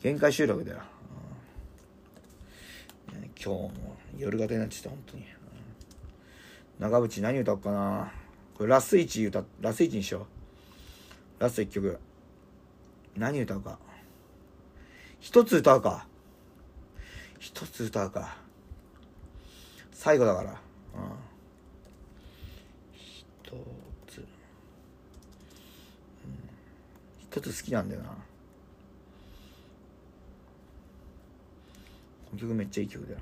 [0.00, 0.78] 限界集落だよ、
[3.12, 3.70] うん、今日も
[4.16, 5.28] 夜型になっちゃった本当に、うん、
[6.78, 8.12] 長渕何歌おうかな？
[8.56, 10.26] これラス1歌ラス1にしよう。
[11.38, 11.98] ラスト1曲。
[13.16, 13.78] 何歌うか。
[15.20, 16.06] 一つ歌うか。
[17.38, 18.36] 一つ歌うか。
[19.92, 20.50] 最後だから。
[20.50, 20.56] うん。
[22.92, 23.24] 一
[24.06, 24.24] つ、うん、
[27.20, 28.08] 一つ好きなんだよな。
[28.08, 28.16] こ
[32.32, 33.20] の曲めっちゃいい曲だよ。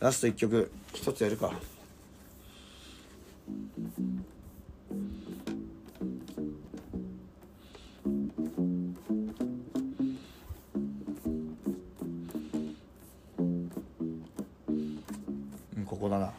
[0.00, 0.70] ラスト1曲。
[0.92, 1.52] 一つやるか。
[15.76, 16.32] うんここだな。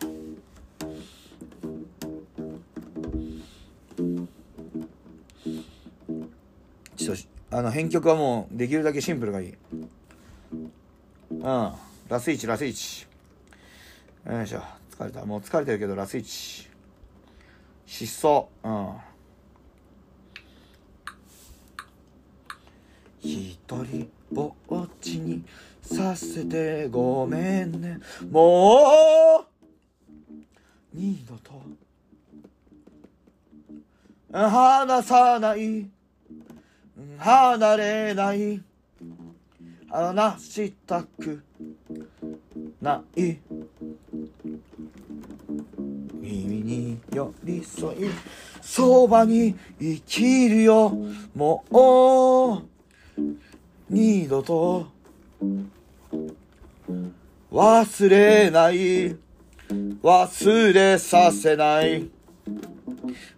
[6.96, 9.54] ちょっとあの編曲はもうできるだけシンプルがいい。
[11.32, 11.42] うん。
[12.10, 13.08] ラス1ラス1
[14.34, 14.62] よいしょ。
[14.92, 15.26] 疲れた。
[15.26, 16.75] もう疲れてるけどラス1
[17.86, 18.98] 失踪うん。
[23.22, 25.44] 一人ぼっちに
[25.82, 28.00] させてごめんね。
[28.30, 29.46] もう
[30.94, 31.62] 二度と。
[34.32, 35.90] 離さない。
[37.18, 38.62] 離れない。
[39.90, 41.44] 話したく
[42.82, 43.38] ない。
[46.26, 48.10] 耳に寄り添い
[48.60, 50.92] そばに生きるよ。
[51.36, 53.22] もう
[53.90, 54.88] 二度と
[57.52, 59.16] 忘れない。
[60.02, 62.10] 忘れさせない。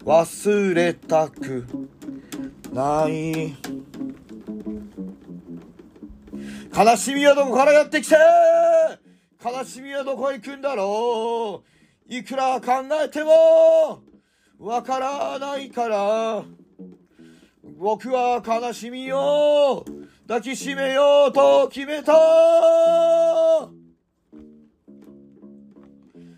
[0.03, 1.65] 忘れたく
[2.73, 3.55] ない。
[6.77, 8.15] 悲しみはどこからやってきて？
[9.43, 11.76] 悲しみはどこへ行くんだろう？
[12.09, 12.71] いくら考
[13.03, 14.01] えても
[14.59, 16.43] わからないから
[17.77, 19.85] 僕は悲しみを
[20.25, 22.13] 抱きしめようと決めた。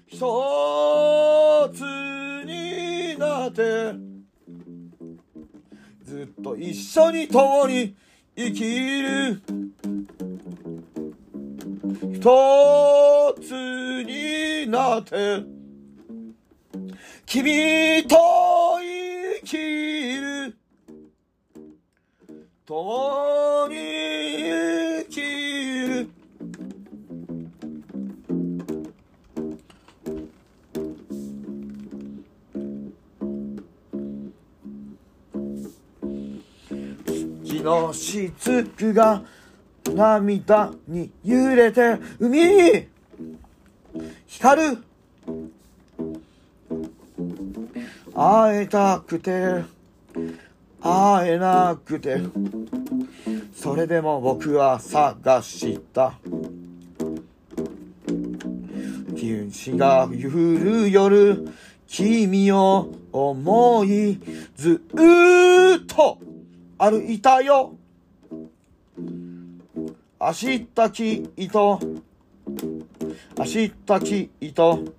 [0.08, 1.82] 一つ
[2.46, 3.94] になって
[6.04, 7.96] ずっと一緒に共に
[8.36, 9.42] 生きる。
[12.12, 15.59] 一つになって
[17.32, 18.18] 君と
[18.82, 19.56] 生き
[20.20, 20.58] る。
[22.66, 26.10] 共に生きる。
[37.44, 39.22] 月の雫が
[39.86, 42.40] 涙に揺れて海。
[42.40, 42.88] に
[44.26, 44.89] 光る。
[48.22, 49.64] 会えたくて
[50.82, 52.18] 会えなくて
[53.56, 56.20] それでも僕は探した。
[59.16, 61.48] 天使が揺る夜
[61.88, 64.20] 君を思い
[64.54, 66.18] ずっと
[66.78, 67.78] 歩いたよ。
[70.20, 70.60] 明日
[70.92, 71.80] きっと
[73.38, 73.70] 明日
[74.02, 74.99] きっと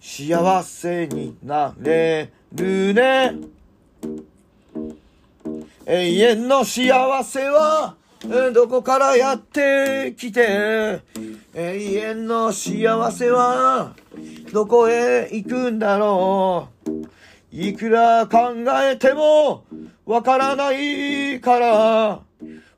[0.00, 3.34] 幸せになれるね。
[5.86, 7.96] 永遠の幸せは
[8.54, 11.00] どこからやってきて
[11.54, 13.94] 永遠の幸せは
[14.52, 16.90] どこへ行くんだろう。
[17.52, 18.38] いくら考
[18.84, 19.64] えても
[20.06, 22.20] わからないから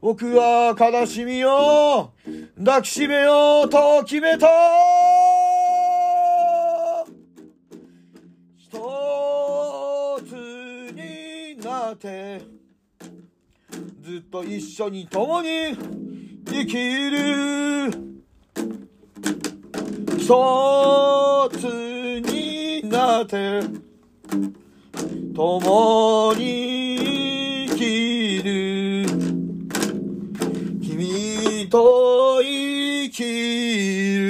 [0.00, 2.10] 僕は悲しみを
[2.59, 5.31] 抱きしめようと決めた。
[11.90, 12.40] って
[14.00, 15.76] ずっと一緒に共に
[16.46, 17.90] 生きる。
[20.18, 21.64] 一つ
[22.20, 23.60] になって
[25.34, 29.06] 共に生きる。
[30.80, 33.24] 君と生き
[34.18, 34.22] る。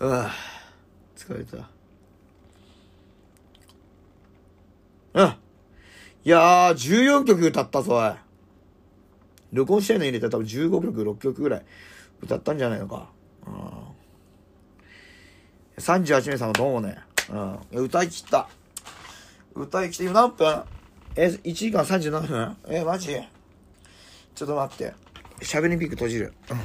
[0.00, 0.32] ああ
[1.16, 1.75] 疲れた。
[5.16, 5.26] うん
[6.24, 8.12] いやー14曲歌ったぞおい
[9.52, 11.62] 録音してんの入れて多分15曲6曲ぐらい
[12.22, 13.08] 歌ったんじゃないのか
[13.46, 13.86] うん
[15.78, 16.96] 38名様どうもね。
[17.30, 17.36] う
[17.78, 17.84] ん。
[17.84, 18.48] 歌い切った。
[19.54, 20.62] 歌い切って、今何分？
[21.16, 22.56] え、1時間37分？
[22.68, 23.14] え、マジ？
[24.34, 24.94] ちょっと待って。
[25.42, 26.32] 喋りピーク閉じる。
[26.50, 26.58] うん